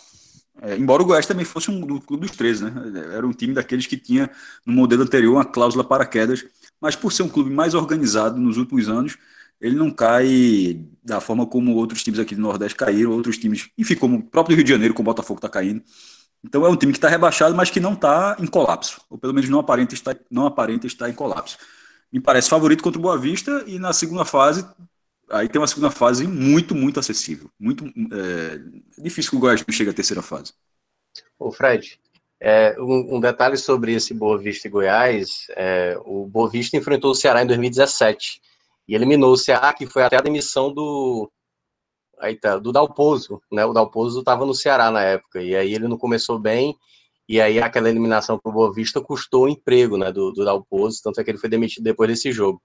[0.61, 3.15] É, embora o Goiás também fosse um do clube dos 13, né?
[3.15, 4.29] Era um time daqueles que tinha
[4.67, 6.45] no modelo anterior uma cláusula para quedas,
[6.81, 9.17] mas por ser um clube mais organizado nos últimos anos,
[9.61, 13.95] ele não cai da forma como outros times aqui do Nordeste caíram, outros times, enfim,
[13.95, 15.83] como o próprio Rio de Janeiro, com o Botafogo está caindo.
[16.45, 19.35] Então é um time que está rebaixado, mas que não está em colapso, ou pelo
[19.35, 21.59] menos não aparenta estar, não aparenta estar em colapso.
[22.13, 24.67] Me parece favorito contra o Boa Vista e na segunda fase,
[25.31, 27.51] aí tem uma segunda fase muito, muito acessível.
[27.59, 30.55] Muito é, difícil que o Goiás chegue à terceira fase.
[31.39, 32.01] O Fred,
[32.41, 37.11] é, um, um, detalhe sobre esse Boa Vista e Goiás, é, o Boa Vista enfrentou
[37.11, 38.41] o Ceará em 2017
[38.87, 41.31] e eliminou o Ceará, que foi até a demissão do
[42.21, 43.65] aí tá, do Dalpozo, né?
[43.65, 46.77] O Dalpozo estava no Ceará na época, e aí ele não começou bem,
[47.29, 51.01] e aí aquela eliminação para o Boa Vista custou o emprego, né, do, do Dalpozo,
[51.03, 52.63] tanto é que ele foi demitido depois desse jogo.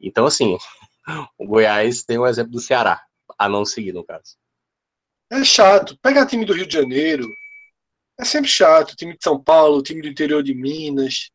[0.00, 0.58] Então, assim,
[1.38, 3.00] o Goiás tem o um exemplo do Ceará,
[3.38, 4.36] a não seguir, no caso.
[5.30, 5.96] É chato.
[6.02, 7.24] Pegar time do Rio de Janeiro
[8.18, 8.96] é sempre chato.
[8.96, 11.30] Time de São Paulo, time do interior de Minas.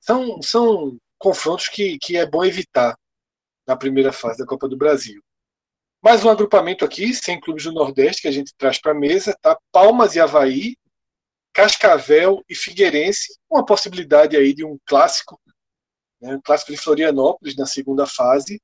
[0.00, 2.98] São, são confrontos que, que é bom evitar
[3.66, 5.22] na primeira fase da Copa do Brasil.
[6.02, 9.36] Mais um agrupamento aqui, sem clubes do Nordeste, que a gente traz para a mesa,
[9.40, 9.58] tá?
[9.72, 10.76] Palmas e Havaí,
[11.56, 15.40] Cascavel e Figueirense, uma possibilidade aí de um clássico,
[16.20, 18.60] né, um clássico de Florianópolis na segunda fase,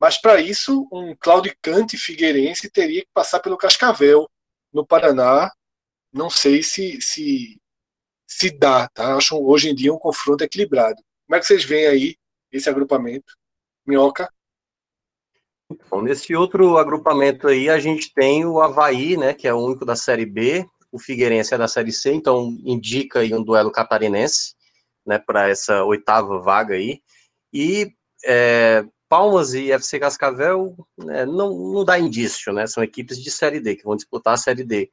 [0.00, 4.26] mas para isso um Claudicante Figueirense teria que passar pelo Cascavel
[4.72, 5.52] no Paraná.
[6.10, 7.60] Não sei se se,
[8.26, 9.16] se dá, tá?
[9.16, 10.96] Acho hoje em dia um confronto equilibrado.
[11.26, 12.16] Como é que vocês veem aí
[12.50, 13.34] esse agrupamento?
[13.86, 14.32] Minhoca?
[15.90, 19.84] Bom, nesse outro agrupamento aí, a gente tem o Havaí, né, que é o único
[19.84, 24.54] da Série B, o Figueirense é da Série C, então indica aí um duelo catarinense,
[25.06, 27.00] né, para essa oitava vaga aí,
[27.52, 27.92] e
[28.24, 33.60] é, Palmas e FC Cascavel né, não, não dá indício, né, são equipes de Série
[33.60, 34.90] D, que vão disputar a Série D.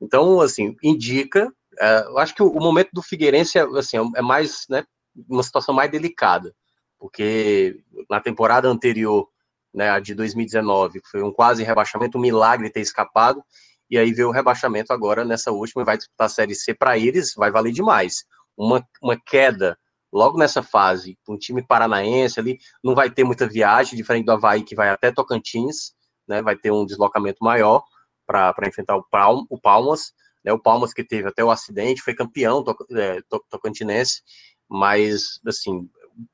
[0.00, 4.22] Então, assim, indica, é, eu acho que o, o, momento do Figueirense é, assim, é
[4.22, 4.84] mais, né,
[5.28, 6.54] uma situação mais delicada,
[6.98, 7.80] porque
[8.10, 9.28] na temporada anterior
[9.72, 13.42] né, a de 2019, foi um quase rebaixamento, um milagre ter escapado,
[13.90, 17.34] e aí veio o rebaixamento agora nessa última, vai disputar a Série C para eles,
[17.34, 18.24] vai valer demais.
[18.56, 19.78] Uma, uma queda
[20.12, 24.62] logo nessa fase, um time paranaense ali, não vai ter muita viagem, diferente do Havaí,
[24.62, 25.92] que vai até Tocantins,
[26.26, 27.82] né, vai ter um deslocamento maior
[28.26, 30.12] para enfrentar o, Palm, o Palmas,
[30.44, 34.22] né, o Palmas que teve até o acidente, foi campeão to, é, to, tocantinense,
[34.68, 35.88] mas, assim,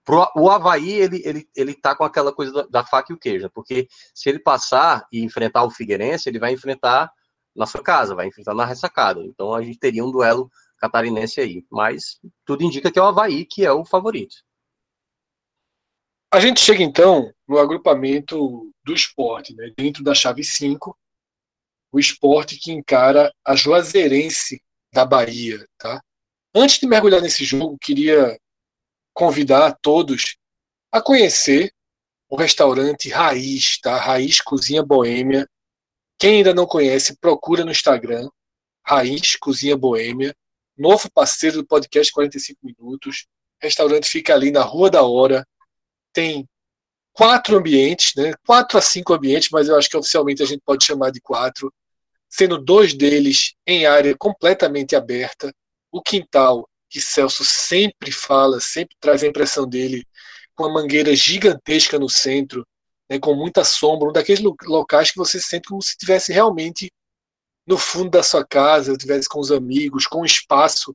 [0.05, 3.19] pro, o Havaí, ele, ele, ele tá com aquela coisa da, da, faca e o
[3.19, 7.11] queijo, porque se ele passar e enfrentar o Figueirense, ele vai enfrentar
[7.55, 9.23] na sua casa, vai enfrentar na ressacada.
[9.23, 11.65] Então a gente teria um duelo catarinense aí.
[11.71, 14.37] Mas tudo indica que é o Havaí que é o favorito.
[16.33, 19.73] A gente chega então no agrupamento do esporte, né?
[19.77, 20.97] dentro da chave 5,
[21.93, 24.61] o esporte que encara a Juazeirense
[24.93, 25.65] da Bahia.
[25.79, 26.03] Tá?
[26.53, 28.37] Antes de mergulhar nesse jogo, queria
[29.13, 30.37] convidar a todos
[30.91, 31.73] a conhecer
[32.29, 33.97] o restaurante Raiz, tá?
[33.97, 35.49] Raiz Cozinha Boêmia.
[36.19, 38.29] Quem ainda não conhece, procura no Instagram,
[38.85, 40.35] Raiz Cozinha Boêmia,
[40.77, 43.27] novo parceiro do podcast 45 Minutos.
[43.61, 45.47] Restaurante fica ali na Rua da Hora.
[46.13, 46.49] Tem
[47.13, 48.33] quatro ambientes, né?
[48.47, 51.73] Quatro a cinco ambientes, mas eu acho que oficialmente a gente pode chamar de quatro,
[52.29, 55.53] sendo dois deles em área completamente aberta.
[55.91, 60.07] O quintal que Celso sempre fala, sempre traz a impressão dele,
[60.55, 62.67] com uma mangueira gigantesca no centro,
[63.09, 66.91] né, com muita sombra, um daqueles locais que você se sente como se estivesse realmente
[67.67, 70.95] no fundo da sua casa, estivesse com os amigos, com um espaço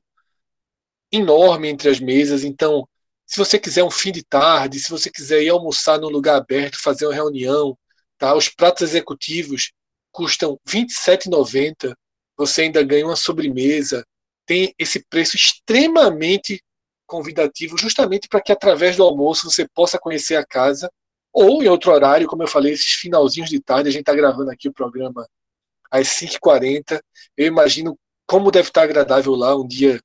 [1.12, 2.44] enorme entre as mesas.
[2.44, 2.88] Então,
[3.26, 6.80] se você quiser um fim de tarde, se você quiser ir almoçar num lugar aberto,
[6.80, 7.76] fazer uma reunião,
[8.18, 8.34] tá?
[8.34, 9.72] Os pratos executivos
[10.12, 11.94] custam R$ 27,90.
[12.36, 14.04] Você ainda ganha uma sobremesa.
[14.46, 16.62] Tem esse preço extremamente
[17.06, 20.90] convidativo, justamente para que através do almoço você possa conhecer a casa
[21.32, 24.50] ou em outro horário, como eu falei, esses finalzinhos de tarde, a gente está gravando
[24.50, 25.28] aqui o programa
[25.90, 27.00] às 5h40.
[27.36, 30.00] Eu imagino como deve estar agradável lá, um dia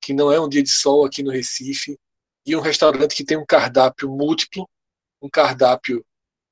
[0.00, 1.98] que não é um dia de sol aqui no Recife,
[2.46, 4.68] e um restaurante que tem um cardápio múltiplo,
[5.20, 6.04] um cardápio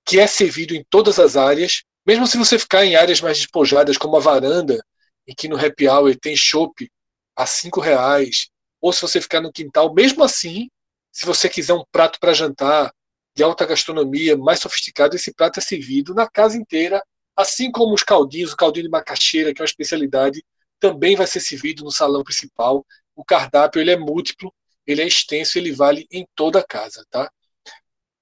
[0.04, 3.98] que é servido em todas as áreas, mesmo se você ficar em áreas mais despojadas,
[3.98, 4.82] como a varanda,
[5.26, 6.90] em que no happy hour tem chopp
[7.36, 8.48] a cinco reais,
[8.80, 10.68] ou se você ficar no quintal, mesmo assim,
[11.12, 12.92] se você quiser um prato para jantar
[13.38, 17.00] de alta gastronomia, mais sofisticado, esse prato é servido na casa inteira,
[17.36, 20.44] assim como os caldinhos, o caldinho de macaxeira, que é uma especialidade,
[20.80, 22.84] também vai ser servido no salão principal.
[23.14, 24.52] O cardápio ele é múltiplo,
[24.84, 27.30] ele é extenso, ele vale em toda a casa, tá?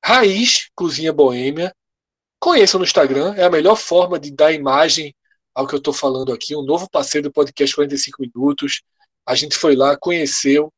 [0.04, 1.74] Raiz Cozinha Boêmia,
[2.38, 5.14] conheçam no Instagram, é a melhor forma de dar imagem
[5.54, 8.82] ao que eu estou falando aqui, um novo parceiro do podcast 45 Minutos.
[9.24, 10.70] A gente foi lá, conheceu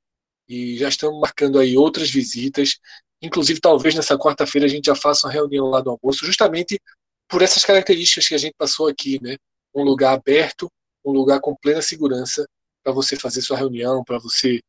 [0.49, 2.79] e já estamos marcando aí outras visitas.
[3.21, 6.81] Inclusive, talvez nessa quarta-feira a gente já faça uma reunião lá do almoço, justamente
[7.29, 9.37] por essas características que a gente passou aqui, né?
[9.75, 10.71] Um lugar aberto,
[11.05, 12.47] um lugar com plena segurança
[12.83, 14.61] para você fazer sua reunião, para você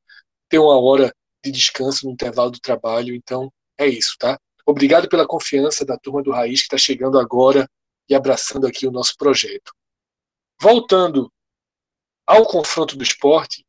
[0.50, 3.16] ter uma hora de descanso no intervalo do trabalho.
[3.16, 4.38] Então, é isso, tá?
[4.66, 7.68] Obrigado pela confiança da turma do Raiz que está chegando agora
[8.10, 9.72] e abraçando aqui o nosso projeto.
[10.62, 11.32] Voltando
[12.28, 13.66] ao confronto do esporte,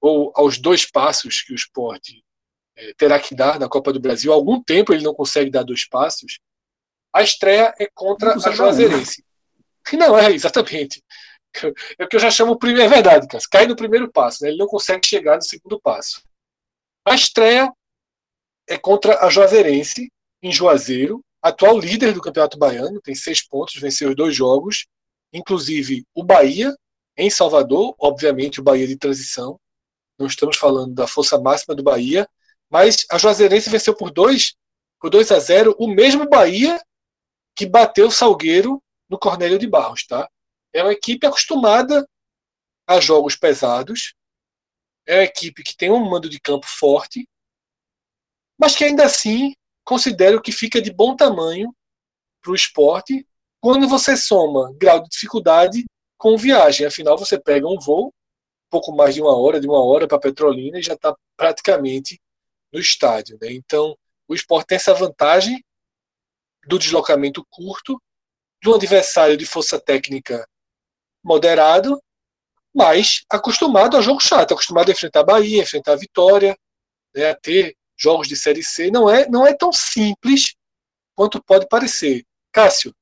[0.00, 2.22] ou aos dois passos que o esporte
[2.96, 4.32] terá que dar na Copa do Brasil.
[4.32, 6.38] Há algum tempo ele não consegue dar dois passos.
[7.12, 9.24] A estreia é contra a Juazeirense.
[9.92, 11.02] Não, é exatamente.
[11.98, 12.84] É o que eu já chamo o primeiro.
[12.84, 13.42] É verdade, cara.
[13.50, 14.50] Cai no primeiro passo, né?
[14.50, 16.22] ele não consegue chegar no segundo passo.
[17.06, 17.72] A estreia
[18.68, 20.12] é contra a Juazeirense,
[20.42, 24.86] em Juazeiro, atual líder do Campeonato Baiano, tem seis pontos, venceu os dois jogos,
[25.32, 26.74] inclusive o Bahia,
[27.16, 29.58] em Salvador, obviamente o Bahia de transição.
[30.18, 32.28] Não estamos falando da força máxima do Bahia,
[32.70, 34.54] mas a Juazeirense venceu por 2
[35.00, 36.80] por 2 a 0 o mesmo Bahia
[37.56, 40.28] que bateu o Salgueiro no Cornélio de Barros, tá?
[40.72, 42.06] É uma equipe acostumada
[42.86, 44.14] a jogos pesados,
[45.06, 47.28] é uma equipe que tem um mando de campo forte,
[48.58, 49.54] mas que ainda assim
[49.84, 51.74] considero que fica de bom tamanho
[52.42, 53.26] para o esporte
[53.60, 55.84] quando você soma grau de dificuldade
[56.16, 56.86] com viagem.
[56.86, 58.12] Afinal, você pega um voo,
[58.70, 62.20] pouco mais de uma hora, de uma hora para Petrolina e já está praticamente
[62.72, 63.38] no estádio.
[63.40, 63.52] Né?
[63.52, 63.96] Então,
[64.26, 65.64] o esporte tem essa vantagem
[66.66, 68.00] do deslocamento curto,
[68.62, 70.46] de um adversário de força técnica
[71.22, 72.00] moderado,
[72.74, 76.56] mas acostumado a jogo chato, acostumado a enfrentar a Bahia, enfrentar a Vitória,
[77.14, 78.90] né, a ter jogos de Série C.
[78.90, 80.54] Não é, não é tão simples
[81.14, 82.24] quanto pode parecer.
[82.52, 82.94] Cássio,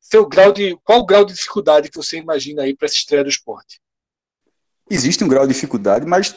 [0.00, 3.24] seu grau de, qual o grau de dificuldade que você imagina aí para essa estreia
[3.24, 3.80] do esporte?
[4.90, 6.34] Existe um grau de dificuldade, mas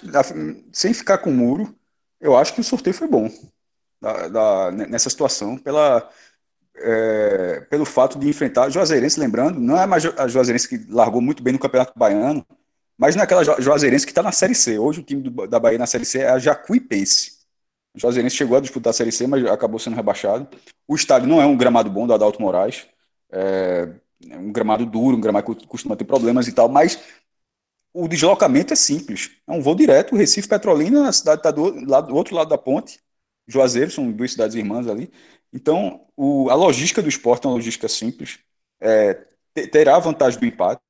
[0.73, 1.73] sem ficar com muro,
[2.21, 3.29] eu acho que o sorteio foi bom
[4.01, 6.09] da, da, nessa situação, pela,
[6.75, 11.21] é, pelo fato de enfrentar a Juazeirense, lembrando, não é mais a Juazeirense que largou
[11.21, 12.45] muito bem no Campeonato Baiano,
[12.97, 14.77] mas naquela Juazeirense que está na Série C.
[14.77, 17.41] Hoje o time do, da Bahia na Série C é a Jacuipense.
[17.95, 20.47] O Juazeirense chegou a disputar a Série C, mas acabou sendo rebaixado.
[20.87, 22.85] O estádio não é um gramado bom do Adalto Moraes.
[23.31, 23.89] É,
[24.29, 26.99] é um gramado duro, um gramado que costuma ter problemas e tal, mas
[27.93, 29.31] o deslocamento é simples.
[29.47, 32.99] É um voo direto, Recife Petrolina, a cidade está do, do, outro lado da ponte.
[33.47, 35.11] Juazeiro, são duas cidades irmãs ali.
[35.53, 38.39] Então, o, a logística do esporte é uma logística simples.
[38.79, 39.25] É,
[39.71, 40.81] terá a vantagem do empate.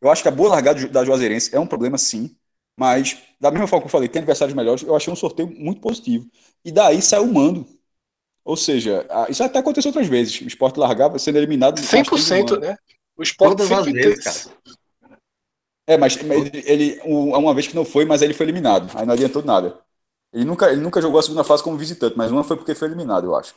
[0.00, 2.36] Eu acho que a boa largada da Juazeirense é um problema, sim.
[2.78, 5.80] Mas, da mesma forma que eu falei, tem adversários melhores, eu achei um sorteio muito
[5.80, 6.26] positivo.
[6.64, 7.66] E daí saiu o mando.
[8.44, 10.40] Ou seja, isso até aconteceu outras vezes.
[10.40, 11.80] O esporte largava sendo eliminado.
[11.80, 12.76] 100%, né?
[13.16, 14.56] O esporte Todas as vezes, cara.
[15.86, 18.90] É, mas ele, ele, uma vez que não foi, mas ele foi eliminado.
[18.94, 19.78] Aí não adiantou nada.
[20.32, 22.88] Ele nunca, ele nunca jogou a segunda fase como visitante, mas uma foi porque foi
[22.88, 23.54] eliminado, eu acho.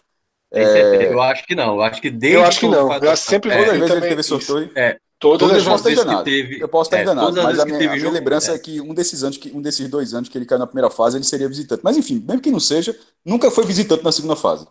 [0.51, 1.11] É...
[1.11, 1.76] Eu acho que não.
[1.76, 2.93] Eu acho que desde Eu acho que não.
[2.93, 4.71] Eu sempre vou é, ele teve sorteio.
[4.76, 6.61] É, todas, todas as vezes que teve.
[6.61, 8.55] Eu posso estar é, enganado, mas a minha, a minha lembrança é.
[8.55, 8.59] é.
[8.59, 11.17] que um desses anos, que um desses dois anos que ele caiu na primeira fase,
[11.17, 11.82] ele seria visitante.
[11.84, 14.67] Mas enfim, mesmo que não seja, nunca foi visitante na segunda fase.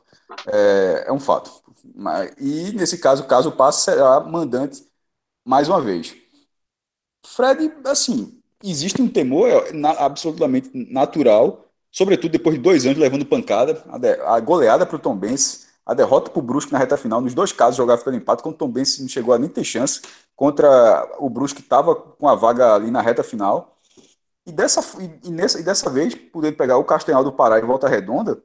[0.47, 1.51] É, é um fato.
[2.41, 4.83] E nesse caso, caso passe, será mandante
[5.45, 6.15] mais uma vez.
[7.25, 13.83] Fred, assim, existe um temor é, absolutamente natural, sobretudo depois de dois anos levando pancada,
[14.27, 17.35] a goleada para o Tom Benz, A derrota para o Brusque na reta final, nos
[17.35, 20.01] dois casos, jogava pelo empate, quando o Tom Benz não chegou a nem ter chance
[20.35, 20.69] contra
[21.19, 23.77] o Brusque, que estava com a vaga ali na reta final.
[24.47, 24.81] E dessa,
[25.25, 28.43] e, nessa, e dessa vez, podendo pegar o Castanhal do Pará e Volta Redonda,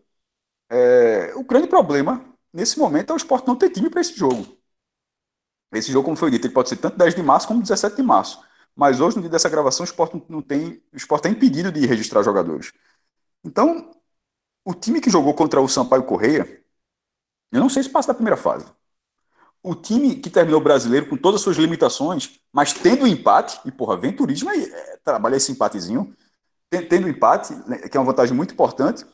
[0.69, 2.23] é, o grande problema
[2.53, 4.45] nesse momento é o esporte não ter time para esse jogo.
[5.73, 8.03] Esse jogo, como foi dito, ele pode ser tanto 10 de março como 17 de
[8.03, 8.39] março.
[8.79, 10.81] Mas hoje, no dia dessa gravação, o esporte não tem.
[10.93, 12.71] O esporte está impedido de registrar jogadores.
[13.43, 13.91] Então,
[14.63, 16.63] o time que jogou contra o Sampaio Correia,
[17.51, 18.65] eu não sei se passa da primeira fase.
[19.61, 23.97] O time que terminou brasileiro com todas as suas limitações, mas tendo empate, e porra,
[23.97, 26.15] Venturismo é, trabalha esse empatezinho,
[26.69, 29.05] tendo empate, né, que é uma vantagem muito importante,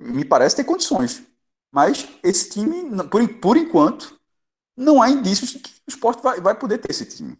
[0.00, 1.22] me parece ter condições.
[1.70, 4.18] Mas esse time, por, por enquanto,
[4.76, 7.38] não há indícios de que o esporte vai, vai poder ter esse time.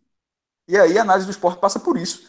[0.72, 2.22] E aí a análise do esporte passa por isso.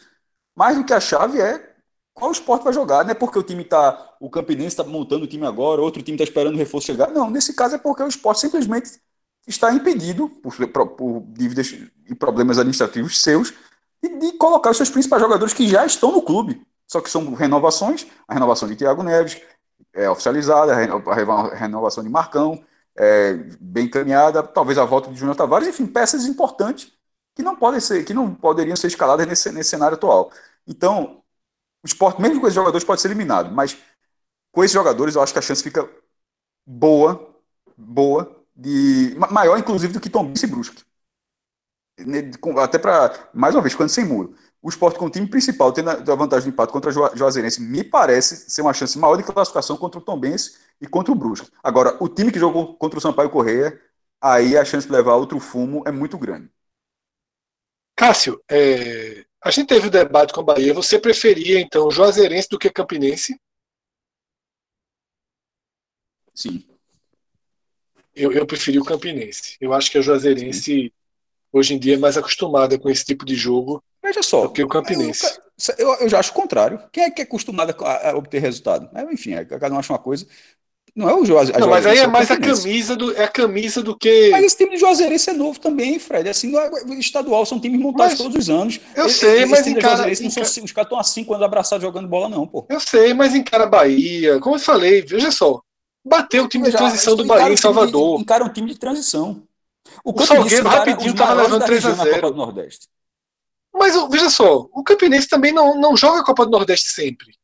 [0.54, 1.66] Mais do que a chave é
[2.12, 3.02] qual esporte vai jogar.
[3.02, 4.16] Não é porque o time está.
[4.20, 7.10] O Campinense está montando o time agora, outro time está esperando o reforço chegar.
[7.10, 9.00] Não, nesse caso é porque o esporte simplesmente
[9.46, 11.74] está impedido, por, por, por dívidas
[12.06, 13.54] e problemas administrativos seus,
[14.02, 16.60] de, de, colocar os seus principais jogadores que já estão no clube.
[16.86, 19.40] Só que são renovações, a renovação de Thiago Neves
[19.94, 22.62] é oficializada, a renovação de Marcão
[22.94, 26.92] é bem encaminhada, talvez a volta de Júnior Tavares, enfim, peças importantes
[27.34, 30.30] que não podem ser, que não poderiam ser escaladas nesse, nesse cenário atual.
[30.66, 31.22] Então,
[31.82, 33.76] o esporte, mesmo com esses jogadores, pode ser eliminado, mas
[34.52, 35.88] com esses jogadores eu acho que a chance fica
[36.66, 37.34] boa,
[37.76, 40.84] boa, de maior inclusive do que Tom e Brusque.
[42.62, 44.34] Até para, mais uma vez, quando sem muro.
[44.60, 47.84] O esporte com o time principal tendo a vantagem de empate contra a Juazeirense me
[47.84, 51.50] parece ser uma chance maior de classificação contra o Tom Benz e contra o Brusque.
[51.62, 53.78] Agora, o time que jogou contra o Sampaio Correia,
[54.20, 56.50] aí a chance de levar outro fumo é muito grande.
[57.96, 60.74] Cássio, é, a gente teve o um debate com a Bahia.
[60.74, 63.38] Você preferia, então, Juazeirense do que Campinense?
[66.34, 66.66] Sim.
[68.14, 69.56] Eu, eu preferi o Campinense.
[69.60, 70.90] Eu acho que a Juazeirense, Sim.
[71.52, 74.46] hoje em dia, é mais acostumada com esse tipo de jogo Veja só.
[74.46, 75.38] do que o Campinense.
[75.78, 76.82] Eu, eu, eu já acho o contrário.
[76.92, 78.88] Quem é que é acostumado a, a obter resultado?
[78.96, 80.26] É, enfim, é, cada um acha uma coisa.
[80.94, 81.60] Não é o Juazeirense.
[81.60, 84.30] Não, mas aí é mais a camisa do é a camisa do que.
[84.30, 86.28] Mas esse time de Juazeirense é novo também, Fred.
[86.28, 88.80] Assim, é, é, estadual são times montados mas, todos os anos.
[88.94, 90.44] Eu esse, sei, esse mas time encara, encara...
[90.44, 92.64] São, os caras estão há cinco anos abraçados jogando bola, não, pô.
[92.68, 94.38] Eu sei, mas encara Bahia.
[94.38, 95.60] Como eu falei, veja só.
[96.04, 98.20] Bateu o time de transição do Bahia em Salvador.
[98.20, 99.42] Encara um time de transição.
[100.04, 102.88] O, o Salgueiro rapidinho estava levando 3 a 0 na Copa do Nordeste.
[103.72, 107.34] Mas veja só, o Campinense também não, não joga a Copa do Nordeste sempre.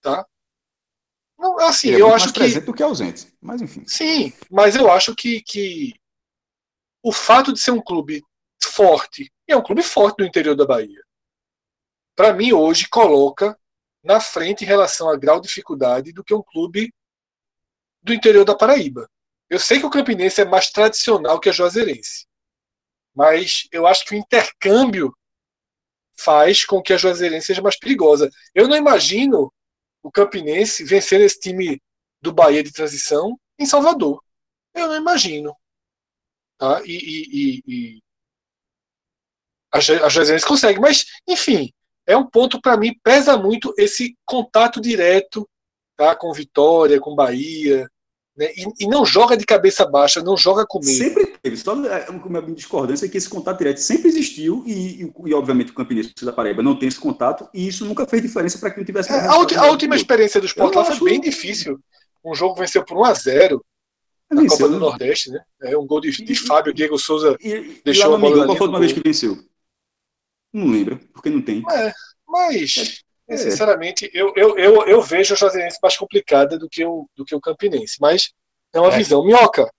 [0.00, 0.24] Tá?
[1.38, 2.40] Não, assim, é eu acho que.
[2.40, 3.84] presente do que ausente, mas enfim.
[3.86, 5.94] Sim, mas eu acho que, que
[7.02, 8.24] o fato de ser um clube
[8.62, 11.00] forte, e é um clube forte do interior da Bahia,
[12.16, 13.56] para mim hoje coloca
[14.02, 16.92] na frente em relação a grau de dificuldade do que um clube
[18.02, 19.08] do interior da Paraíba.
[19.48, 22.26] Eu sei que o Campinense é mais tradicional que a Juazeirense,
[23.14, 25.16] mas eu acho que o intercâmbio
[26.18, 28.28] faz com que a Juazeirense seja mais perigosa.
[28.52, 29.52] Eu não imagino
[30.08, 31.80] o Campinense vencer esse time
[32.20, 34.24] do Bahia de transição em Salvador.
[34.74, 35.54] Eu não imagino.
[36.56, 36.82] Tá?
[36.84, 38.02] E, e, e,
[39.70, 40.80] a, a consegue.
[40.80, 41.70] Mas, enfim,
[42.06, 45.48] é um ponto para mim, pesa muito esse contato direto
[45.94, 46.16] tá?
[46.16, 47.86] com Vitória, com Bahia.
[48.38, 48.52] Né?
[48.56, 50.96] E, e, não joga de cabeça baixa, não joga com medo.
[50.96, 51.56] Sempre teve.
[51.56, 55.72] Só é, uma discordância é que esse contato direto sempre existiu e, e, e obviamente,
[55.72, 58.78] o Campinense da Paraíba não tem esse contato e isso nunca fez diferença para que
[58.78, 59.10] não tivesse.
[59.10, 61.80] É, a, a, última experiência do esporte lá foi bem difícil.
[62.24, 63.64] Um jogo venceu por 1 a 0
[64.30, 64.86] na venceu, Copa do né?
[64.86, 65.40] Nordeste, né?
[65.62, 68.46] É um gol de, de Fábio, Diego Souza e, deixou a bola.
[68.46, 69.36] Qual foi a última vez que venceu?
[70.52, 71.64] Não lembro, porque não tem.
[71.72, 71.92] É,
[72.28, 73.36] mas é.
[73.36, 77.34] Sinceramente, eu, eu, eu, eu vejo a Juazeirense mais complicada do que o, do que
[77.34, 77.96] o Campinense.
[78.00, 78.32] Mas
[78.72, 78.96] é uma é.
[78.96, 79.24] visão.
[79.24, 79.70] Minhoca,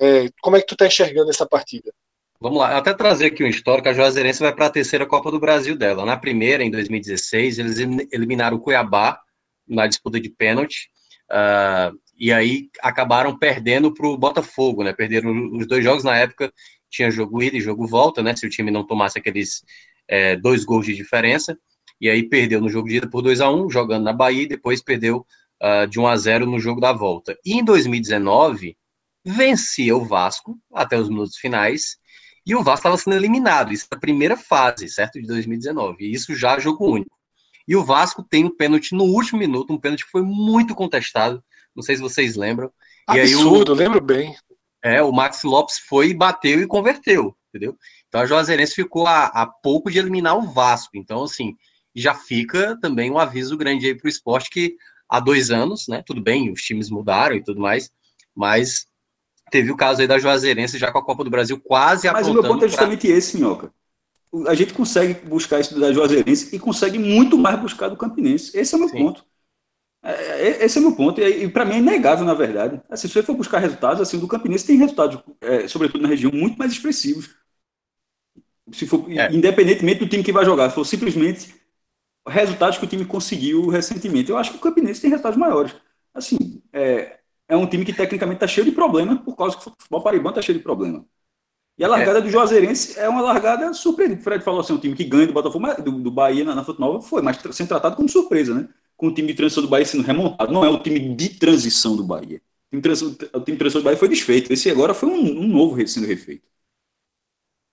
[0.00, 1.92] é, como é que tu está enxergando essa partida?
[2.40, 5.38] Vamos lá, até trazer aqui um histórico, a Juazeirense vai para a terceira Copa do
[5.38, 6.04] Brasil dela.
[6.04, 7.78] Na primeira, em 2016, eles
[8.12, 9.18] eliminaram o Cuiabá
[9.66, 10.90] na disputa de pênalti,
[11.30, 14.92] uh, e aí acabaram perdendo para o Botafogo, né?
[14.92, 16.52] Perderam os dois jogos na época,
[16.90, 18.36] tinha jogo ida e jogo volta, né?
[18.36, 19.64] Se o time não tomasse aqueles
[20.06, 21.56] é, dois gols de diferença
[22.00, 24.48] e aí perdeu no jogo de ida por 2 a 1 jogando na Bahia, e
[24.48, 25.26] depois perdeu
[25.62, 27.36] uh, de 1 a 0 no jogo da volta.
[27.44, 28.76] E em 2019,
[29.24, 31.96] vencia o Vasco até os minutos finais,
[32.46, 36.12] e o Vasco estava sendo eliminado, isso é a primeira fase, certo, de 2019, e
[36.12, 37.14] isso já é jogo único.
[37.66, 41.42] E o Vasco tem um pênalti no último minuto, um pênalti que foi muito contestado,
[41.74, 42.70] não sei se vocês lembram.
[43.06, 44.36] Absurdo, o, lembro bem.
[44.82, 47.76] É, o Max Lopes foi, bateu e converteu, entendeu?
[48.06, 50.90] Então a Juazeirense ficou a, a pouco de eliminar o Vasco.
[50.94, 51.56] Então, assim,
[51.94, 54.76] já fica também um aviso grande aí para o esporte que
[55.08, 56.02] há dois anos, né?
[56.04, 57.90] Tudo bem, os times mudaram e tudo mais,
[58.34, 58.86] mas
[59.50, 62.34] teve o caso aí da Juazeirense já com a Copa do Brasil quase Mas o
[62.34, 63.16] meu ponto é justamente pra...
[63.16, 63.72] esse, Minhoca.
[64.48, 68.56] A gente consegue buscar isso da Juazeirense e consegue muito mais buscar do Campinense.
[68.56, 68.98] Esse é o meu Sim.
[68.98, 69.24] ponto.
[70.02, 71.20] É, é, esse é o meu ponto.
[71.20, 72.80] E, e para mim é inegável, na verdade.
[72.90, 76.32] Assim, se você for buscar resultados, assim, do Campinense tem resultados, é, sobretudo na região,
[76.32, 77.30] muito mais expressivos.
[78.72, 79.32] Se for, é.
[79.32, 81.54] Independentemente do time que vai jogar, se for simplesmente
[82.26, 84.30] resultados que o time conseguiu recentemente.
[84.30, 85.74] Eu acho que o Campinense tem resultados maiores.
[86.12, 87.18] Assim, é,
[87.48, 90.30] é um time que tecnicamente está cheio de problemas, por causa que o futebol paribano
[90.30, 91.02] está cheio de problemas.
[91.76, 92.22] E a largada é.
[92.22, 94.20] do Juazeirense é uma largada surpreendente.
[94.20, 96.64] O Fred falou assim, um time que ganha do Botafogo, do, do Bahia na, na
[96.78, 98.68] Nova foi, mas sendo tratado como surpresa, né?
[98.96, 100.52] Com o time de transição do Bahia sendo remontado.
[100.52, 102.36] Não é o time de transição do Bahia.
[102.38, 104.52] O time de transição, o time de transição do Bahia foi desfeito.
[104.52, 106.46] Esse agora foi um, um novo sendo refeito.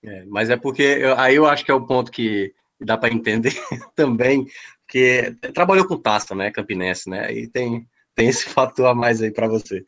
[0.04, 2.56] É, mas é porque eu, aí eu acho que é o ponto que
[2.86, 3.54] dá para entender
[3.96, 4.46] também,
[4.86, 7.34] porque trabalhou com taça, né, Campinense, né?
[7.34, 9.78] E tem tem esse fator a mais aí para você.
[9.78, 9.84] É,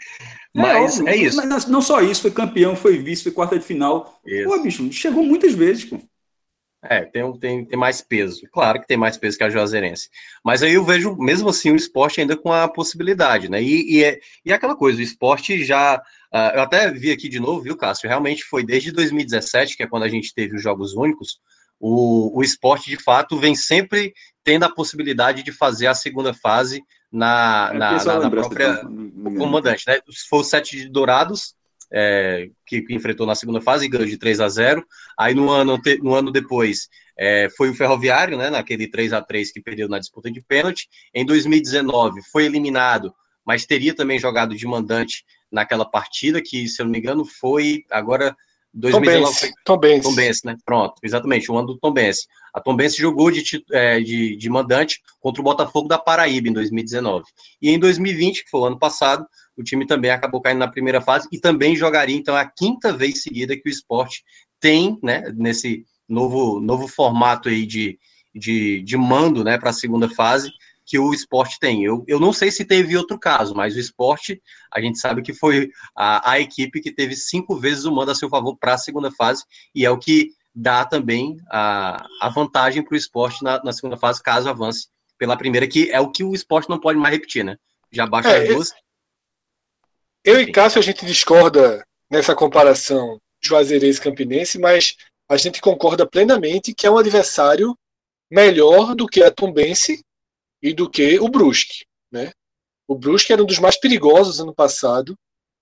[0.53, 1.37] mas é, é isso.
[1.37, 4.19] Mas não só isso, foi campeão, foi vice, foi quarta de final.
[4.25, 4.49] Isso.
[4.49, 5.99] Pô, bicho, chegou muitas vezes, pô.
[6.85, 8.41] É, tem, tem, tem mais peso.
[8.51, 10.09] Claro que tem mais peso que a Juazeirense.
[10.43, 13.63] Mas aí eu vejo, mesmo assim, o esporte ainda com a possibilidade, né?
[13.63, 15.95] E, e, é, e é aquela coisa, o esporte já.
[16.33, 18.09] Uh, eu até vi aqui de novo, viu, Cássio?
[18.09, 21.39] Realmente foi desde 2017, que é quando a gente teve os Jogos Únicos,
[21.79, 24.13] o, o esporte, de fato, vem sempre
[24.43, 28.81] tendo a possibilidade de fazer a segunda fase na, é na, na, na própria
[29.37, 29.99] comandante, né?
[30.29, 31.55] Foi o sete de Dourados,
[31.91, 34.83] é, que, que, enfrentou na segunda fase e ganhou de 3 a 0
[35.17, 38.49] Aí no ano, no ano depois é, foi o Ferroviário, né?
[38.49, 40.89] Naquele 3 a 3 que perdeu na disputa de pênalti.
[41.13, 43.13] Em 2019 foi eliminado,
[43.45, 47.83] mas teria também jogado de mandante naquela partida, que, se eu não me engano, foi
[47.91, 48.35] agora
[48.73, 50.03] 2019 Tom Benz.
[50.03, 50.57] Tom Benz, né?
[50.65, 52.27] Pronto, exatamente, o ano do Tom Benz.
[52.53, 56.53] A Tom Benz jogou de, é, de, de, mandante contra o Botafogo da Paraíba em
[56.53, 57.23] 2019.
[57.61, 61.01] E em 2020, que foi o ano passado, o time também acabou caindo na primeira
[61.01, 64.23] fase e também jogaria, então, a quinta vez seguida que o esporte
[64.59, 67.99] tem, né, nesse novo, novo formato aí de,
[68.33, 70.51] de, de mando, né, para a segunda fase,
[70.85, 71.83] que o esporte tem.
[71.83, 75.33] Eu, eu não sei se teve outro caso, mas o esporte, a gente sabe que
[75.33, 78.77] foi a, a equipe que teve cinco vezes o mando a seu favor para a
[78.77, 83.63] segunda fase, e é o que dá também a, a vantagem para o esporte na,
[83.63, 86.99] na, segunda fase, caso avance pela primeira, que é o que o esporte não pode
[86.99, 87.57] mais repetir, né?
[87.91, 88.73] Já baixa é, as duas.
[90.23, 94.95] Eu e Cássio, a gente discorda nessa comparação Juazeirense Campinense, mas
[95.29, 97.77] a gente concorda plenamente que é um adversário
[98.29, 100.03] melhor do que a Tombense
[100.63, 101.85] e do que o Brusque.
[102.09, 102.31] Né?
[102.87, 105.13] O Brusque era um dos mais perigosos ano passado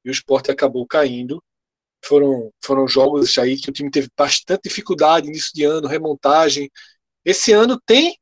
[0.06, 1.44] e o esporte acabou caindo.
[2.06, 6.70] Foram, foram jogos aí que o time teve bastante dificuldade início de ano, remontagem.
[7.26, 8.16] Esse ano tem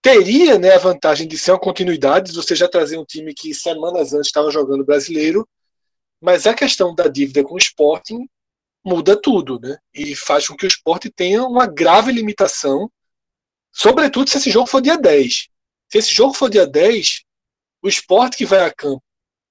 [0.00, 4.12] teria né, a vantagem de ser uma continuidade, você já trazer um time que semanas
[4.12, 5.46] antes estava jogando brasileiro,
[6.20, 8.28] mas a questão da dívida com o Sporting
[8.84, 9.76] muda tudo, né?
[9.92, 12.90] E faz com que o esporte tenha uma grave limitação,
[13.72, 15.48] sobretudo se esse jogo for dia 10.
[15.90, 17.24] Se esse jogo for dia 10,
[17.82, 19.02] o esporte que vai a campo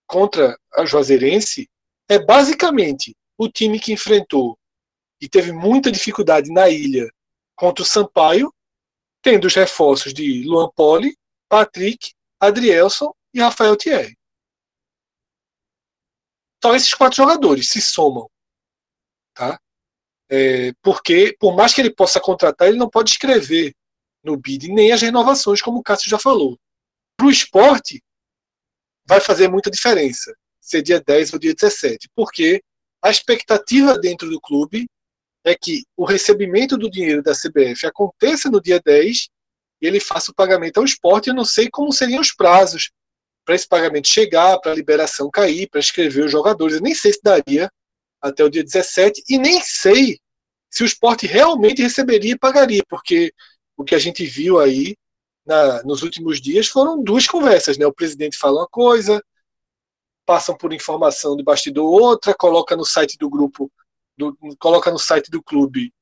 [0.05, 1.69] contra a Juazeirense
[2.09, 4.57] é basicamente o time que enfrentou
[5.19, 7.09] e teve muita dificuldade na ilha
[7.55, 8.53] contra o Sampaio,
[9.21, 11.17] tendo os reforços de Luan Poli,
[11.49, 14.15] Patrick, Adrielson e Rafael Thierry.
[16.57, 18.29] Então esses quatro jogadores se somam.
[19.33, 19.59] Tá?
[20.29, 23.73] É, porque, por mais que ele possa contratar, ele não pode escrever
[24.27, 26.59] no bid, nem as renovações, como o Cássio já falou.
[27.15, 28.01] Para o esporte,
[29.05, 32.61] vai fazer muita diferença ser dia 10 ou dia 17, porque
[33.01, 34.85] a expectativa dentro do clube
[35.45, 39.29] é que o recebimento do dinheiro da CBF aconteça no dia 10
[39.81, 41.29] e ele faça o pagamento ao esporte.
[41.29, 42.91] Eu não sei como seriam os prazos
[43.45, 46.75] para esse pagamento chegar, para a liberação cair, para escrever os jogadores.
[46.75, 47.71] Eu nem sei se daria
[48.21, 50.19] até o dia 17 e nem sei
[50.69, 53.31] se o esporte realmente receberia e pagaria, porque
[53.77, 54.97] o que a gente viu aí
[55.45, 57.85] na, nos últimos dias foram duas conversas, né?
[57.85, 59.23] O presidente fala uma coisa,
[60.25, 63.71] passam por informação de bastidor outra, coloca no site do grupo,
[64.17, 65.93] do, coloca no site do clube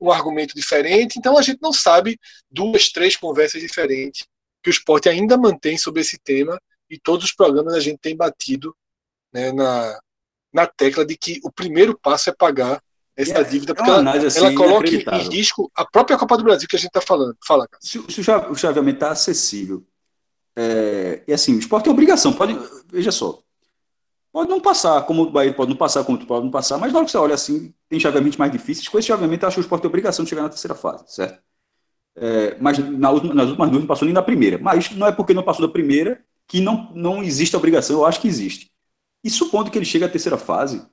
[0.00, 1.18] um argumento diferente.
[1.18, 2.18] Então a gente não sabe
[2.50, 4.26] duas, três conversas diferentes
[4.62, 8.16] que o esporte ainda mantém sobre esse tema e todos os programas a gente tem
[8.16, 8.76] batido
[9.32, 10.00] né, na,
[10.52, 12.82] na tecla de que o primeiro passo é pagar
[13.16, 16.44] essa é, dívida, porque é ela, assim, ela, coloca em risco a própria Copa do
[16.44, 17.36] Brasil que a gente está falando.
[17.46, 17.80] Fala, cara.
[17.80, 19.84] Se, se o chaveamento está acessível,
[20.56, 22.58] é, e assim, o esporte tem obrigação, pode,
[22.90, 23.40] veja só,
[24.32, 26.92] pode não passar, como o Bahia pode não passar, como o pode não passar, mas
[26.92, 29.56] na hora que você olha assim, tem chaveamentos mais difíceis, com esse chaveamento eu acho
[29.56, 31.40] que o esporte tem obrigação de chegar na terceira fase, certo?
[32.16, 35.34] É, mas na nas últimas duas não passou nem na primeira, mas não é porque
[35.34, 38.70] não passou da primeira que não, não existe a obrigação, eu acho que existe.
[39.22, 40.86] E supondo que ele chegue à terceira fase,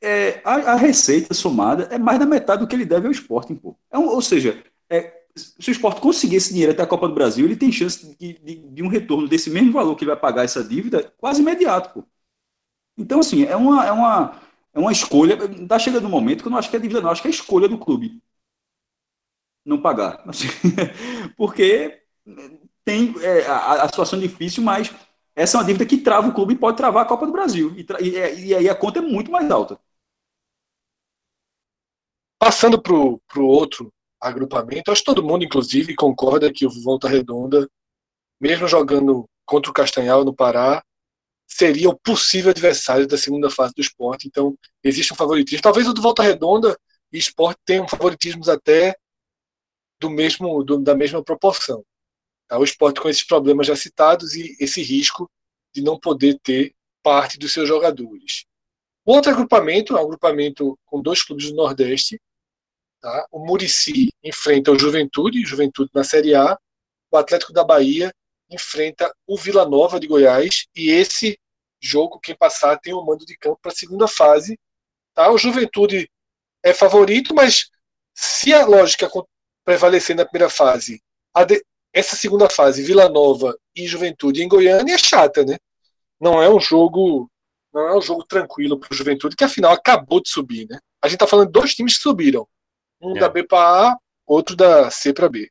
[0.00, 3.54] é, a, a, receita somada é mais da metade do que ele deve ao esporte,
[3.54, 3.76] pô.
[3.90, 7.14] É um, ou seja, é, se o esporte conseguir esse dinheiro até a Copa do
[7.14, 10.20] Brasil, ele tem chance de, de, de, um retorno desse mesmo valor que ele vai
[10.20, 12.08] pagar essa dívida quase imediato, pô.
[12.96, 14.40] Então, assim, é uma, é uma,
[14.74, 15.34] é uma escolha.
[15.34, 17.30] Está chegando um momento que eu não acho que é dívida, não, acho que é
[17.30, 18.20] escolha do clube
[19.68, 20.22] não pagar.
[20.26, 20.48] Assim,
[21.36, 22.02] porque
[22.84, 24.92] tem é, a, a situação difícil, mas
[25.38, 27.72] essa é uma dívida que trava o clube e pode travar a Copa do Brasil.
[27.76, 29.78] E, e, é, e aí a conta é muito mais alta.
[32.40, 37.70] Passando para o outro agrupamento, acho que todo mundo, inclusive, concorda que o Volta Redonda,
[38.40, 40.82] mesmo jogando contra o Castanhal no Pará,
[41.46, 44.26] seria o possível adversário da segunda fase do esporte.
[44.26, 45.62] Então, existe um favoritismo.
[45.62, 46.76] Talvez o do Volta Redonda
[47.12, 48.96] e esporte tenham favoritismos até
[50.00, 51.84] do mesmo, do, da mesma proporção.
[52.56, 55.30] O esporte com esses problemas já citados e esse risco
[55.74, 58.44] de não poder ter parte dos seus jogadores.
[59.04, 62.20] Outro agrupamento é um agrupamento com dois clubes do Nordeste.
[63.00, 63.26] Tá?
[63.30, 66.58] O Murici enfrenta o Juventude, Juventude na Série A.
[67.10, 68.12] O Atlético da Bahia
[68.50, 70.66] enfrenta o Vila Nova de Goiás.
[70.74, 71.38] E esse
[71.80, 74.58] jogo, quem passar, tem o um mando de campo para a segunda fase.
[75.14, 75.30] Tá?
[75.30, 76.10] O Juventude
[76.62, 77.70] é favorito, mas
[78.14, 79.08] se a lógica
[79.64, 81.00] prevalecer na primeira fase,
[81.46, 85.56] de, essa segunda fase, Vila Nova e Juventude em Goiânia, é chata, né?
[86.20, 87.30] Não é um jogo.
[87.72, 90.78] Não é um jogo tranquilo para o Juventude, que afinal acabou de subir, né?
[91.02, 92.46] A gente está falando de dois times que subiram.
[93.00, 93.20] Um é.
[93.20, 93.96] da B para A,
[94.26, 95.50] outro da C para B.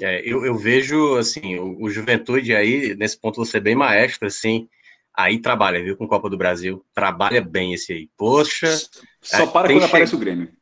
[0.00, 4.68] É, eu, eu, vejo, assim, o, o, Juventude aí, nesse ponto, você bem maestro, assim,
[5.14, 8.10] aí trabalha, viu, com Copa do Brasil, trabalha bem esse aí.
[8.16, 8.76] Poxa.
[9.22, 9.86] Só para quando che...
[9.86, 10.52] aparece o Grêmio.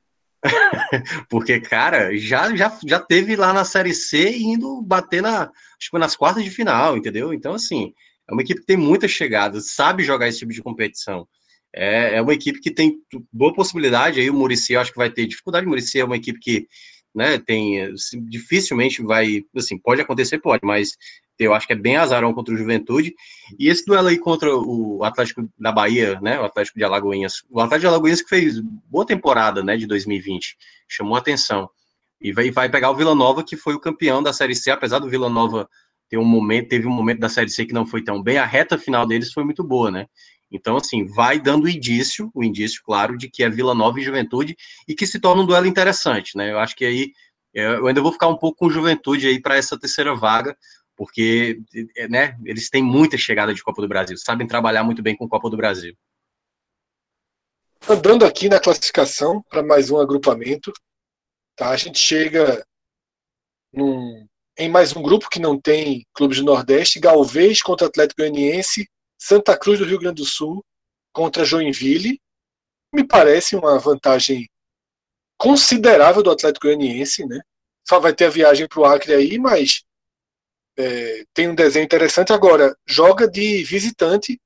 [1.29, 6.17] Porque, cara, já, já, já teve lá na Série C indo bater na, que nas
[6.17, 7.33] quartas de final, entendeu?
[7.33, 7.93] Então, assim,
[8.29, 11.27] é uma equipe que tem muitas chegadas, sabe jogar esse tipo de competição.
[11.75, 12.99] É, é uma equipe que tem
[13.33, 16.39] boa possibilidade, aí o Murici acho que vai ter dificuldade, o Murici é uma equipe
[16.39, 16.69] que,
[17.15, 20.97] né, tem, assim, dificilmente vai, assim, pode acontecer, pode, mas
[21.39, 23.15] eu acho que é bem azarão contra o Juventude.
[23.59, 26.39] E esse duelo aí contra o Atlético da Bahia, né?
[26.41, 27.43] O Atlético de Alagoinhas.
[27.51, 29.77] O Atlético de Alagoinhas que fez boa temporada, né?
[29.77, 30.57] De 2020.
[30.89, 31.69] Chamou atenção.
[32.21, 34.99] E vai, vai pegar o Vila Nova, que foi o campeão da Série C, apesar
[34.99, 35.69] do Vila Nova
[36.09, 38.45] ter um momento, teve um momento da Série C que não foi tão bem, a
[38.45, 40.07] reta final deles foi muito boa, né?
[40.51, 44.57] Então, assim, vai dando indício, o indício, claro, de que é Vila Nova e Juventude,
[44.87, 46.53] e que se torna um duelo interessante, né?
[46.53, 47.13] Eu acho que aí
[47.53, 50.57] eu ainda vou ficar um pouco com Juventude aí para essa terceira vaga,
[50.97, 51.61] porque
[52.09, 55.51] né, eles têm muita chegada de Copa do Brasil, sabem trabalhar muito bem com Copa
[55.51, 55.97] do Brasil.
[57.89, 60.73] Andando aqui na classificação para mais um agrupamento,
[61.55, 61.71] tá?
[61.71, 62.65] a gente chega
[63.73, 64.27] num,
[64.57, 68.89] em mais um grupo que não tem clubes do Nordeste, Galvez contra Atlético Goianiense,
[69.19, 70.65] Santa Cruz do Rio Grande do Sul
[71.13, 72.21] contra Joinville.
[72.93, 74.49] Me parece uma vantagem
[75.37, 77.41] considerável do Atlético Goianiense, né?
[77.87, 79.83] Só vai ter a viagem para o Acre aí, mas
[80.77, 82.33] é, tem um desenho interessante.
[82.33, 84.41] Agora, joga de visitante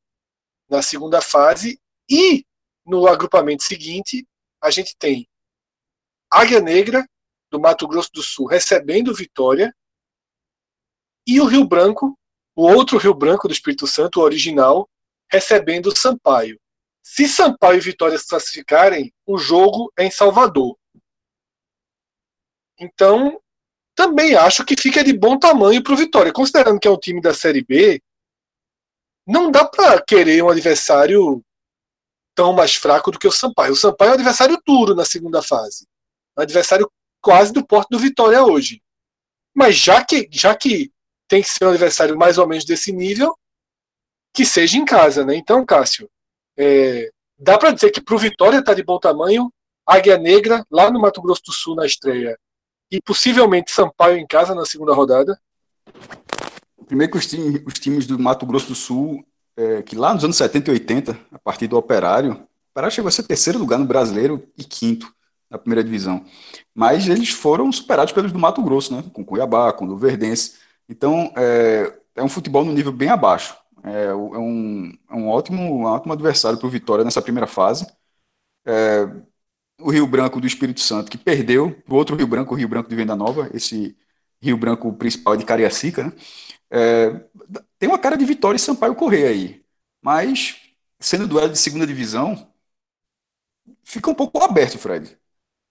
[0.68, 1.80] na segunda fase
[2.10, 2.44] e
[2.84, 4.26] no agrupamento seguinte
[4.60, 5.28] a gente tem
[6.30, 7.06] Águia Negra
[7.50, 9.74] do Mato Grosso do Sul recebendo Vitória
[11.26, 12.18] e o Rio Branco,
[12.56, 14.88] o outro Rio Branco do Espírito Santo, o original,
[15.30, 16.58] recebendo Sampaio.
[17.02, 20.76] Se Sampaio e Vitória se classificarem, o jogo é em Salvador.
[22.78, 23.40] Então,
[23.98, 26.32] também acho que fica de bom tamanho para o Vitória.
[26.32, 28.00] Considerando que é um time da Série B,
[29.26, 31.42] não dá para querer um adversário
[32.32, 33.72] tão mais fraco do que o Sampaio.
[33.72, 35.84] O Sampaio é um adversário duro na segunda fase.
[36.38, 36.88] Um adversário
[37.20, 38.80] quase do porto do Vitória hoje.
[39.52, 40.92] Mas já que, já que
[41.26, 43.36] tem que ser um adversário mais ou menos desse nível,
[44.32, 45.34] que seja em casa, né?
[45.34, 46.08] Então, Cássio,
[46.56, 49.52] é, dá para dizer que para o Vitória está de bom tamanho,
[49.84, 52.38] Águia Negra, lá no Mato Grosso do Sul, na estreia,
[52.90, 55.38] e possivelmente Sampaio em casa na segunda rodada?
[56.86, 59.24] Primeiro que os, time, os times do Mato Grosso do Sul,
[59.56, 63.08] é, que lá nos anos 70 e 80, a partir do Operário, o Operário chegou
[63.08, 65.12] a ser terceiro lugar no Brasileiro e quinto
[65.50, 66.24] na primeira divisão.
[66.74, 69.04] Mas eles foram superados pelos do Mato Grosso, né?
[69.12, 70.58] Com Cuiabá, com o Luverdense.
[70.88, 73.56] Então, é, é um futebol no nível bem abaixo.
[73.82, 77.86] É, é um, é um, ótimo, um ótimo adversário para o Vitória nessa primeira fase.
[78.66, 79.08] É,
[79.78, 82.88] o Rio Branco do Espírito Santo, que perdeu o outro Rio Branco, o Rio Branco
[82.88, 83.96] de Venda Nova, esse
[84.42, 86.12] Rio Branco principal de Cariacica, né?
[86.70, 87.24] É,
[87.78, 89.64] tem uma cara de Vitória e Sampaio correr aí.
[90.02, 90.56] Mas,
[91.00, 92.52] sendo duelo de segunda divisão,
[93.82, 95.16] fica um pouco aberto, Fred.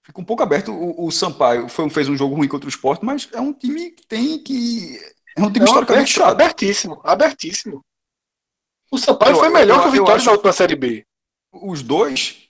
[0.04, 0.72] Fica um pouco aberto.
[0.72, 3.92] O, o Sampaio foi, fez um jogo ruim contra o esporte, mas é um time
[3.92, 5.00] que tem que.
[5.36, 6.32] É um time é historicamente chato.
[6.32, 7.86] Abertíssimo, abertíssimo.
[8.90, 11.06] O Sampaio eu, foi melhor eu, que o Vitória na última Série B.
[11.52, 12.47] Os dois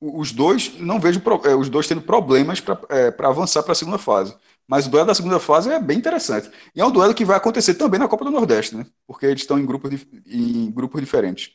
[0.00, 3.98] os dois, não vejo é, os dois tendo problemas para é, avançar para a segunda
[3.98, 4.36] fase.
[4.66, 6.50] Mas o duelo da segunda fase é bem interessante.
[6.74, 8.86] E é um duelo que vai acontecer também na Copa do Nordeste, né?
[9.06, 11.52] Porque eles estão em grupos, em grupos diferentes.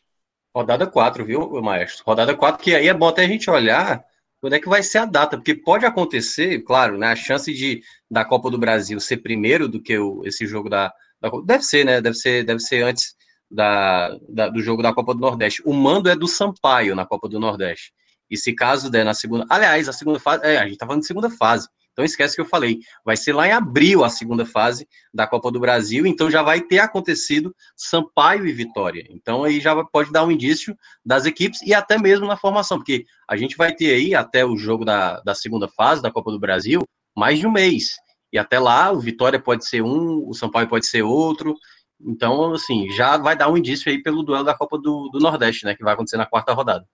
[0.55, 2.03] Rodada 4, viu, Maestro?
[2.05, 4.03] Rodada 4, que aí é bom até a gente olhar
[4.41, 7.07] quando é que vai ser a data, porque pode acontecer, claro, né?
[7.07, 10.93] A chance de da Copa do Brasil ser primeiro do que o, esse jogo da,
[11.21, 12.01] da Deve ser, né?
[12.01, 13.15] Deve ser, deve ser antes
[13.49, 15.61] da, da, do jogo da Copa do Nordeste.
[15.65, 17.93] O mando é do Sampaio na Copa do Nordeste.
[18.33, 19.45] E se caso der na segunda.
[19.47, 20.43] Aliás, a segunda fase.
[20.43, 21.69] É, a gente tá falando de segunda fase.
[21.91, 25.51] Então esquece que eu falei, vai ser lá em abril a segunda fase da Copa
[25.51, 29.05] do Brasil, então já vai ter acontecido Sampaio e Vitória.
[29.11, 33.05] Então aí já pode dar um indício das equipes e até mesmo na formação, porque
[33.29, 36.39] a gente vai ter aí até o jogo da, da segunda fase da Copa do
[36.39, 36.81] Brasil
[37.15, 37.91] mais de um mês.
[38.31, 41.55] E até lá o Vitória pode ser um, o Sampaio pode ser outro.
[42.01, 45.63] Então, assim, já vai dar um indício aí pelo duelo da Copa do, do Nordeste,
[45.63, 45.75] né?
[45.75, 46.85] Que vai acontecer na quarta rodada.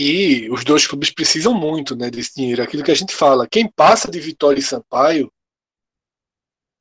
[0.00, 2.62] E os dois clubes precisam muito né, desse dinheiro.
[2.62, 5.28] Aquilo que a gente fala, quem passa de Vitória e Sampaio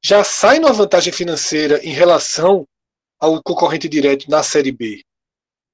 [0.05, 2.63] já sai numa vantagem financeira em relação
[3.19, 5.01] ao concorrente direto na Série B.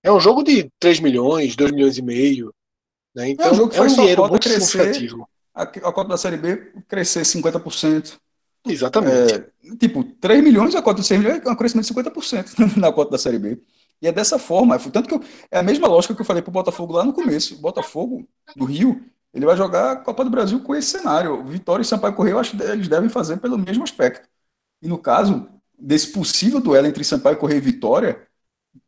[0.02, 2.54] É um jogo de 3 milhões, 2 milhões e meio.
[3.14, 3.32] Né?
[3.32, 5.30] Então, é um, jogo que é um dinheiro muito crescer, significativo.
[5.54, 8.18] A, a cota da Série B crescer 50%.
[8.66, 9.34] Exatamente.
[9.34, 12.90] É, tipo, 3 milhões, a cota de 6 milhões é um crescimento de 50% na
[12.94, 13.62] cota da Série B.
[14.02, 16.50] E é dessa forma, tanto que eu, é a mesma lógica que eu falei para
[16.50, 17.56] o Botafogo lá no começo.
[17.56, 19.04] O Botafogo do Rio,
[19.34, 21.44] ele vai jogar a Copa do Brasil com esse cenário.
[21.46, 24.28] Vitória e Sampaio Correia, eu acho que eles devem fazer pelo mesmo aspecto.
[24.82, 25.50] E no caso
[25.80, 28.28] desse possível duelo entre Sampaio Correia e Vitória,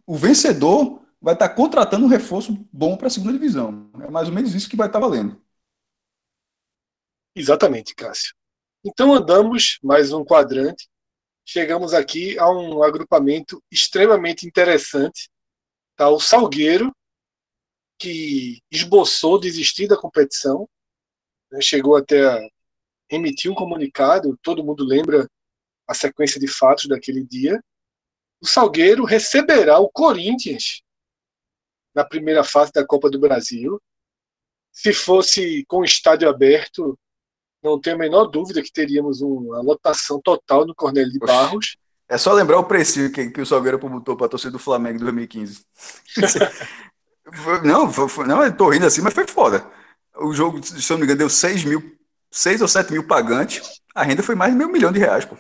[0.05, 3.89] o vencedor vai estar contratando um reforço bom para a segunda divisão.
[4.01, 5.41] É mais ou menos isso que vai estar valendo.
[7.35, 8.33] Exatamente, Cássio.
[8.83, 10.87] Então andamos mais um quadrante
[11.45, 15.29] chegamos aqui a um agrupamento extremamente interessante.
[15.95, 16.09] Tá?
[16.09, 16.93] O Salgueiro,
[17.99, 20.67] que esboçou desistir da competição,
[21.51, 21.61] né?
[21.61, 22.39] chegou até a
[23.09, 25.29] emitir um comunicado, todo mundo lembra
[25.87, 27.63] a sequência de fatos daquele dia.
[28.41, 30.81] O Salgueiro receberá o Corinthians
[31.93, 33.81] na primeira fase da Copa do Brasil.
[34.71, 36.99] Se fosse com o estádio aberto,
[37.65, 41.77] não tenho a menor dúvida que teríamos uma lotação total no Cornélio de Barros.
[42.07, 44.97] É só lembrar o preço que, que o Salgueiro publicou para a torcida do Flamengo
[44.97, 45.65] em 2015.
[47.65, 49.65] não, foi, não, eu tô rindo assim, mas foi foda.
[50.17, 51.97] O jogo, se eu não me engano, deu 6 mil,
[52.29, 53.81] 6 ou 7 mil pagantes.
[53.93, 55.35] A renda foi mais de meio milhão de reais, pô.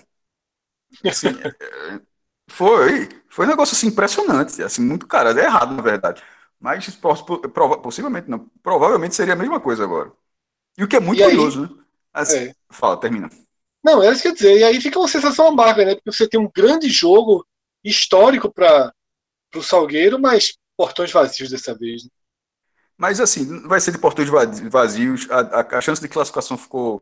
[1.05, 2.01] Assim, é,
[2.47, 4.61] foi, foi um negócio assim, impressionante.
[4.63, 5.37] Assim, muito caro.
[5.37, 6.23] É errado, na verdade.
[6.59, 6.97] Mas
[7.83, 8.49] possivelmente não.
[8.63, 10.11] Provavelmente seria a mesma coisa agora.
[10.77, 11.84] E o que é muito e curioso, aí, né?
[12.15, 12.55] Assim, é.
[12.69, 13.29] Fala, termina.
[13.83, 14.57] Não, é isso que eu dizer.
[14.57, 15.95] E aí fica uma sensação amarga, né?
[15.95, 17.45] Porque você tem um grande jogo
[17.83, 18.91] histórico para
[19.53, 22.03] o Salgueiro, mas portões vazios dessa vez.
[22.05, 22.09] Né?
[22.97, 25.29] Mas assim, vai ser de portões vazios.
[25.29, 27.01] A, a, a chance de classificação ficou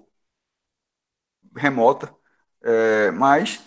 [1.56, 2.14] remota.
[2.64, 3.62] É, mas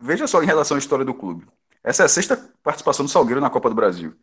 [0.00, 1.46] veja só em relação à história do clube.
[1.84, 4.16] Essa é a sexta participação do Salgueiro na Copa do Brasil.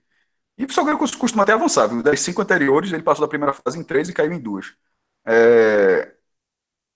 [0.58, 1.88] E o Salgueiro costuma até avançar.
[1.88, 2.04] Viu?
[2.04, 4.74] Das cinco anteriores, ele passou da primeira fase em três e caiu em duas.
[5.26, 6.14] É,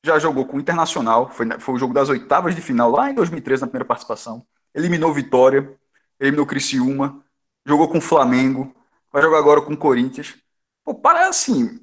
[0.03, 3.13] já jogou com o Internacional, foi, foi o jogo das oitavas de final, lá em
[3.15, 4.45] 2013, na primeira participação.
[4.75, 5.73] Eliminou Vitória,
[6.19, 7.23] eliminou Criciúma,
[7.65, 8.75] jogou com o Flamengo,
[9.11, 10.35] vai jogar agora com o Corinthians.
[10.83, 11.79] Pô, para assim,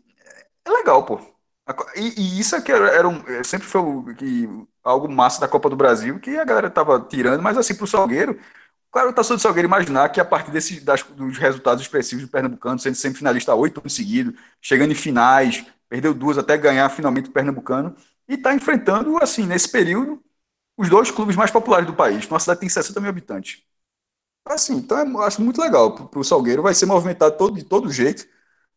[0.64, 1.20] é legal, pô.
[1.96, 4.48] E, e isso aqui era, era um, é, sempre foi o, que,
[4.82, 8.38] algo massa da Copa do Brasil, que a galera tava tirando, mas assim, pro Salgueiro,
[8.88, 12.30] o cara tá de Salgueiro imaginar que a partir desse, das, dos resultados expressivos do
[12.30, 17.28] Pernambucano, sendo sempre finalista oito anos seguidos, chegando em finais, perdeu duas até ganhar finalmente
[17.28, 17.94] o Pernambucano,
[18.30, 20.22] e está enfrentando, assim, nesse período,
[20.76, 22.28] os dois clubes mais populares do país.
[22.28, 23.64] Nossa cidade tem 60 mil habitantes.
[24.44, 26.62] Assim, então eu acho muito legal para o Salgueiro.
[26.62, 28.26] Vai ser movimentado todo, de todo jeito.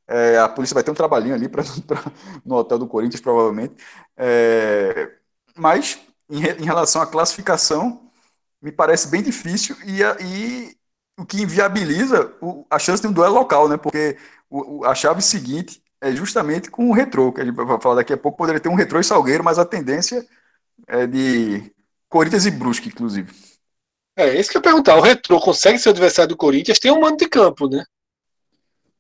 [0.08, 2.04] É, a polícia vai ter um trabalhinho ali pra, pra,
[2.44, 3.76] no hotel do Corinthians, provavelmente.
[4.18, 5.18] É,
[5.56, 6.00] mas,
[6.30, 8.12] em, em, relação à classificação,
[8.62, 10.78] me parece bem difícil e, e
[11.18, 13.78] o que inviabiliza o, a chance de um duelo local, né?
[13.78, 14.18] Porque
[14.50, 18.12] o, a chave seguinte é justamente com o retrô, que a gente vai falar daqui
[18.12, 20.28] a pouco, poderia ter um retrô e Salgueiro, mas a tendência
[20.86, 21.72] é de
[22.10, 23.34] Corinthians e Brusque, inclusive.
[24.18, 24.98] É, isso que eu ia perguntar.
[24.98, 26.78] O retrô consegue ser adversário do Corinthians?
[26.78, 27.86] Tem um mando de campo, né?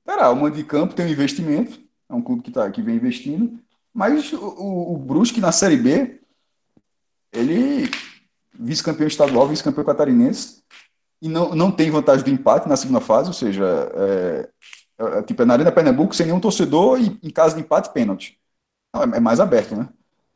[0.05, 1.77] Pera, o mando de campo tem um investimento,
[2.09, 3.59] é um clube que, tá, que vem investindo,
[3.93, 6.21] mas o, o, o Brusque na Série B,
[7.34, 7.91] ele
[8.57, 10.63] vice-campeão estadual, vice-campeão catarinense,
[11.21, 14.49] e não, não tem vantagem do empate na segunda fase, ou seja, é,
[15.23, 18.39] tipo, é na Arena Pernambuco sem nenhum torcedor e em caso de empate, pênalti.
[18.93, 19.89] Não, é, é, mais aberto, né?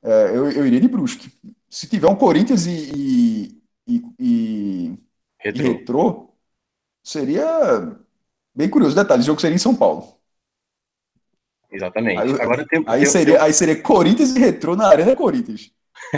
[0.03, 1.31] É, eu, eu iria de Brusque.
[1.69, 4.99] Se tiver um Corinthians e, e, e,
[5.53, 6.30] retrô.
[7.03, 7.45] e seria
[8.56, 8.95] bem curioso.
[8.95, 10.18] Detalhe, o jogo seria em São Paulo.
[11.69, 12.19] Exatamente.
[12.22, 15.72] Aí, Agora tem, aí, tem- seria, aí seria Corinthians e Retrô na Arena Corinthians.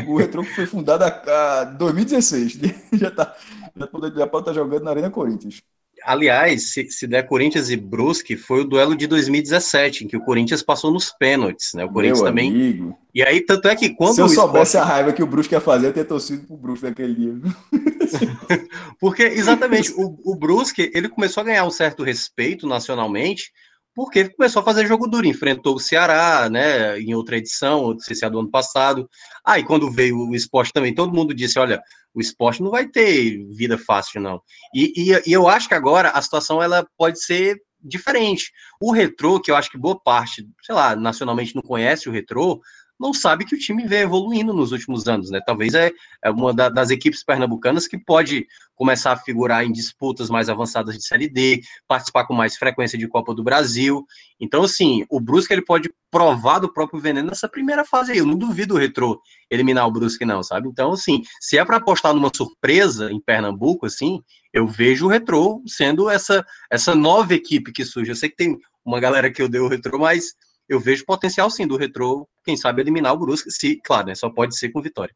[0.05, 2.53] O Retrô que foi fundado a 2016.
[2.93, 3.35] Já, tá,
[3.75, 5.61] já, pode, já pode estar jogando na Arena Corinthians.
[6.03, 10.21] Aliás, se, se der Corinthians e Brusque, foi o duelo de 2017, em que o
[10.21, 11.85] Corinthians passou nos pênaltis, né?
[11.85, 12.49] O Corinthians Meu também.
[12.49, 12.97] amigo.
[13.13, 15.53] E aí, tanto é que quando Se eu soubesse Sport- a raiva que o Brusque
[15.55, 17.33] ia fazer, eu teria torcido pro Brusque naquele dia.
[18.99, 23.51] Porque, exatamente, o, o Brusque, ele começou a ganhar um certo respeito nacionalmente,
[23.99, 28.15] porque começou a fazer jogo duro, enfrentou o Ceará, né, em outra edição, não sei
[28.15, 29.09] se é do ano passado.
[29.43, 31.81] Aí, quando veio o esporte também, todo mundo disse, olha,
[32.13, 34.41] o esporte não vai ter vida fácil, não.
[34.73, 38.53] E, e, e eu acho que agora a situação, ela pode ser diferente.
[38.81, 42.61] O Retrô, que eu acho que boa parte, sei lá, nacionalmente não conhece o Retrô,
[42.99, 45.39] não sabe que o time vem evoluindo nos últimos anos, né?
[45.45, 45.91] Talvez é,
[46.23, 48.45] é uma da- das equipes pernambucanas que pode
[48.75, 53.07] começar a figurar em disputas mais avançadas de Série D, participar com mais frequência de
[53.07, 54.05] Copa do Brasil.
[54.39, 58.17] Então, assim, o Brusque ele pode provar do próprio veneno nessa primeira fase aí.
[58.17, 60.67] Eu não duvido o Retrô eliminar o Brusque, não, sabe?
[60.67, 64.21] Então, assim, se é para apostar numa surpresa em Pernambuco, assim,
[64.53, 68.11] eu vejo o Retrô sendo essa, essa nova equipe que surge.
[68.11, 70.33] Eu sei que tem uma galera que odeia o Retrô, mas
[70.69, 74.29] eu vejo potencial sim do Retrô, quem sabe eliminar o Brusque, se, claro, né, só
[74.29, 75.13] pode ser com vitória.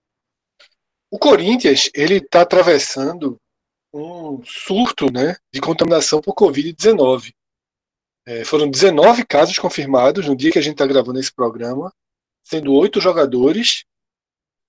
[1.12, 3.40] O Corinthians ele está atravessando
[3.94, 7.32] um surto né, de contaminação por Covid-19.
[8.26, 11.94] É, foram 19 casos confirmados no dia que a gente está gravando esse programa,
[12.44, 13.86] sendo oito jogadores.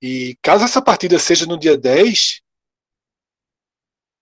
[0.02, 2.43] E caso essa partida seja no dia 10,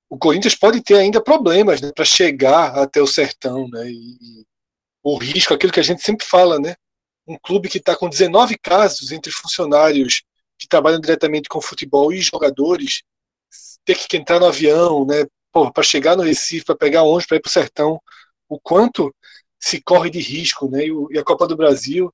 [0.09, 3.67] o Corinthians pode ter ainda problemas né, para chegar até o sertão.
[3.69, 4.47] Né, e,
[5.03, 6.75] o risco, aquilo que a gente sempre fala, né?
[7.27, 10.23] Um clube que está com 19 casos entre funcionários
[10.59, 13.03] que trabalham diretamente com futebol e jogadores,
[13.85, 15.27] ter que entrar no avião, né?
[15.53, 18.01] Para chegar no Recife, para pegar ônibus, para ir para o sertão,
[18.49, 19.15] o quanto
[19.59, 20.85] se corre de risco, né?
[21.11, 22.13] E, a Copa do Brasil,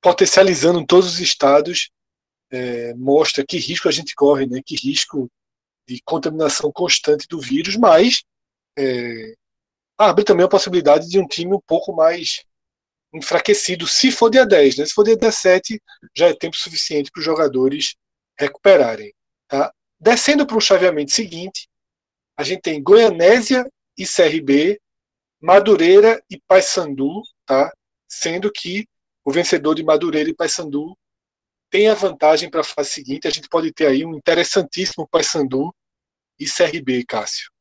[0.00, 1.90] potencializando todos os estados,
[2.50, 4.60] é, mostra que risco a gente corre, né?
[4.64, 5.30] Que risco
[5.86, 8.22] de contaminação constante do vírus, mas
[8.78, 9.34] é,
[10.02, 12.44] abre também a possibilidade de um time um pouco mais
[13.14, 14.86] enfraquecido, se for dia 10, né?
[14.86, 15.80] Se for dia 17,
[16.16, 17.94] já é tempo suficiente para os jogadores
[18.38, 19.12] recuperarem.
[19.46, 19.72] Tá?
[20.00, 21.68] Descendo para o chaveamento seguinte,
[22.36, 24.80] a gente tem Goianésia e CRB,
[25.40, 27.70] Madureira e Paysandu, tá?
[28.08, 28.86] sendo que
[29.24, 30.96] o vencedor de Madureira e Paysandu
[31.70, 33.28] tem a vantagem para a fase seguinte.
[33.28, 35.74] A gente pode ter aí um interessantíssimo Paysandu
[36.38, 37.51] e CRB, Cássio.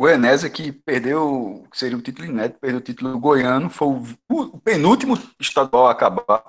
[0.00, 4.58] Goianésia que perdeu, que seria o título inédito, perdeu o título goiano, foi o, o
[4.58, 6.42] penúltimo estadual a acabar.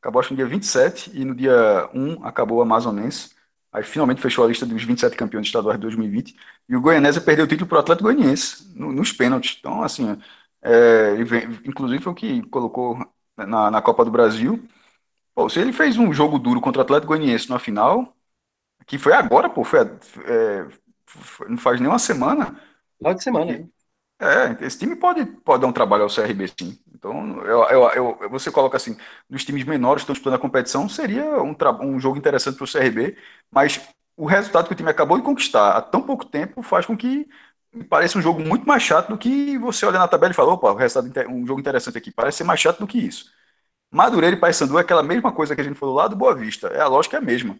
[0.00, 3.34] Acabou acho no dia 27 e no dia 1 acabou o Amazonense.
[3.72, 6.36] Aí finalmente fechou a lista dos 27 campeões estaduais de 2020.
[6.68, 9.56] E o Goianésia perdeu o título para o Atlético Goianiense, no, nos pênaltis.
[9.58, 10.16] Então, assim,
[10.62, 11.16] é,
[11.64, 12.96] inclusive foi o que colocou
[13.36, 14.62] na, na Copa do Brasil.
[15.34, 18.16] Pô, se ele fez um jogo duro contra o Atlético Goianiense na final,
[18.86, 20.66] que foi agora, pô, foi, é,
[21.48, 22.56] não faz nem uma semana.
[23.02, 23.72] Final de semana, hein?
[24.20, 26.78] É, esse time pode, pode dar um trabalho ao CRB, sim.
[26.94, 28.96] Então, eu, eu, eu- você coloca assim,
[29.28, 32.66] dos times menores que estão disputando a competição, seria um, um jogo interessante para o
[32.66, 33.16] CRB,
[33.50, 33.80] mas
[34.16, 37.28] o resultado que o time acabou de conquistar há tão pouco tempo faz com que
[37.88, 40.70] pareça um jogo muito mais chato do que você olha na tabela e fala, opa,
[40.70, 42.10] o resultado, um jogo interessante aqui.
[42.12, 43.32] Parece ser mais chato do que isso.
[43.92, 46.68] Madureira e Paysandu é aquela mesma coisa que a gente falou lá do Boa Vista.
[46.68, 47.58] É a lógica é a mesma.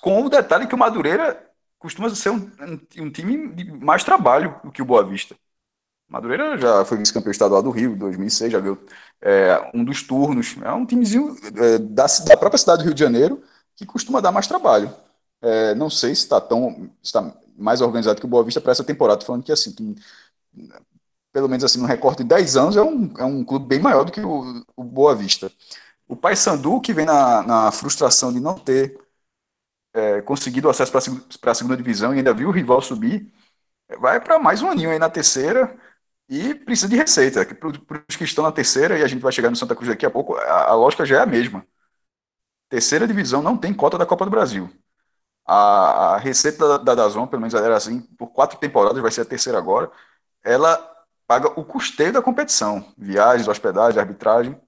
[0.00, 1.50] Com o detalhe que o Madureira
[1.82, 2.50] costuma ser um,
[3.00, 5.36] um- time de mais trabalho do que o Boa Vista.
[6.08, 8.78] Madureira já foi vice-campeão estadual do Rio, em 2006, já viu
[9.22, 10.56] é, um dos turnos.
[10.62, 13.42] É um timezinho é, da, da própria cidade do Rio de Janeiro
[13.76, 14.94] que costuma dar mais trabalho.
[15.42, 18.72] É, não sei se está tão se tá mais organizado que o Boa Vista para
[18.72, 19.24] essa temporada.
[19.24, 19.96] Falando que assim, que,
[21.32, 24.04] pelo menos assim, no recorte de 10 anos, é um, é um clube bem maior
[24.04, 25.50] do que o, o Boa Vista.
[26.08, 28.98] O Paysandu, que vem na, na frustração de não ter
[29.94, 30.92] é, conseguido acesso
[31.40, 33.32] para a segunda divisão e ainda viu o rival subir,
[33.98, 35.76] vai para mais um aninho aí na terceira
[36.28, 37.44] e precisa de receita.
[37.54, 40.06] Para os que estão na terceira, e a gente vai chegar no Santa Cruz daqui
[40.06, 41.66] a pouco, a, a lógica já é a mesma.
[42.68, 44.70] Terceira divisão não tem cota da Copa do Brasil.
[45.46, 49.22] A, a receita da, da Dazon, pelo menos era assim, por quatro temporadas, vai ser
[49.22, 49.90] a terceira agora,
[50.44, 50.78] ela
[51.26, 52.92] paga o custeio da competição.
[52.96, 54.60] Viagens, hospedagem, arbitragem,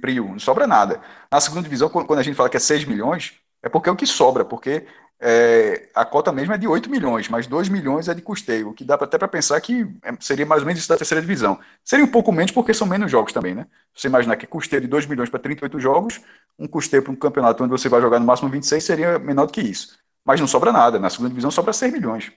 [0.00, 1.02] prio, não sobra nada.
[1.30, 3.96] Na segunda divisão, quando a gente fala que é 6 milhões, é porque é o
[3.96, 4.86] que sobra, porque
[5.20, 8.74] é, a cota mesmo é de 8 milhões, mas 2 milhões é de custeio, o
[8.74, 9.86] que dá até para pensar que
[10.20, 11.58] seria mais ou menos isso da terceira divisão.
[11.84, 13.66] Seria um pouco menos porque são menos jogos também, né?
[13.94, 16.20] Você imaginar que custeio de 2 milhões para 38 jogos,
[16.58, 19.52] um custeio para um campeonato onde você vai jogar no máximo 26 seria menor do
[19.52, 19.98] que isso.
[20.24, 22.32] Mas não sobra nada, na segunda divisão sobra 6 milhões.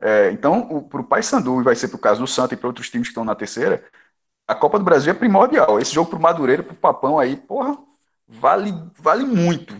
[0.00, 2.68] É, então, para o Paysandu, e vai ser para o caso do Santa e para
[2.68, 3.84] outros times que estão na terceira,
[4.46, 5.80] a Copa do Brasil é primordial.
[5.80, 7.76] Esse jogo pro Madureira, pro Papão aí, porra,
[8.28, 9.74] vale, vale muito.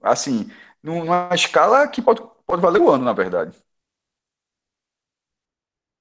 [0.00, 0.50] Assim,
[0.82, 3.56] numa escala que pode, pode valer o ano, na verdade.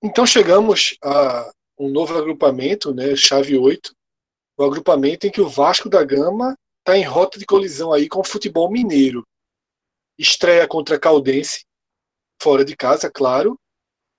[0.02, 3.94] Então chegamos a um novo agrupamento, né, chave 8,
[4.58, 8.20] o agrupamento em que o Vasco da Gama está em rota de colisão aí com
[8.20, 9.26] o futebol mineiro.
[10.18, 11.66] Estreia contra Caldense,
[12.42, 13.58] fora de casa, claro,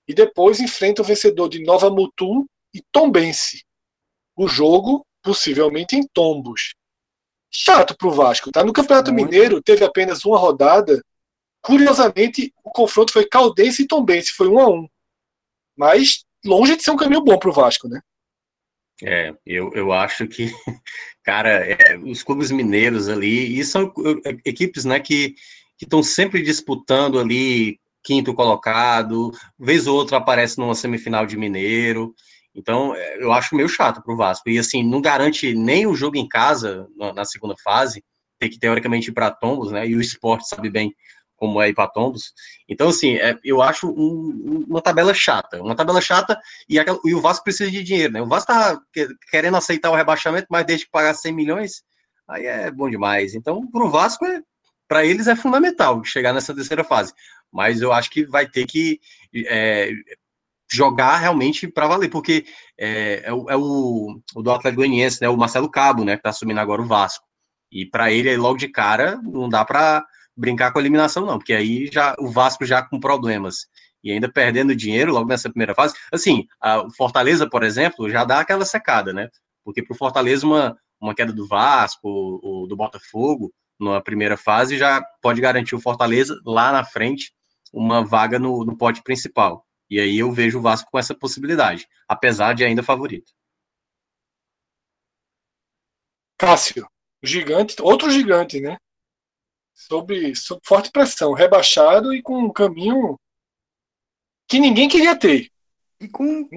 [0.09, 3.62] e depois enfrenta o vencedor de Nova Mutum e Tombense.
[4.36, 6.74] O jogo, possivelmente em tombos.
[7.51, 8.64] Chato para o Vasco, tá?
[8.64, 9.31] No Campeonato Muito.
[9.31, 11.02] Mineiro teve apenas uma rodada.
[11.60, 14.89] Curiosamente, o confronto foi Caldense e Tombense, foi um a um.
[15.77, 18.01] Mas longe de ser um caminho bom para o Vasco, né?
[19.02, 20.51] É, eu, eu acho que,
[21.24, 23.93] cara, é, os clubes mineiros ali, e são
[24.24, 25.35] é, equipes, né, que
[25.81, 32.14] estão sempre disputando ali quinto colocado, vez ou outra aparece numa semifinal de Mineiro,
[32.55, 35.94] então é, eu acho meio chato para o Vasco, e assim, não garante nem o
[35.94, 38.05] jogo em casa, na, segunda fase,
[38.39, 40.94] tem que teoricamente ir para tombos, né, e o esporte sabe bem
[41.40, 42.35] como é Ipatombos.
[42.68, 45.60] Então, assim, é, eu acho um, uma tabela chata.
[45.62, 48.20] Uma tabela chata e, aquela, e, o Vasco precisa de dinheiro, né?
[48.20, 48.78] O Vasco tá
[49.31, 51.82] querendo aceitar o rebaixamento, mas desde que pagar 100 milhões,
[52.28, 53.35] aí é bom demais.
[53.35, 54.43] Então, para o Vasco, é,
[54.86, 57.14] para eles é fundamental chegar nessa terceira fase.
[57.51, 59.01] Mas eu acho que vai ter que
[59.35, 59.90] é,
[60.70, 62.44] jogar realmente para valer, porque
[62.78, 65.28] é, é, o, é o, o do Atlético Goianiense, né?
[65.28, 66.12] O Marcelo Cabo, né?
[66.12, 67.24] Que está assumindo agora o Vasco.
[67.72, 70.05] E para ele, logo de cara, não dá para
[70.36, 73.66] brincar com a eliminação, não, porque aí já o Vasco já com problemas
[74.02, 75.94] e ainda perdendo dinheiro logo nessa primeira fase.
[76.12, 79.28] Assim, a Fortaleza, por exemplo, já dá aquela secada, né?
[79.64, 82.09] Porque para o Fortaleza, uma, uma queda do Vasco
[82.42, 87.32] ou do Botafogo na primeira fase já pode garantir o Fortaleza lá na frente
[87.72, 89.64] uma vaga no, no pote principal.
[89.90, 93.32] E aí eu vejo o Vasco com essa possibilidade, apesar de ainda favorito.
[96.38, 96.88] Cássio,
[97.22, 98.78] gigante, outro gigante, né?
[99.80, 103.18] sob, sob forte pressão, rebaixado e com um caminho
[104.46, 105.50] que ninguém queria ter.
[105.98, 106.48] E com,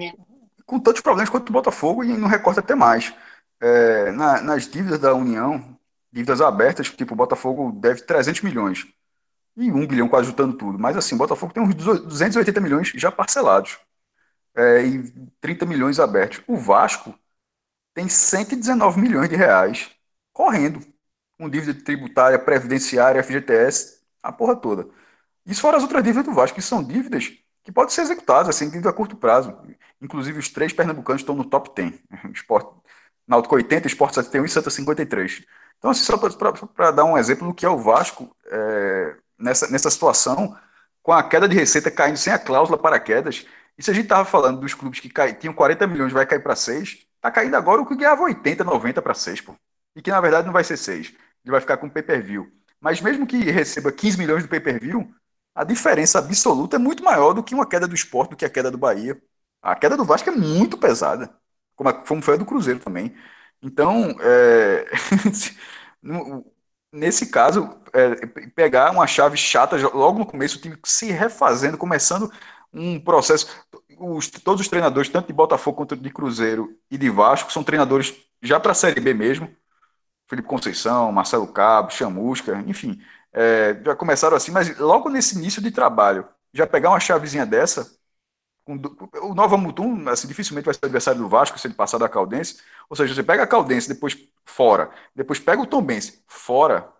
[0.66, 3.14] com tantos problemas quanto o Botafogo e não recorta até mais.
[3.60, 5.78] É, na, nas dívidas da União,
[6.12, 8.86] dívidas abertas, tipo, o Botafogo deve 300 milhões.
[9.56, 10.78] E 1 bilhão quase juntando tudo.
[10.78, 13.78] Mas assim, o Botafogo tem uns 280 milhões já parcelados.
[14.56, 15.02] É, e
[15.40, 16.42] 30 milhões abertos.
[16.46, 17.14] O Vasco
[17.94, 19.90] tem 119 milhões de reais
[20.32, 20.80] correndo
[21.38, 24.88] com dívida tributária, previdenciária, FGTS, a porra toda.
[25.46, 27.32] Isso fora as outras dívidas do Vasco, que são dívidas
[27.64, 29.56] que podem ser executadas, assim, dívida a curto prazo.
[30.00, 32.00] Inclusive, os três pernambucanos estão no top 10.
[32.32, 32.70] Esporte,
[33.26, 35.44] Náutico 80, Esporte 71 e Santa 53.
[35.78, 38.93] Então, assim, só para dar um exemplo do que é o Vasco é,
[39.38, 40.56] nessa, nessa situação,
[41.02, 43.46] com a queda de receita caindo sem a cláusula para quedas,
[43.76, 46.42] e se a gente estava falando dos clubes que cai, tinham 40 milhões vai cair
[46.42, 49.54] para 6, está caindo agora o que ganhava 80, 90 para 6, pô.
[49.96, 52.50] E que na verdade não vai ser 6 ele vai ficar com pay-per-view.
[52.80, 55.14] Mas mesmo que receba 15 milhões do pay-per-view,
[55.54, 58.50] a diferença absoluta é muito maior do que uma queda do esporte, do que a
[58.50, 59.20] queda do Bahia.
[59.62, 61.34] A queda do Vasco é muito pesada,
[61.76, 63.14] como, como foi a do Cruzeiro também.
[63.62, 64.86] Então, é,
[66.94, 72.32] nesse caso, é, pegar uma chave chata logo no começo, o time se refazendo, começando
[72.72, 73.48] um processo.
[73.98, 78.14] Os, todos os treinadores, tanto de Botafogo quanto de Cruzeiro e de Vasco, são treinadores
[78.42, 79.50] já para a Série B mesmo.
[80.28, 83.00] Felipe Conceição, Marcelo Cabo, Chamusca, enfim,
[83.32, 87.93] é, já começaram assim, mas logo nesse início de trabalho, já pegar uma chavezinha dessa,
[88.64, 88.80] com,
[89.22, 92.62] o Nova Mutum, assim, dificilmente vai ser adversário do Vasco se ele passar da Caldense,
[92.88, 96.90] ou seja, você pega a Caldense, depois fora, depois pega o Tombense, fora,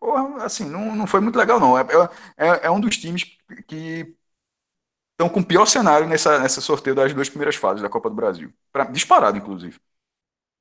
[0.00, 1.82] porra, assim, não, não foi muito legal não, é,
[2.36, 3.24] é, é um dos times
[3.68, 4.16] que
[5.12, 8.16] estão com o pior cenário nessa, nessa sorteio das duas primeiras fases da Copa do
[8.16, 9.80] Brasil, pra, disparado, inclusive.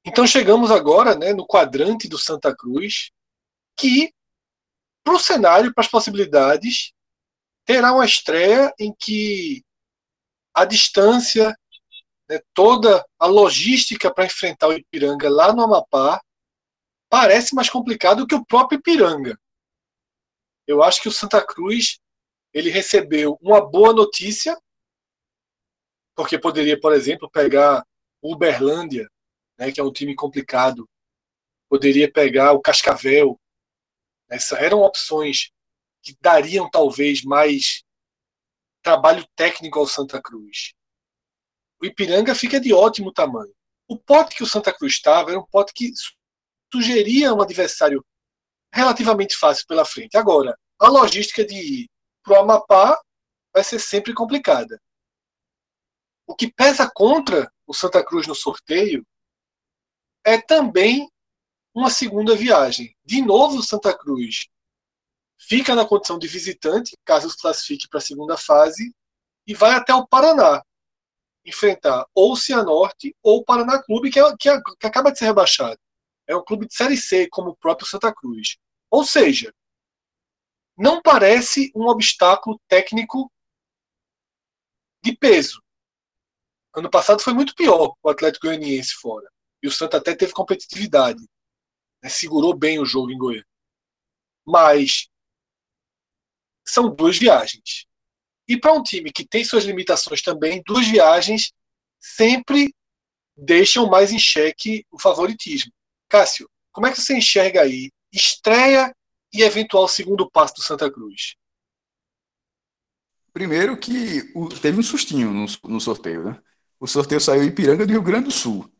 [0.06, 3.12] Então chegamos agora né, no quadrante do Santa Cruz,
[3.76, 4.14] que,
[5.04, 6.94] para o cenário, para as possibilidades,
[7.66, 9.65] terá uma estreia em que
[10.56, 11.56] a distância,
[12.30, 16.22] né, toda a logística para enfrentar o Ipiranga lá no Amapá,
[17.10, 19.38] parece mais complicado que o próprio Ipiranga.
[20.66, 22.00] Eu acho que o Santa Cruz
[22.54, 24.58] ele recebeu uma boa notícia,
[26.16, 27.86] porque poderia, por exemplo, pegar
[28.22, 29.08] o Uberlândia
[29.58, 30.88] né, que é um time complicado.
[31.70, 33.40] Poderia pegar o Cascavel.
[34.30, 35.52] Essa, eram opções
[36.02, 37.84] que dariam talvez mais
[38.86, 40.74] trabalho técnico ao Santa Cruz.
[41.82, 43.52] O Ipiranga fica de ótimo tamanho.
[43.88, 45.92] O pote que o Santa Cruz estava era um pote que
[46.72, 48.06] sugeria um adversário
[48.72, 50.16] relativamente fácil pela frente.
[50.16, 51.90] Agora, a logística de ir
[52.22, 53.02] para o Amapá
[53.52, 54.80] vai ser sempre complicada.
[56.28, 59.04] O que pesa contra o Santa Cruz no sorteio
[60.24, 61.10] é também
[61.74, 62.96] uma segunda viagem.
[63.04, 64.46] De novo, Santa Cruz
[65.38, 68.94] fica na condição de visitante, caso se classifique para a segunda fase,
[69.48, 70.64] e vai até o Paraná
[71.46, 75.20] enfrentar ou o Cianorte ou o Paraná Clube, que, é, que, é, que acaba de
[75.20, 75.80] ser rebaixado.
[76.28, 78.58] É um clube de Série C, como o próprio Santa Cruz.
[78.90, 79.54] Ou seja,
[80.76, 83.32] não parece um obstáculo técnico
[85.04, 85.62] de peso.
[86.76, 89.32] Ano passado foi muito pior o Atlético Goianiense fora.
[89.62, 91.22] E o Santa até teve competitividade.
[92.02, 92.10] Né?
[92.10, 93.48] Segurou bem o jogo em Goiânia.
[94.44, 95.08] Mas
[96.66, 97.86] são duas viagens.
[98.48, 101.52] E para um time que tem suas limitações também, duas viagens
[102.00, 102.74] sempre
[103.36, 105.72] deixam mais em xeque o favoritismo.
[106.08, 108.96] Cássio, como é que você enxerga aí estreia
[109.34, 111.36] e eventual segundo passo do Santa Cruz?
[113.34, 114.24] Primeiro que
[114.62, 116.40] teve um sustinho no, no sorteio, né?
[116.80, 118.72] O sorteio saiu em Ipiranga do Rio Grande do Sul.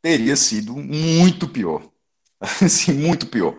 [0.00, 1.88] Teria sido muito pior.
[2.40, 3.56] Assim, muito pior.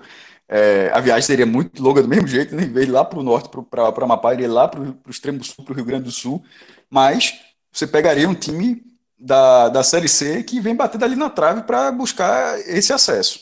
[0.48, 2.64] É, a viagem seria muito longa do mesmo jeito, né?
[2.64, 5.44] em vez de ir lá para o norte, para Amapá, iria lá para o extremo
[5.44, 6.44] sul, para o Rio Grande do Sul.
[6.90, 7.40] Mas
[7.72, 8.84] você pegaria um time
[9.18, 13.40] da, da Série C que vem batendo ali na trave para buscar esse acesso.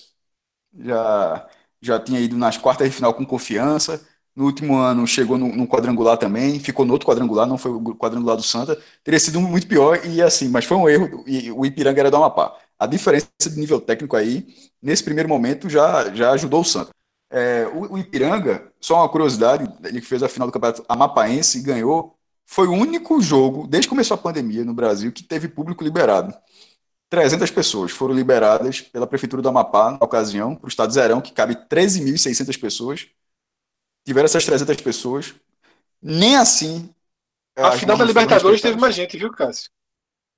[0.80, 1.48] Já,
[1.82, 4.06] já tinha ido nas quartas de final com confiança.
[4.36, 8.38] No último ano chegou no, quadrangular também, ficou no outro quadrangular, não foi o quadrangular
[8.38, 8.80] do Santa.
[9.04, 11.24] Teria sido muito pior e assim, mas foi um erro.
[11.28, 12.58] E o Ipiranga era do Amapá.
[12.82, 14.44] A diferença de nível técnico aí,
[14.82, 16.90] nesse primeiro momento, já, já ajudou o Santa.
[17.30, 21.62] É, o, o, Ipiranga, só uma curiosidade, ele fez a final do Campeonato Amapaense e
[21.62, 22.18] ganhou.
[22.44, 26.36] Foi o único jogo, desde que começou a pandemia no Brasil, que teve público liberado.
[27.08, 31.34] 300 pessoas foram liberadas pela Prefeitura do Amapá, na ocasião, para o Estado Zerão, que
[31.34, 33.08] cabe 13.600 pessoas.
[34.04, 35.36] Tiveram essas 300 pessoas.
[36.02, 36.90] Nem assim.
[37.56, 39.70] A final da Libertadores teve mais gente, viu, Cássio?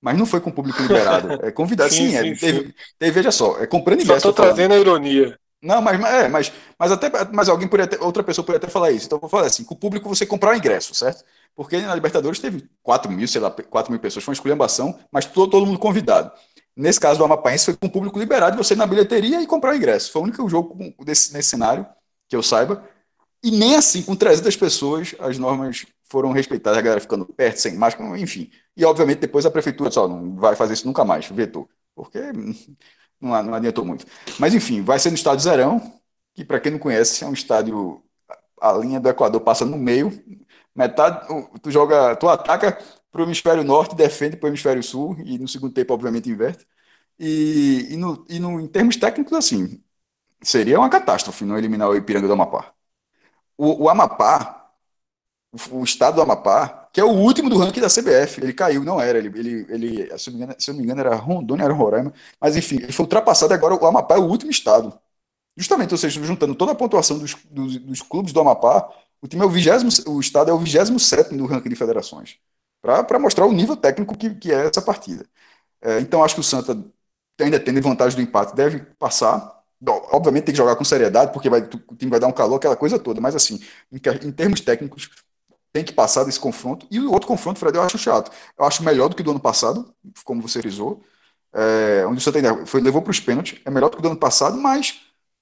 [0.04, 1.40] Mas não foi com público liberado.
[1.42, 1.90] É convidado.
[1.96, 4.20] sim, sim, é, sim, teve, teve, veja só, é comprando ingresso.
[4.20, 5.40] Só estou trazendo a ironia.
[5.62, 8.92] Não, mas, é, mas, mas até mas alguém poderia ter, outra pessoa poderia até falar
[8.92, 9.06] isso.
[9.06, 11.24] Então eu vou falar assim: com o público você comprar o ingresso, certo?
[11.56, 15.26] Porque na Libertadores teve 4 mil, sei lá, 4 mil pessoas, foi uma esculhambação, mas
[15.26, 16.34] todo, todo mundo convidado.
[16.76, 19.72] Nesse caso do Amapaense, foi com o público liberado, você ir na bilheteria e comprar
[19.72, 20.12] o ingresso.
[20.12, 20.76] Foi o único jogo
[21.06, 21.86] desse, nesse cenário,
[22.28, 22.84] que eu saiba.
[23.42, 27.76] E nem assim, com 300 pessoas, as normas foram respeitadas, a galera ficando perto, sem
[27.76, 28.52] máscara, enfim.
[28.76, 31.70] E, obviamente, depois a prefeitura só não vai fazer isso nunca mais, vetou.
[31.96, 32.20] Porque
[33.22, 34.06] não, não adiantou muito.
[34.40, 35.82] Mas, enfim, vai ser no estádio Zerão,
[36.34, 38.04] que, para quem não conhece, é um estádio.
[38.62, 40.12] A linha do Equador passa no meio,
[40.76, 41.28] metade.
[41.62, 42.78] Tu joga, tu ataca
[43.12, 46.66] para o hemisfério norte, defende para o hemisfério sul, e no segundo tempo, obviamente, inverte.
[47.20, 49.84] E, e, no, e no, em termos técnicos, assim,
[50.42, 52.74] seria uma catástrofe não eliminar o Ipiranga do Amapá.
[53.58, 54.72] O, o Amapá,
[55.52, 58.84] o, o, estado do Amapá, que é o último do ranking da CBF, ele caiu,
[58.86, 61.66] não era, ele, ele, ele se, eu engano, se eu não me engano, era Rondônia,
[61.66, 64.98] era Roraima, mas enfim, ele foi ultrapassado agora, o Amapá é o último estado.
[65.58, 68.90] Justamente, ou seja, juntando toda a pontuação dos, dos, dos clubes do Amapá,
[69.22, 72.38] o time é o vigésimo, o estado é o 27 do ranking de federações
[72.82, 75.26] para mostrar o nível técnico que, que é essa partida.
[75.82, 76.78] É, então, acho que o Santa,
[77.40, 79.64] ainda tendo vantagem do empate, deve passar.
[80.12, 82.76] Obviamente, tem que jogar com seriedade, porque vai, o time vai dar um calor, aquela
[82.78, 83.20] coisa toda.
[83.22, 83.60] Mas, assim,
[83.92, 83.98] em,
[84.28, 85.10] em termos técnicos,
[85.74, 86.88] tem que passar desse confronto.
[86.92, 88.32] E o outro confronto, Fred, eu acho chato.
[88.58, 89.94] Eu acho melhor do que do ano passado,
[90.24, 91.04] como você frisou.
[91.54, 93.60] É, onde o Santa foi, levou para os pênaltis.
[93.66, 95.02] É melhor do que do ano passado, mas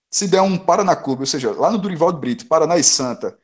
[0.09, 3.37] se der um Paraná Clube, ou seja, lá no Durival de Brito, Paraná e Santa,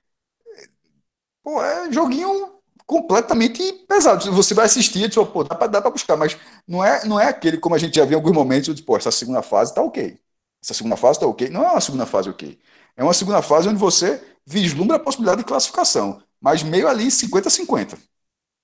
[1.44, 4.32] pô, é joguinho completamente pesado.
[4.32, 6.38] Você vai assistir e diz, pô, dá para buscar, mas
[6.68, 8.98] não é, não é aquele como a gente já viu em alguns momentos, de, pô,
[8.98, 10.20] essa segunda fase tá ok.
[10.64, 11.50] Essa segunda fase tá ok.
[11.50, 12.58] Não é uma segunda fase ok.
[12.96, 17.98] É uma segunda fase onde você vislumbra a possibilidade de classificação, mas meio ali 50-50.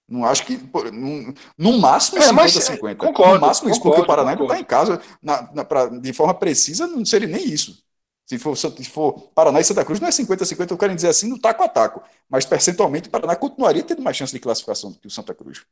[0.07, 0.57] Não acho que.
[0.91, 2.89] No, no máximo 50-50.
[2.89, 3.35] É, concordo.
[3.35, 6.85] No máximo isso, porque o Paraná está em casa na, na, pra, de forma precisa,
[6.85, 7.83] não seria nem isso.
[8.25, 11.27] Se for, se for Paraná e Santa Cruz, não é 50-50, eu quero dizer assim,
[11.27, 12.01] no taco a taco.
[12.29, 15.65] Mas percentualmente o Paraná continuaria tendo mais chance de classificação do que o Santa Cruz.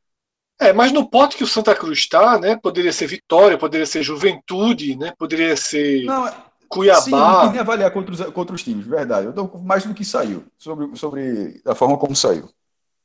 [0.60, 2.56] É, mas no pote que o Santa Cruz está, né?
[2.56, 5.12] Poderia ser Vitória, poderia ser Juventude, né?
[5.18, 6.34] Poderia ser não, é,
[6.72, 7.02] Cuiabá.
[7.02, 9.26] Sim, não tem avaliar contra os, contra os times, verdade.
[9.26, 12.48] Eu dou mais do que saiu, sobre, sobre a forma como saiu.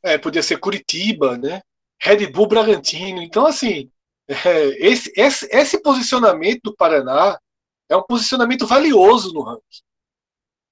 [0.01, 1.61] É, podia ser Curitiba, né?
[2.01, 3.21] Red Bull Bragantino.
[3.21, 3.91] Então, assim,
[4.27, 7.37] é, esse, esse, esse posicionamento do Paraná
[7.89, 9.81] é um posicionamento valioso no ranking.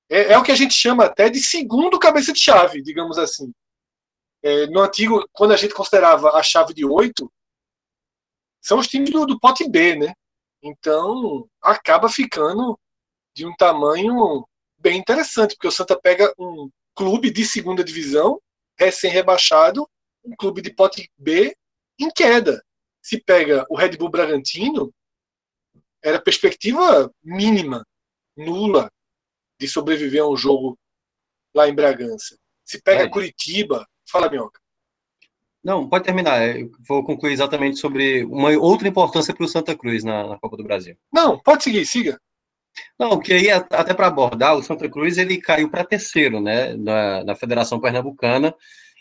[0.09, 3.51] É, é, o que a gente chama até de segundo cabeça de chave, digamos assim.
[4.41, 7.29] É, no antigo, quando a gente considerava a chave de oito,
[8.61, 10.13] são os times do, do pote B, né?
[10.63, 12.79] Então, acaba ficando
[13.35, 14.47] de um tamanho
[14.77, 18.39] bem interessante, porque o Santa pega um clube de segunda divisão,
[18.79, 19.87] recém-rebaixado,
[20.23, 21.55] um clube de pote B
[21.99, 22.63] em queda.
[23.01, 24.93] Se pega o Red Bull Bragantino,
[26.03, 27.85] era perspectiva mínima,
[28.37, 28.89] nula,
[29.59, 30.77] de sobreviver a um jogo
[31.53, 32.37] lá em Bragança.
[32.63, 33.09] Se pega é.
[33.09, 34.59] Curitiba, fala, Minhoca.
[35.63, 36.57] Não, pode terminar.
[36.57, 40.57] Eu vou concluir exatamente sobre uma outra importância para o Santa Cruz na, na, Copa
[40.57, 40.95] do Brasil.
[41.11, 42.21] Não, pode seguir, siga.
[42.97, 47.23] Não, que aí, até para abordar, o Santa Cruz ele caiu para terceiro, né, na,
[47.23, 48.53] na Federação Pernambucana,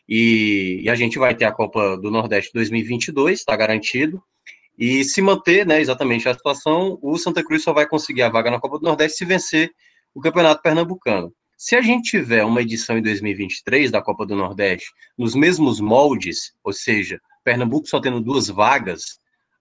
[0.09, 4.23] e, e, a gente vai ter a Copa do Nordeste 2022, está garantido.
[4.77, 8.51] E se manter, né, exatamente a situação, o Santa Cruz só vai conseguir a vaga
[8.51, 9.71] na Copa do Nordeste se vencer
[10.15, 11.33] o Campeonato Pernambucano.
[11.57, 16.53] Se a gente tiver uma edição em 2023 da Copa do Nordeste nos mesmos moldes,
[16.63, 19.19] ou seja, Pernambuco só tendo duas vagas,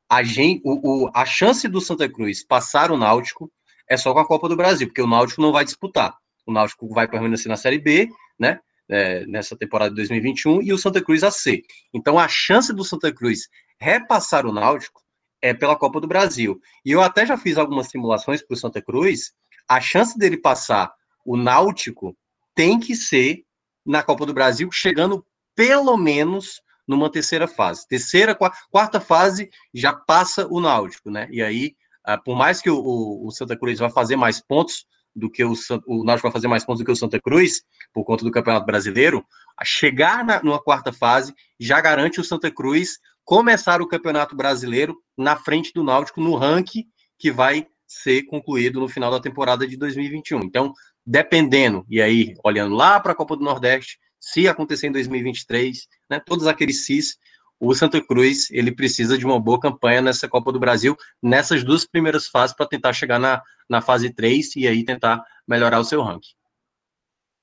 [0.10, 3.52] a, gente, o, o, a chance do Santa Cruz passar o Náutico
[3.90, 6.16] é só com a Copa do Brasil, porque o Náutico não vai disputar.
[6.46, 8.60] O Náutico vai permanecer na Série B, né?
[8.90, 11.62] É, nessa temporada de 2021 e o Santa Cruz a C.
[11.94, 13.48] Então a chance do Santa Cruz
[13.80, 15.02] repassar o Náutico
[15.42, 16.60] é pela Copa do Brasil.
[16.86, 19.32] E eu até já fiz algumas simulações para o Santa Cruz.
[19.68, 20.94] A chance dele passar
[21.26, 22.16] o Náutico
[22.54, 23.44] tem que ser
[23.86, 27.88] na Copa do Brasil, chegando pelo menos numa terceira fase.
[27.88, 28.38] Terceira,
[28.70, 31.28] quarta fase já passa o Náutico, né?
[31.32, 31.76] E aí,
[32.24, 34.86] por mais que o, o Santa Cruz vá fazer mais pontos
[35.16, 35.54] do que o,
[35.86, 37.62] o Náutico vai fazer mais pontos do que o Santa Cruz,
[37.94, 39.24] por conta do Campeonato Brasileiro,
[39.58, 44.98] a chegar na, numa quarta fase já garante o Santa Cruz começar o Campeonato Brasileiro
[45.18, 46.86] na frente do Náutico no ranking
[47.18, 50.40] que vai ser concluído no final da temporada de 2021.
[50.44, 50.74] Então,
[51.06, 56.20] dependendo, e aí, olhando lá para a Copa do Nordeste, se acontecer em 2023, né,
[56.20, 57.18] todos aqueles CIS,
[57.60, 61.86] o Santa Cruz ele precisa de uma boa campanha nessa Copa do Brasil, nessas duas
[61.86, 66.02] primeiras fases, para tentar chegar na, na fase 3 e aí tentar melhorar o seu
[66.02, 66.34] ranking.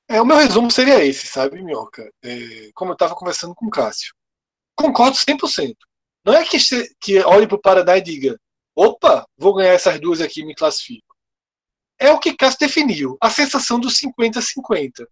[0.08, 2.10] É, o meu resumo seria esse, sabe, Minhoca?
[2.22, 4.12] É, como eu estava conversando com o Cássio.
[4.74, 5.74] Concordo 100%.
[6.24, 6.58] Não é que,
[7.00, 8.38] que olhe para o Paraná e diga:
[8.74, 11.10] opa, vou ganhar essas duas aqui e me classifico
[12.00, 15.06] é o que Cássio definiu, a sensação do 50-50.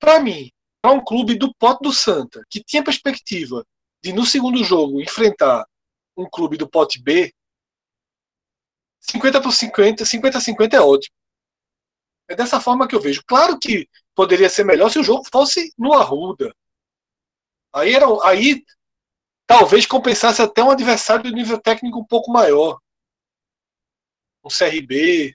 [0.00, 0.50] Para mim,
[0.80, 3.64] para um clube do pote do Santa, que tinha perspectiva
[4.02, 5.66] de no segundo jogo enfrentar
[6.16, 7.32] um clube do pote B,
[9.00, 11.14] 50 por 50, 50 50 é ótimo.
[12.28, 13.22] É dessa forma que eu vejo.
[13.26, 16.54] Claro que poderia ser melhor se o jogo fosse no Arruda.
[17.72, 18.64] Aí, era, aí
[19.46, 22.78] talvez compensasse até um adversário de nível técnico um pouco maior.
[24.44, 25.34] Um CRB,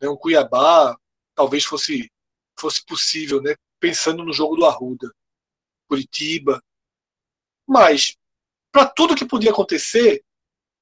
[0.00, 0.96] né, um Cuiabá,
[1.34, 2.10] talvez fosse,
[2.58, 5.12] fosse possível, né, pensando no jogo do Arruda,
[5.88, 6.62] Curitiba.
[7.68, 8.16] Mas,
[8.72, 10.24] para tudo que podia acontecer,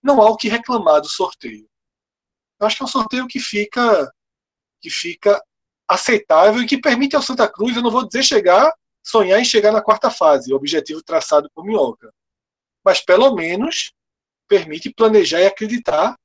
[0.00, 1.68] não há o que reclamar do sorteio.
[2.60, 4.08] Eu acho que é um sorteio que fica,
[4.80, 5.42] que fica
[5.88, 8.72] aceitável e que permite ao Santa Cruz, eu não vou dizer chegar,
[9.02, 12.14] sonhar em chegar na quarta fase, objetivo traçado por Minhoca.
[12.84, 13.92] Mas pelo menos
[14.46, 16.16] permite planejar e acreditar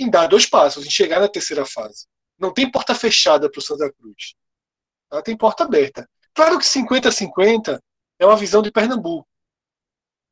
[0.00, 2.06] em dar dois passos, em chegar na terceira fase.
[2.36, 4.34] Não tem porta fechada para o Santa Cruz.
[5.10, 6.08] Ela tem porta aberta.
[6.34, 7.80] Claro que 50-50
[8.18, 9.27] é uma visão de Pernambuco.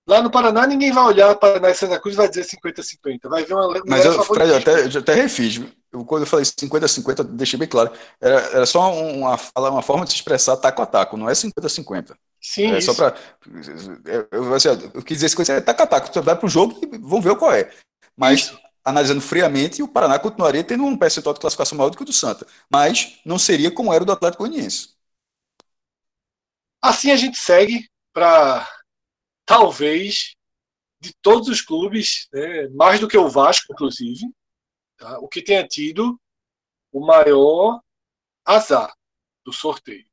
[0.08, 3.28] Lá no Paraná, ninguém vai olhar para Paraná e Santa Cruz e vai dizer 50-50.
[3.28, 3.82] Vai ver uma.
[3.86, 5.60] Mas eu, Fred, eu até, eu até refiz.
[5.92, 7.90] Eu, quando eu falei 50-50, deixei bem claro.
[8.20, 12.14] Era, era só uma, uma forma de se expressar taco a taco, não é 50-50.
[12.40, 12.72] Sim.
[12.72, 12.92] É isso.
[12.92, 13.18] só para.
[14.30, 16.12] Eu, assim, eu, quis dizer 50 é taco a taco.
[16.12, 17.68] Você vai para o jogo e vamos ver qual é.
[18.16, 22.04] Mas isso analisando friamente, o Paraná continuaria tendo um percentual de classificação maior do que
[22.04, 24.90] o do Santa, mas não seria como era o do Atlético Goianiense.
[26.80, 28.64] Assim a gente segue para
[29.46, 30.34] talvez
[31.00, 34.30] de todos os clubes, né, mais do que o Vasco, inclusive,
[34.96, 36.20] tá, o que tenha tido
[36.92, 37.80] o maior
[38.44, 38.92] azar
[39.44, 40.06] do sorteio.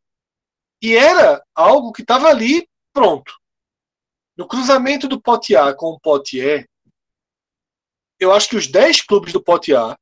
[0.82, 3.34] E era algo que estava ali pronto.
[4.38, 6.68] No cruzamento do pote A com o pote E,
[8.24, 9.98] eu acho que os 10 clubes do Pote A,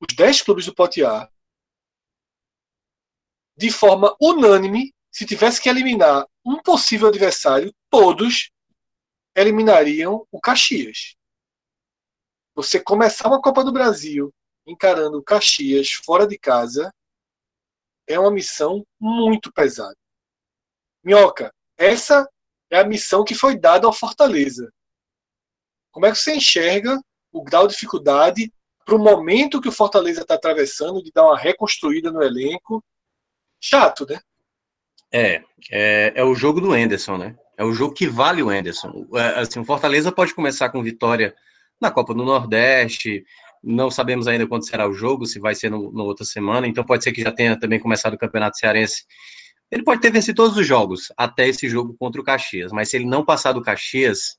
[0.00, 1.28] os 10 clubes do Pote A,
[3.56, 8.52] de forma unânime, se tivesse que eliminar um possível adversário, todos
[9.34, 11.16] eliminariam o Caxias.
[12.54, 14.32] Você começar uma Copa do Brasil
[14.64, 16.94] encarando o Caxias fora de casa
[18.06, 19.96] é uma missão muito pesada.
[21.02, 22.30] Minhoca, essa
[22.70, 24.72] é a missão que foi dada ao Fortaleza.
[25.90, 26.96] Como é que você enxerga
[27.32, 28.52] o grau de dificuldade
[28.84, 32.84] para o momento que o Fortaleza está atravessando de dar uma reconstruída no elenco?
[33.60, 34.20] Chato, né?
[35.12, 37.36] É, é, é o jogo do Enderson, né?
[37.56, 39.06] É o jogo que vale o Enderson.
[39.14, 41.34] É, assim, o Fortaleza pode começar com vitória
[41.80, 43.24] na Copa do Nordeste,
[43.62, 47.04] não sabemos ainda quando será o jogo, se vai ser no, outra semana, então pode
[47.04, 49.04] ser que já tenha também começado o Campeonato Cearense.
[49.70, 52.96] Ele pode ter vencido todos os jogos, até esse jogo contra o Caxias, mas se
[52.96, 54.38] ele não passar do Caxias,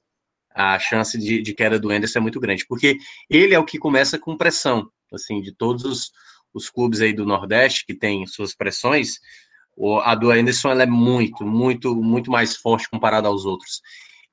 [0.54, 2.98] a chance de, de queda do Anderson é muito grande, porque
[3.30, 6.12] ele é o que começa com pressão, assim, de todos os,
[6.54, 9.20] os clubes aí do Nordeste que tem suas pressões,
[10.04, 13.82] a do Anderson é muito, muito, muito mais forte comparada aos outros.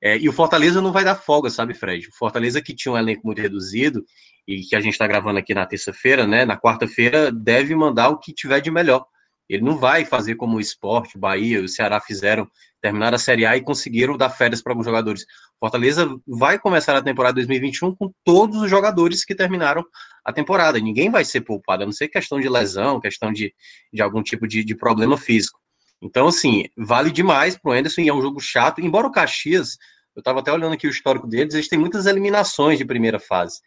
[0.01, 2.07] É, e o Fortaleza não vai dar folga, sabe, Fred?
[2.07, 4.05] O Fortaleza que tinha um elenco muito reduzido
[4.47, 6.45] e que a gente está gravando aqui na terça-feira, né?
[6.45, 9.05] Na quarta-feira deve mandar o que tiver de melhor.
[9.49, 12.47] Ele não vai fazer como o Sport, o Bahia, o Ceará fizeram,
[12.81, 15.25] terminar a Série A e conseguiram dar férias para alguns jogadores.
[15.59, 19.83] Fortaleza vai começar a temporada 2021 com todos os jogadores que terminaram
[20.23, 20.79] a temporada.
[20.79, 23.53] Ninguém vai ser poupado, a não ser questão de lesão, questão de,
[23.91, 25.59] de algum tipo de, de problema físico.
[26.01, 28.81] Então, assim, vale demais para o Anderson e é um jogo chato.
[28.81, 29.77] Embora o Caxias,
[30.15, 33.59] eu estava até olhando aqui o histórico deles, eles têm muitas eliminações de primeira fase.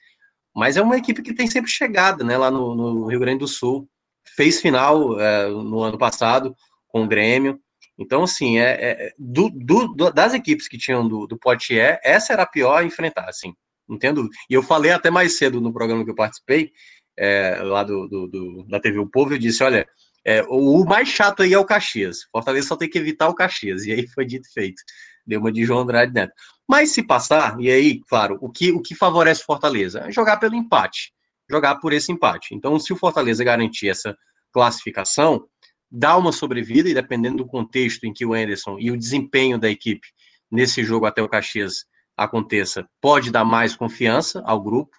[0.55, 3.49] Mas é uma equipe que tem sempre chegada, né, lá no, no Rio Grande do
[3.49, 3.89] Sul.
[4.37, 6.55] Fez final é, no ano passado
[6.89, 7.61] com o Grêmio.
[8.01, 12.45] Então, assim, é, é do, do, das equipes que tinham do, do Poitiers, essa era
[12.45, 13.53] a pior a enfrentar, assim,
[13.89, 14.27] entendo.
[14.49, 16.73] E eu falei até mais cedo no programa que eu participei,
[17.19, 19.87] é, lá do, do, da TV O Povo, eu disse, olha,
[20.25, 22.21] é, o, o, mais chato aí é o Caxias.
[22.33, 23.85] Fortaleza só tem que evitar o Caxias.
[23.85, 24.83] E aí foi dito e feito.
[25.27, 26.33] Deu uma de João Andrade Neto.
[26.67, 30.01] Mas se passar, e aí, claro, o que, o que favorece o Fortaleza?
[30.07, 31.13] É jogar pelo empate.
[31.51, 32.55] Jogar por esse empate.
[32.55, 34.17] Então, se o Fortaleza garantir essa
[34.53, 35.45] classificação,
[35.91, 39.69] dá uma sobrevida, e dependendo do contexto em que o Anderson e o desempenho da
[39.69, 40.07] equipe
[40.51, 41.85] nesse jogo até o Caxias
[42.17, 44.97] aconteça, pode dar mais confiança ao grupo.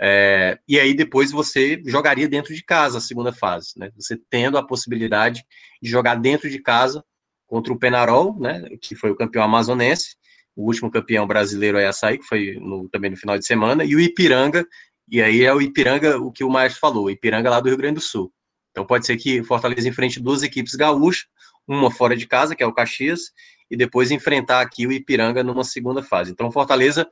[0.00, 3.90] É, e aí depois você jogaria dentro de casa a segunda fase, né?
[3.94, 5.44] Você tendo a possibilidade
[5.80, 7.04] de jogar dentro de casa
[7.46, 8.64] contra o Penarol, né?
[8.80, 10.16] Que foi o campeão amazonense,
[10.56, 13.94] o último campeão brasileiro é açaí, que foi no, também no final de semana, e
[13.94, 14.66] o Ipiranga,
[15.08, 17.96] e aí é o Ipiranga, o que o Maestro falou, Ipiranga lá do Rio Grande
[17.96, 18.32] do Sul.
[18.72, 21.26] Então pode ser que Fortaleza enfrente duas equipes gaúchas,
[21.68, 23.30] uma fora de casa, que é o Caxias,
[23.70, 26.32] e depois enfrentar aqui o Ipiranga numa segunda fase.
[26.32, 27.08] Então Fortaleza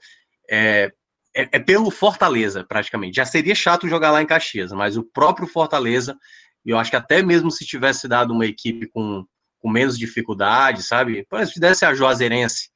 [0.51, 0.91] é,
[1.35, 3.17] é, é, pelo Fortaleza, praticamente.
[3.17, 6.19] Já seria chato jogar lá em Caxias, mas o próprio Fortaleza,
[6.65, 9.25] eu acho que até mesmo se tivesse dado uma equipe com,
[9.59, 11.27] com menos dificuldade, sabe?
[11.47, 12.71] Se desse a Juazeirense,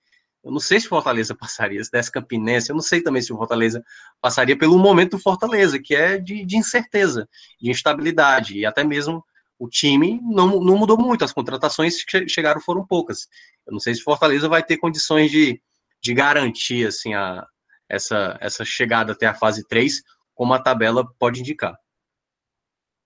[0.44, 3.36] eu não sei se Fortaleza passaria, se desse Campinense, eu não sei também se o
[3.36, 3.82] Fortaleza
[4.20, 7.28] passaria pelo momento do Fortaleza, que é de, de incerteza,
[7.60, 9.24] de instabilidade, e até mesmo
[9.58, 13.26] o time não, não mudou muito, as contratações que chegaram foram poucas.
[13.66, 15.60] Eu não sei se Fortaleza vai ter condições de,
[16.02, 17.46] de garantir assim, a,
[17.88, 20.02] essa, essa chegada até a fase 3,
[20.34, 21.74] como a tabela pode indicar.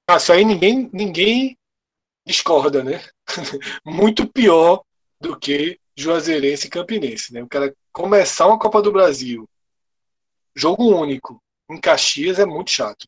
[0.08, 1.58] Ah, isso aí ninguém, ninguém
[2.26, 3.04] discorda, né?
[3.84, 4.82] Muito pior
[5.20, 7.42] do que Juazeirense e Campinense, né?
[7.42, 9.48] O cara começar uma Copa do Brasil,
[10.54, 13.04] jogo único, em Caxias é muito chato.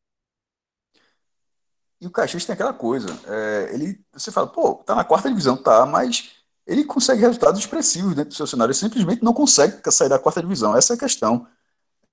[2.00, 5.56] E o Caxias tem aquela coisa, é, ele, você fala, pô, tá na quarta divisão,
[5.56, 6.30] tá, mas
[6.66, 10.40] ele consegue resultados expressivos dentro do seu cenário, ele simplesmente não consegue sair da quarta
[10.40, 11.46] divisão, essa é a questão.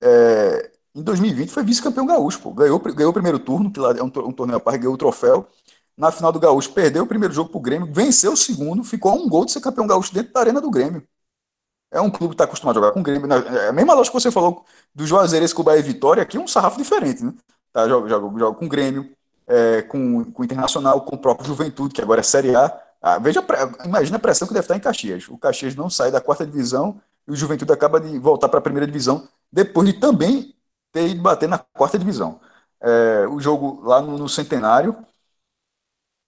[0.00, 4.02] É, em 2020 foi vice-campeão gaúcho, pô, ganhou, ganhou o primeiro turno, que lá é
[4.02, 5.48] um, torneio a par, ganhou o troféu,
[5.98, 9.14] na final do Gaúcho, perdeu o primeiro jogo pro Grêmio, venceu o segundo, ficou a
[9.14, 11.02] um gol de ser campeão gaúcho dentro da arena do Grêmio.
[11.90, 13.26] É um clube que está acostumado a jogar com o Grêmio.
[13.32, 14.64] É a mesma lógica que você falou
[14.94, 17.34] do Juazeirense com o Bahia Vitória, aqui é um sarrafo diferente, né?
[17.72, 19.10] Tá, joga, joga, joga com o Grêmio,
[19.46, 22.80] é, com, com o Internacional, com o próprio Juventude, que agora é Série A.
[23.02, 23.44] Ah, veja,
[23.84, 25.28] imagina a pressão que deve estar em Caxias.
[25.28, 28.62] O Caxias não sai da quarta divisão e o Juventude acaba de voltar para a
[28.62, 30.54] primeira divisão, depois de também
[30.92, 32.40] ter ido bater na quarta divisão.
[32.80, 34.96] É, o jogo lá no, no Centenário,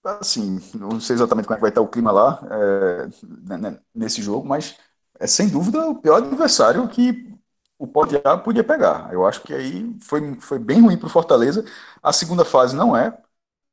[0.03, 3.07] assim, não sei exatamente como é que vai estar o clima lá é,
[3.47, 4.77] né, né, nesse jogo, mas
[5.19, 7.31] é sem dúvida o pior adversário que
[7.77, 9.11] o Podia podia pegar.
[9.11, 11.65] Eu acho que aí foi, foi bem ruim para o Fortaleza.
[12.01, 13.17] A segunda fase não é,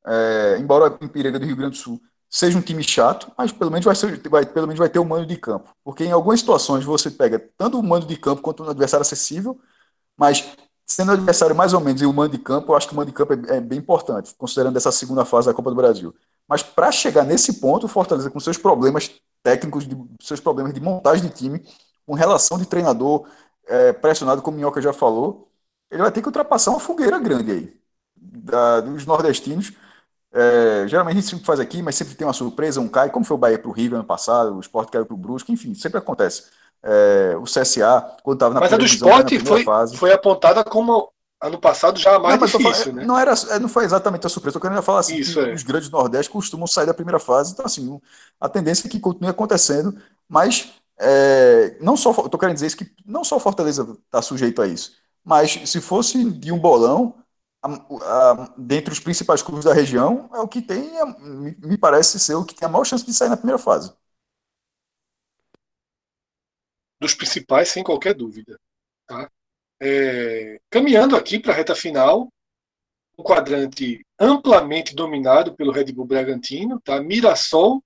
[0.05, 3.71] é embora o Impiranga do Rio Grande do Sul seja um time chato, mas pelo
[3.71, 5.75] menos vai, ser, vai, pelo menos vai ter o um mando de campo.
[5.83, 9.59] Porque em algumas situações você pega tanto o mando de campo quanto um adversário acessível,
[10.17, 10.55] mas
[10.89, 13.11] sendo adversário mais ou menos e o mando de campo, eu acho que o mando
[13.11, 16.13] de campo é, é bem importante, considerando essa segunda fase da Copa do Brasil.
[16.47, 19.11] Mas para chegar nesse ponto, o Fortaleza, com seus problemas
[19.43, 21.63] técnicos, de, seus problemas de montagem de time,
[22.07, 23.27] com relação de treinador
[23.67, 25.51] é, pressionado, como o Minhoca já falou,
[25.91, 27.79] ele vai ter que ultrapassar uma fogueira grande aí,
[28.15, 29.71] da, dos nordestinos.
[30.31, 33.25] É, geralmente a gente sempre faz aqui, mas sempre tem uma surpresa, um cai, como
[33.25, 35.73] foi o Bahia para o River ano passado, o Sport caiu para o Brusque, enfim,
[35.75, 36.45] sempre acontece.
[36.81, 39.97] É, o CSA, quando estava na Mas a do esporte foi, fase.
[39.97, 41.11] foi apontada como
[41.41, 43.05] ano passado já mais não, difícil, né?
[43.05, 45.53] Não, era, é, não foi exatamente a surpresa, eu queria falar assim, Isso, é.
[45.53, 47.99] os grandes Nordeste costumam sair da primeira fase, então assim,
[48.39, 49.97] a tendência é que continue acontecendo,
[50.27, 54.67] mas é, não só, estou querendo dizer isso, que não só Fortaleza está sujeito a
[54.67, 54.93] isso,
[55.23, 57.15] mas se fosse de um bolão,
[57.61, 62.19] a, a, dentre os principais clubes da região, é o que tem, me, me parece
[62.19, 63.93] ser o que tem a maior chance de sair na primeira fase
[66.99, 68.59] dos principais, sem qualquer dúvida.
[69.07, 69.29] Tá?
[69.81, 72.27] É, caminhando aqui para a reta final,
[73.17, 77.01] um quadrante amplamente dominado pelo Red Bull Bragantino, tá?
[77.01, 77.81] Mirassol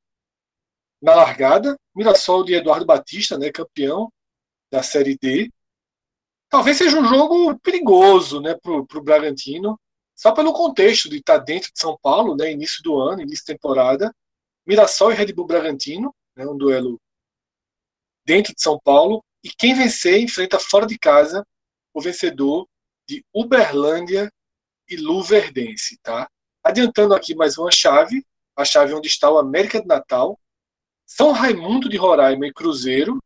[1.01, 4.11] na largada, Mirassol de Eduardo Batista, né, campeão
[4.71, 5.51] da Série D.
[6.49, 9.77] Talvez seja um jogo perigoso né, para o Bragantino,
[10.15, 13.53] só pelo contexto de estar dentro de São Paulo, né, início do ano, início de
[13.53, 14.15] temporada.
[14.65, 17.01] Mirassol e Red Bull Bragantino, né, um duelo
[18.25, 19.23] dentro de São Paulo.
[19.43, 21.45] E quem vencer enfrenta fora de casa
[21.93, 22.67] o vencedor
[23.07, 24.31] de Uberlândia
[24.89, 25.97] e Luverdense.
[26.01, 26.29] Tá?
[26.63, 28.25] Adiantando aqui mais uma chave,
[28.55, 30.39] a chave onde está o América de Natal,
[31.05, 33.21] São Raimundo de Roraima e Cruzeiro.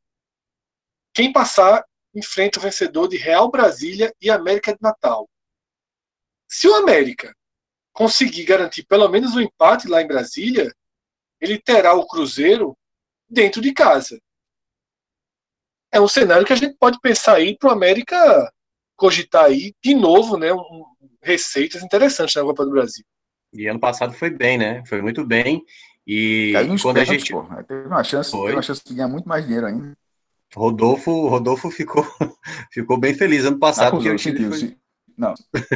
[1.13, 5.29] Quem passar enfrenta o vencedor de Real Brasília e América de Natal.
[6.47, 7.35] Se o América
[7.93, 10.73] conseguir garantir pelo menos um empate lá em Brasília,
[11.39, 12.75] ele terá o Cruzeiro
[13.29, 14.19] dentro de casa.
[15.91, 18.51] É um cenário que a gente pode pensar aí para o América
[18.95, 20.83] cogitar aí de novo, né, um,
[21.21, 23.05] receitas interessantes na Copa do Brasil.
[23.53, 24.83] E ano passado foi bem, né?
[24.85, 25.63] Foi muito bem.
[26.05, 28.41] E quando a gente pô, teve uma chance, foi.
[28.41, 29.97] teve uma chance de ganhar muito mais dinheiro ainda.
[30.55, 32.05] Rodolfo, Rodolfo ficou,
[32.71, 33.87] ficou bem feliz ano passado.
[33.87, 34.77] Ah, porque sentiu, foi...
[35.17, 35.33] Não,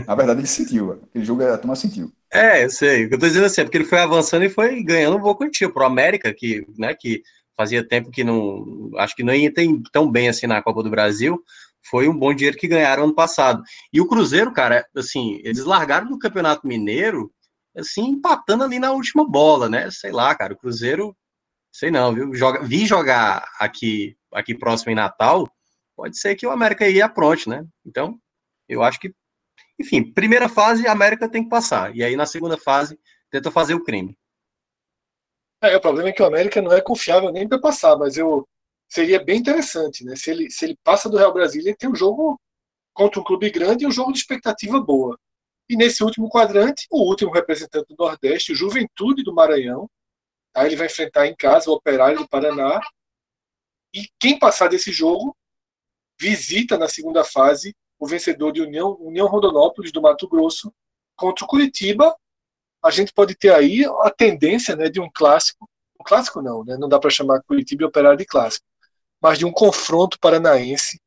[0.08, 0.92] na verdade ele sentiu.
[0.92, 2.12] Aquele jogo a turma sentiu.
[2.32, 3.06] É, eu sei.
[3.06, 5.22] O que eu tô dizendo assim, é porque ele foi avançando e foi ganhando um
[5.22, 7.24] pouco antigo pro América, que, né, que
[7.62, 8.90] fazia tempo que não.
[8.98, 9.52] Acho que não ia
[9.92, 11.40] tão bem assim na Copa do Brasil.
[11.90, 13.64] Foi um bom dinheiro que ganharam ano passado.
[13.94, 17.32] E o Cruzeiro, cara, assim, eles largaram no Campeonato Mineiro,
[17.76, 19.90] assim, empatando ali na última bola, né?
[19.92, 21.16] Sei lá, cara, o Cruzeiro,
[21.72, 22.34] sei não, viu?
[22.34, 25.50] Joga, vi jogar aqui, aqui próximo em Natal,
[25.96, 27.64] pode ser que o América ia apronte, né?
[27.86, 28.18] Então,
[28.70, 29.14] eu acho que,
[29.80, 31.96] enfim, primeira fase, a América tem que passar.
[31.96, 33.00] E aí, na segunda fase,
[33.32, 34.18] tenta fazer o crime.
[35.62, 38.48] É, o problema é que o América não é confiável nem para passar, mas eu
[38.90, 40.16] seria bem interessante, né?
[40.16, 42.40] Se ele, se ele passa do Real Brasília, ele tem um jogo
[42.94, 45.18] contra um clube grande e um jogo de expectativa boa.
[45.70, 49.90] E nesse último quadrante, o último representante do Nordeste, o Juventude do Maranhão,
[50.54, 52.82] aí ele vai enfrentar em casa o Operário do Paraná.
[53.94, 55.36] E quem passar desse jogo
[56.20, 60.74] visita na segunda fase o vencedor de União, União Rondonópolis do Mato Grosso
[61.16, 62.16] contra o Curitiba.
[62.84, 65.70] A gente pode ter aí a tendência né, de um clássico.
[66.00, 66.78] Um clássico não, né?
[66.78, 68.66] Não dá para chamar Curitiba e Operário de clássico
[69.22, 71.00] mas de um confronto paranaense.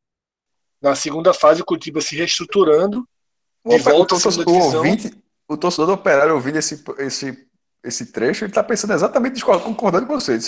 [0.81, 3.07] Na segunda fase, o Curitiba se reestruturando.
[3.67, 5.11] De volta o, torcedor, o, ouvinte,
[5.49, 7.49] o torcedor do Operário ouvindo esse, esse,
[7.83, 10.39] esse trecho, ele está pensando exatamente, concordando com você.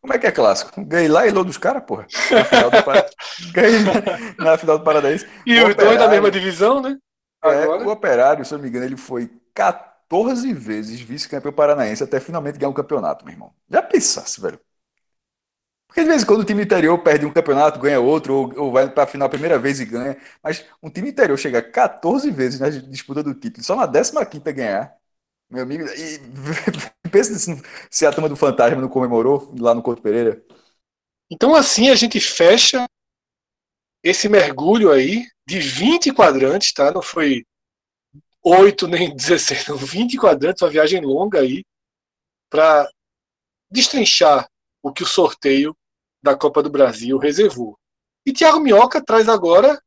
[0.00, 0.84] Como é que é clássico?
[0.84, 2.06] Ganhei lá e dos caras, porra.
[2.30, 2.76] Na final do,
[4.44, 5.26] na final do Paranaense.
[5.46, 6.98] E o os dois da mesma divisão, né?
[7.42, 9.89] É, o Operário, se eu não me engano, ele foi 14
[10.52, 13.54] vezes vice-campeão paranaense até finalmente ganhar um campeonato, meu irmão.
[13.70, 14.60] Já pensasse, velho.
[15.86, 18.72] Porque de vez em quando o time interior perde um campeonato, ganha outro, ou, ou
[18.72, 20.16] vai para a final a primeira vez e ganha.
[20.42, 23.86] Mas um time interior chega 14 vezes na disputa do título, só na
[24.24, 24.94] 15 ganhar.
[25.50, 26.20] Meu amigo, e
[27.10, 30.42] pensa se, se a turma do Fantasma não comemorou lá no Couto Pereira.
[31.30, 32.86] Então, assim, a gente fecha
[34.02, 36.90] esse mergulho aí de 20 quadrantes, tá?
[36.92, 37.44] Não foi
[38.42, 41.64] 8 nem 16, não, 20 quadrantes, uma viagem longa aí,
[42.48, 42.90] para
[43.70, 44.48] destrinchar
[44.82, 45.76] o que o sorteio
[46.22, 47.78] da Copa do Brasil reservou.
[48.26, 49.80] E Thiago Minhoca traz agora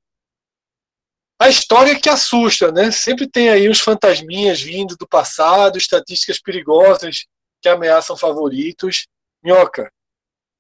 [1.40, 2.90] a história que assusta, né?
[2.90, 7.26] Sempre tem aí os fantasminhas vindo do passado, estatísticas perigosas
[7.62, 9.08] que ameaçam favoritos.
[9.44, 9.92] Minhoca,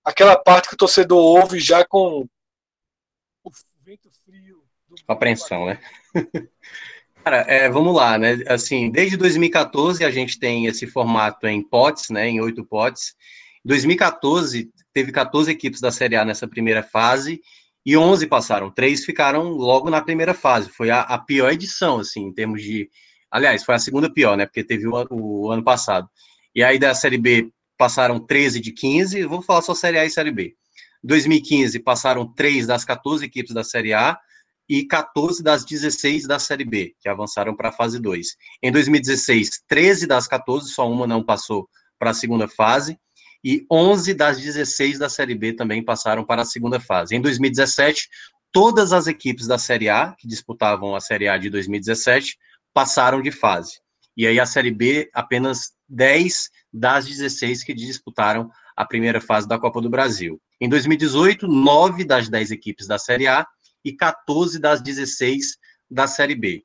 [0.03, 2.27] aquela parte que o torcedor ouve já com
[3.43, 3.51] o
[3.81, 4.63] vento frio.
[5.07, 5.79] Apreensão, né?
[7.23, 8.39] Cara, é, vamos lá, né?
[8.49, 12.27] Assim, desde 2014 a gente tem esse formato em potes, né?
[12.27, 13.15] Em oito potes.
[13.63, 17.39] Em 2014 teve 14 equipes da Série A nessa primeira fase
[17.85, 18.69] e 11 passaram.
[18.69, 20.69] Três ficaram logo na primeira fase.
[20.69, 22.89] Foi a, a, pior edição, assim, em termos de.
[23.31, 24.45] Aliás, foi a segunda pior, né?
[24.45, 26.09] Porque teve o, o, ano passado.
[26.53, 29.23] E aí da Série B passaram 13 de 15.
[29.23, 30.55] Vou falar só Série A e Série B.
[31.01, 34.19] Em 2015 passaram 3 das 14 equipes da Série A
[34.73, 38.35] e 14 das 16 da Série B, que avançaram para a fase 2.
[38.63, 41.69] Em 2016, 13 das 14, só uma não passou
[41.99, 42.97] para a segunda fase
[43.45, 47.15] e 11 das 16 da Série B também passaram para a segunda fase.
[47.15, 48.09] Em 2017,
[48.51, 52.35] todas as equipes da Série A, que disputavam a Série A de 2017,
[52.73, 53.79] passaram de fase.
[54.17, 59.59] E aí a Série B, apenas 10 das 16 que disputaram a primeira fase da
[59.59, 60.41] Copa do Brasil.
[60.59, 63.45] Em 2018, 9 das 10 equipes da Série A
[63.83, 65.57] e 14 das 16
[65.89, 66.63] da Série B.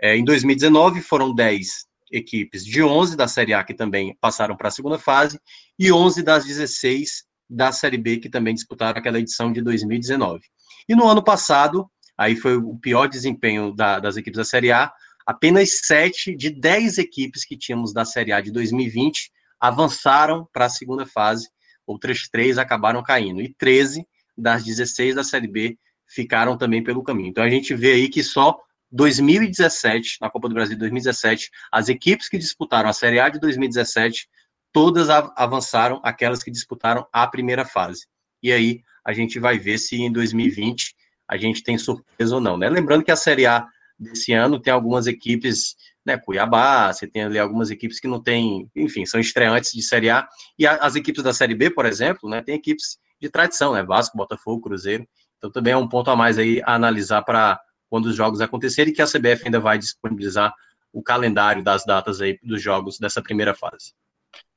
[0.00, 4.68] É, em 2019, foram 10 equipes de 11 da Série A que também passaram para
[4.68, 5.38] a segunda fase
[5.78, 10.42] e 11 das 16 da Série B que também disputaram aquela edição de 2019.
[10.88, 14.92] E no ano passado, aí foi o pior desempenho da, das equipes da Série A.
[15.26, 19.30] Apenas sete de dez equipes que tínhamos da Série A de 2020
[19.60, 21.48] avançaram para a segunda fase,
[21.86, 24.06] outras três acabaram caindo, e 13
[24.36, 25.78] das 16 da Série B
[26.10, 27.28] ficaram também pelo caminho.
[27.28, 28.58] Então a gente vê aí que só
[28.90, 34.28] 2017, na Copa do Brasil 2017, as equipes que disputaram a Série A de 2017,
[34.72, 38.06] todas avançaram, aquelas que disputaram a primeira fase.
[38.42, 40.94] E aí a gente vai ver se em 2020
[41.28, 42.68] a gente tem surpresa ou não, né?
[42.68, 43.66] Lembrando que a Série A
[43.96, 48.68] desse ano tem algumas equipes, né, Cuiabá, você tem ali algumas equipes que não tem,
[48.74, 50.26] enfim, são estreantes de Série A,
[50.58, 54.16] e as equipes da Série B, por exemplo, né, tem equipes de tradição, né, Vasco,
[54.16, 55.06] Botafogo, Cruzeiro,
[55.40, 57.58] então também é um ponto a mais aí a analisar para
[57.88, 60.54] quando os jogos acontecerem, que a CBF ainda vai disponibilizar
[60.92, 63.94] o calendário das datas aí dos jogos dessa primeira fase.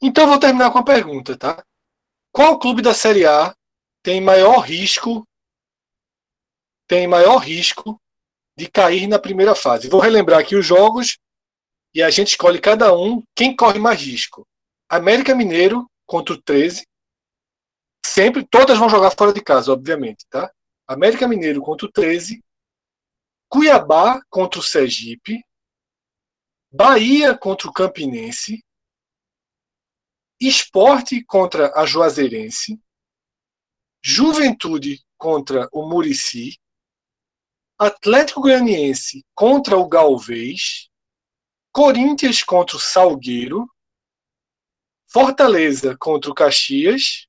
[0.01, 1.63] Então vou terminar com a pergunta, tá?
[2.31, 3.55] Qual clube da Série A
[4.03, 5.25] tem maior risco
[6.85, 7.99] tem maior risco
[8.57, 9.89] de cair na primeira fase?
[9.89, 11.17] Vou relembrar aqui os jogos
[11.95, 14.45] e a gente escolhe cada um quem corre mais risco.
[14.89, 16.85] América Mineiro contra o 13.
[18.05, 20.51] Sempre, todas vão jogar fora de casa, obviamente, tá?
[20.87, 22.43] América Mineiro contra o 13.
[23.49, 25.43] Cuiabá contra o Sergipe.
[26.71, 28.63] Bahia contra o Campinense.
[30.39, 32.81] Esporte contra a Juazeirense.
[34.03, 36.59] Juventude contra o Murici.
[37.79, 40.89] Atlético Goianiense contra o Galvez.
[41.71, 43.65] Corinthians contra o Salgueiro.
[45.07, 47.27] Fortaleza contra o Caxias.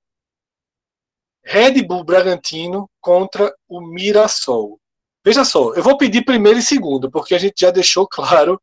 [1.44, 4.80] Red Bull Bragantino contra o Mirassol.
[5.24, 8.60] Veja só, eu vou pedir primeiro e segundo, porque a gente já deixou claro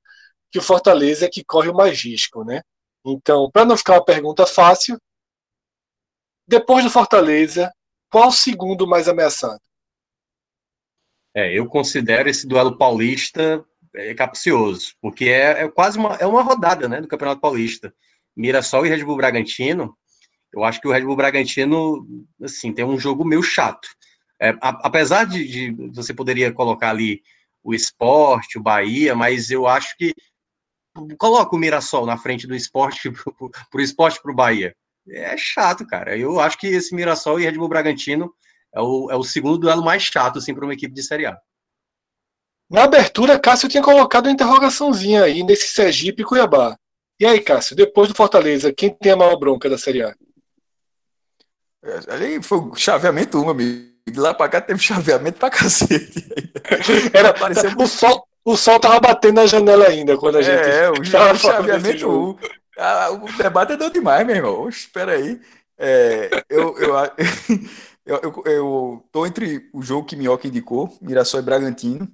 [0.52, 2.62] que o Fortaleza é que corre o mais risco, né?
[3.06, 5.00] Então, para não ficar uma pergunta fácil,
[6.48, 7.72] depois do Fortaleza,
[8.10, 9.62] qual o segundo mais ameaçado?
[11.34, 13.64] É, eu considero esse duelo paulista
[13.96, 17.94] é, capcioso, porque é, é, quase uma, é uma rodada né, do Campeonato Paulista.
[18.36, 19.98] Mirassol e Red Bull Bragantino,
[20.54, 22.06] eu acho que o Red Bull Bragantino
[22.42, 23.88] assim, tem um jogo meio chato.
[24.40, 27.22] É, a, apesar de, de, você poderia colocar ali
[27.64, 30.14] o esporte, o Bahia, mas eu acho que
[31.18, 33.12] coloca o Mirassol na frente do esporte
[33.70, 34.76] para o esporte para o Bahia.
[35.08, 36.18] É chato, cara.
[36.18, 38.34] Eu acho que esse Mirassol e Red Bull Bragantino
[38.74, 41.38] é o, é o segundo duelo mais chato assim, para uma equipe de Série A.
[42.70, 46.78] Na abertura, Cássio tinha colocado uma interrogaçãozinha aí nesse Sergipe e Cuiabá.
[47.20, 50.16] E aí, Cássio, depois do Fortaleza, quem tem a maior bronca da Série A?
[51.84, 53.92] É, ali foi o chaveamento 1, amigo.
[54.08, 56.28] De lá pra cá teve chaveamento pra cacete.
[57.14, 57.34] Era,
[57.78, 60.60] o, sol, o sol tava batendo na janela ainda quando a gente.
[60.60, 61.04] É, o
[61.38, 62.38] chaveamento 1.
[62.78, 64.70] Ah, o debate é deu demais, meu irmão.
[64.70, 65.40] Espera aí.
[65.78, 66.96] É, eu, eu,
[68.06, 72.12] eu, eu, eu tô entre o jogo que Minhoca indicou, Mirassol e Bragantino,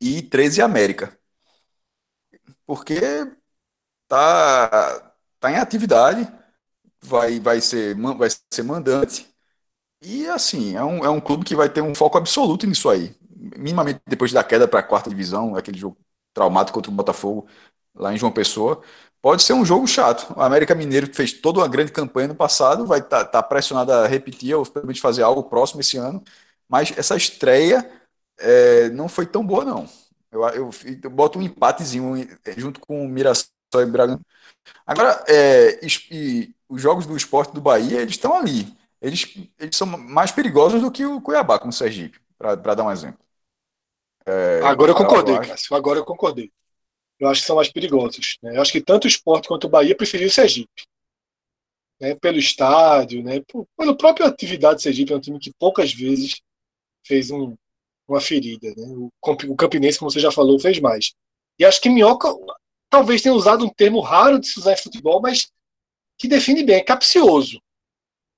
[0.00, 1.16] e 13 América.
[2.66, 3.00] Porque
[4.08, 6.30] tá, tá em atividade,
[7.06, 9.26] vai, vai, ser, vai ser mandante.
[10.02, 13.14] E assim, é um, é um clube que vai ter um foco absoluto nisso aí.
[13.56, 15.96] Minimamente depois da queda para a quarta divisão, aquele jogo
[16.34, 17.48] traumático contra o Botafogo
[17.94, 18.82] lá em João Pessoa.
[19.22, 20.32] Pode ser um jogo chato.
[20.36, 23.92] O América Mineiro fez toda uma grande campanha no passado, vai estar tá, tá pressionado
[23.92, 26.22] a repetir ou de fazer algo próximo esse ano.
[26.68, 27.88] Mas essa estreia
[28.38, 29.88] é, não foi tão boa, não.
[30.30, 30.70] Eu, eu,
[31.02, 32.14] eu, boto um empatezinho
[32.56, 34.24] junto com o Mirassol e Bragantino.
[34.86, 35.80] Agora, é,
[36.10, 38.66] e, os jogos do esporte do Bahia, eles estão ali.
[39.00, 42.90] Eles, eles são mais perigosos do que o Cuiabá com o Sergipe, para dar um
[42.90, 43.20] exemplo.
[44.24, 45.76] É, Agora eu concordei, Cássio.
[45.76, 46.50] Agora eu concordei
[47.18, 48.38] eu acho que são mais perigosos.
[48.42, 48.56] Né?
[48.56, 50.86] Eu acho que tanto o esporte quanto o Bahia preferiu o Sergipe.
[52.00, 52.14] Né?
[52.14, 53.40] Pelo estádio, né?
[53.48, 56.40] Por, pela própria atividade do Sergipe, é um time que poucas vezes
[57.04, 57.56] fez um,
[58.06, 58.68] uma ferida.
[58.76, 58.86] Né?
[58.88, 59.10] O,
[59.48, 61.14] o Campinense, como você já falou, fez mais.
[61.58, 62.28] E acho que Minhoca
[62.90, 65.50] talvez tenha usado um termo raro de se usar em futebol, mas
[66.18, 67.60] que define bem, é capcioso.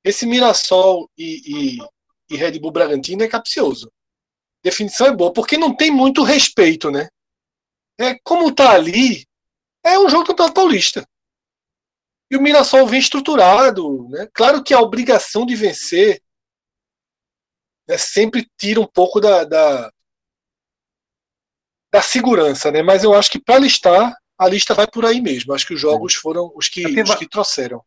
[0.05, 1.79] Esse Mirassol e, e,
[2.31, 3.93] e Red Bull Bragantino é capcioso.
[4.63, 7.09] Definição é boa, porque não tem muito respeito, né?
[7.99, 9.27] é, como está ali,
[9.85, 11.07] é um jogo do Campeonato Paulista.
[12.31, 14.09] E o Mirassol vem estruturado.
[14.09, 14.29] Né?
[14.33, 16.23] Claro que a obrigação de vencer
[17.89, 19.93] né, sempre tira um pouco da, da,
[21.93, 22.83] da segurança, né?
[22.83, 25.53] mas eu acho que para listar, a lista vai por aí mesmo.
[25.53, 27.83] Acho que os jogos foram os que, é os que trouxeram.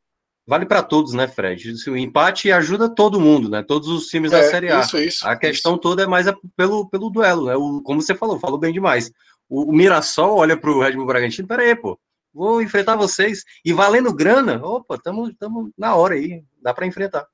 [0.46, 1.72] Vale para todos, né, Fred?
[1.88, 3.64] O empate ajuda todo mundo, né?
[3.64, 4.82] Todos os times é, da Série A.
[4.82, 5.82] Isso, isso, a questão isso.
[5.82, 6.26] toda é mais
[6.58, 7.56] pelo, pelo duelo, né?
[7.56, 9.12] O, como você falou, falou bem demais
[9.52, 12.00] o, o Mirassol olha para o Red Bull Bragantino, peraí, pô,
[12.34, 13.44] vou enfrentar vocês.
[13.66, 15.34] E valendo grana, opa, estamos
[15.78, 17.28] na hora aí, dá para enfrentar.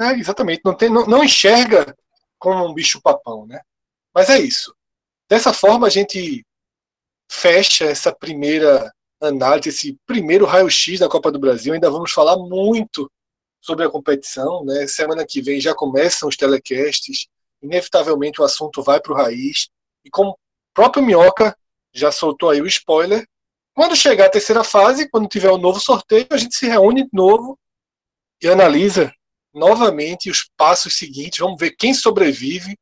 [0.00, 1.94] É, exatamente, não, tem, não, não enxerga
[2.38, 3.60] como um bicho papão, né?
[4.14, 4.74] Mas é isso.
[5.28, 6.44] Dessa forma, a gente
[7.30, 11.72] fecha essa primeira análise, esse primeiro raio-x da Copa do Brasil.
[11.72, 13.10] Ainda vamos falar muito
[13.60, 14.64] sobre a competição.
[14.64, 14.86] Né?
[14.88, 17.28] Semana que vem já começam os telecasts.
[17.62, 19.68] Inevitavelmente o assunto vai para o raiz.
[20.04, 20.38] E como o
[20.74, 21.56] próprio Minhoca
[21.94, 23.26] já soltou aí o spoiler,
[23.74, 27.10] quando chegar a terceira fase, quando tiver um novo sorteio, a gente se reúne de
[27.12, 27.58] novo
[28.42, 29.12] e analisa
[29.54, 31.38] novamente os passos seguintes.
[31.38, 32.76] Vamos ver quem sobrevive.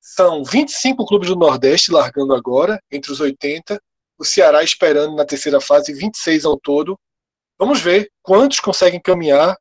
[0.00, 3.80] São 25 clubes do Nordeste largando agora, entre os 80.
[4.18, 6.98] O Ceará esperando na terceira fase, 26 ao todo.
[7.58, 9.56] Vamos ver quantos conseguem caminhar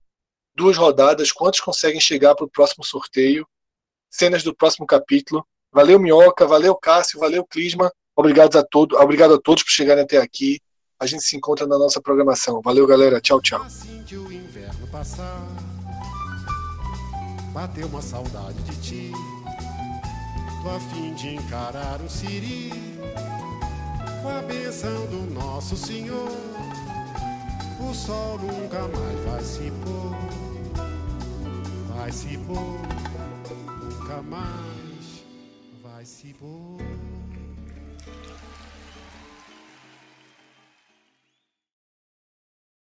[0.55, 3.47] duas rodadas, quantos conseguem chegar para o próximo sorteio.
[4.09, 5.45] Cenas do próximo capítulo.
[5.71, 7.91] Valeu, Minhoca, valeu, Cássio, valeu, Clisma.
[8.15, 10.59] Obrigado a, todo, obrigado a todos por chegarem até aqui.
[10.99, 12.61] A gente se encontra na nossa programação.
[12.61, 13.21] Valeu, galera.
[13.21, 13.61] Tchau, tchau.
[13.61, 15.45] Assim o inverno passar,
[17.53, 19.36] bateu uma saudade de ti.
[20.75, 22.71] A fim de encarar o siri
[24.21, 26.29] com a benção do nosso Senhor.
[27.79, 30.15] O sol nunca mais vai se pôr,
[31.95, 32.79] vai se pôr,
[33.81, 34.76] nunca mais.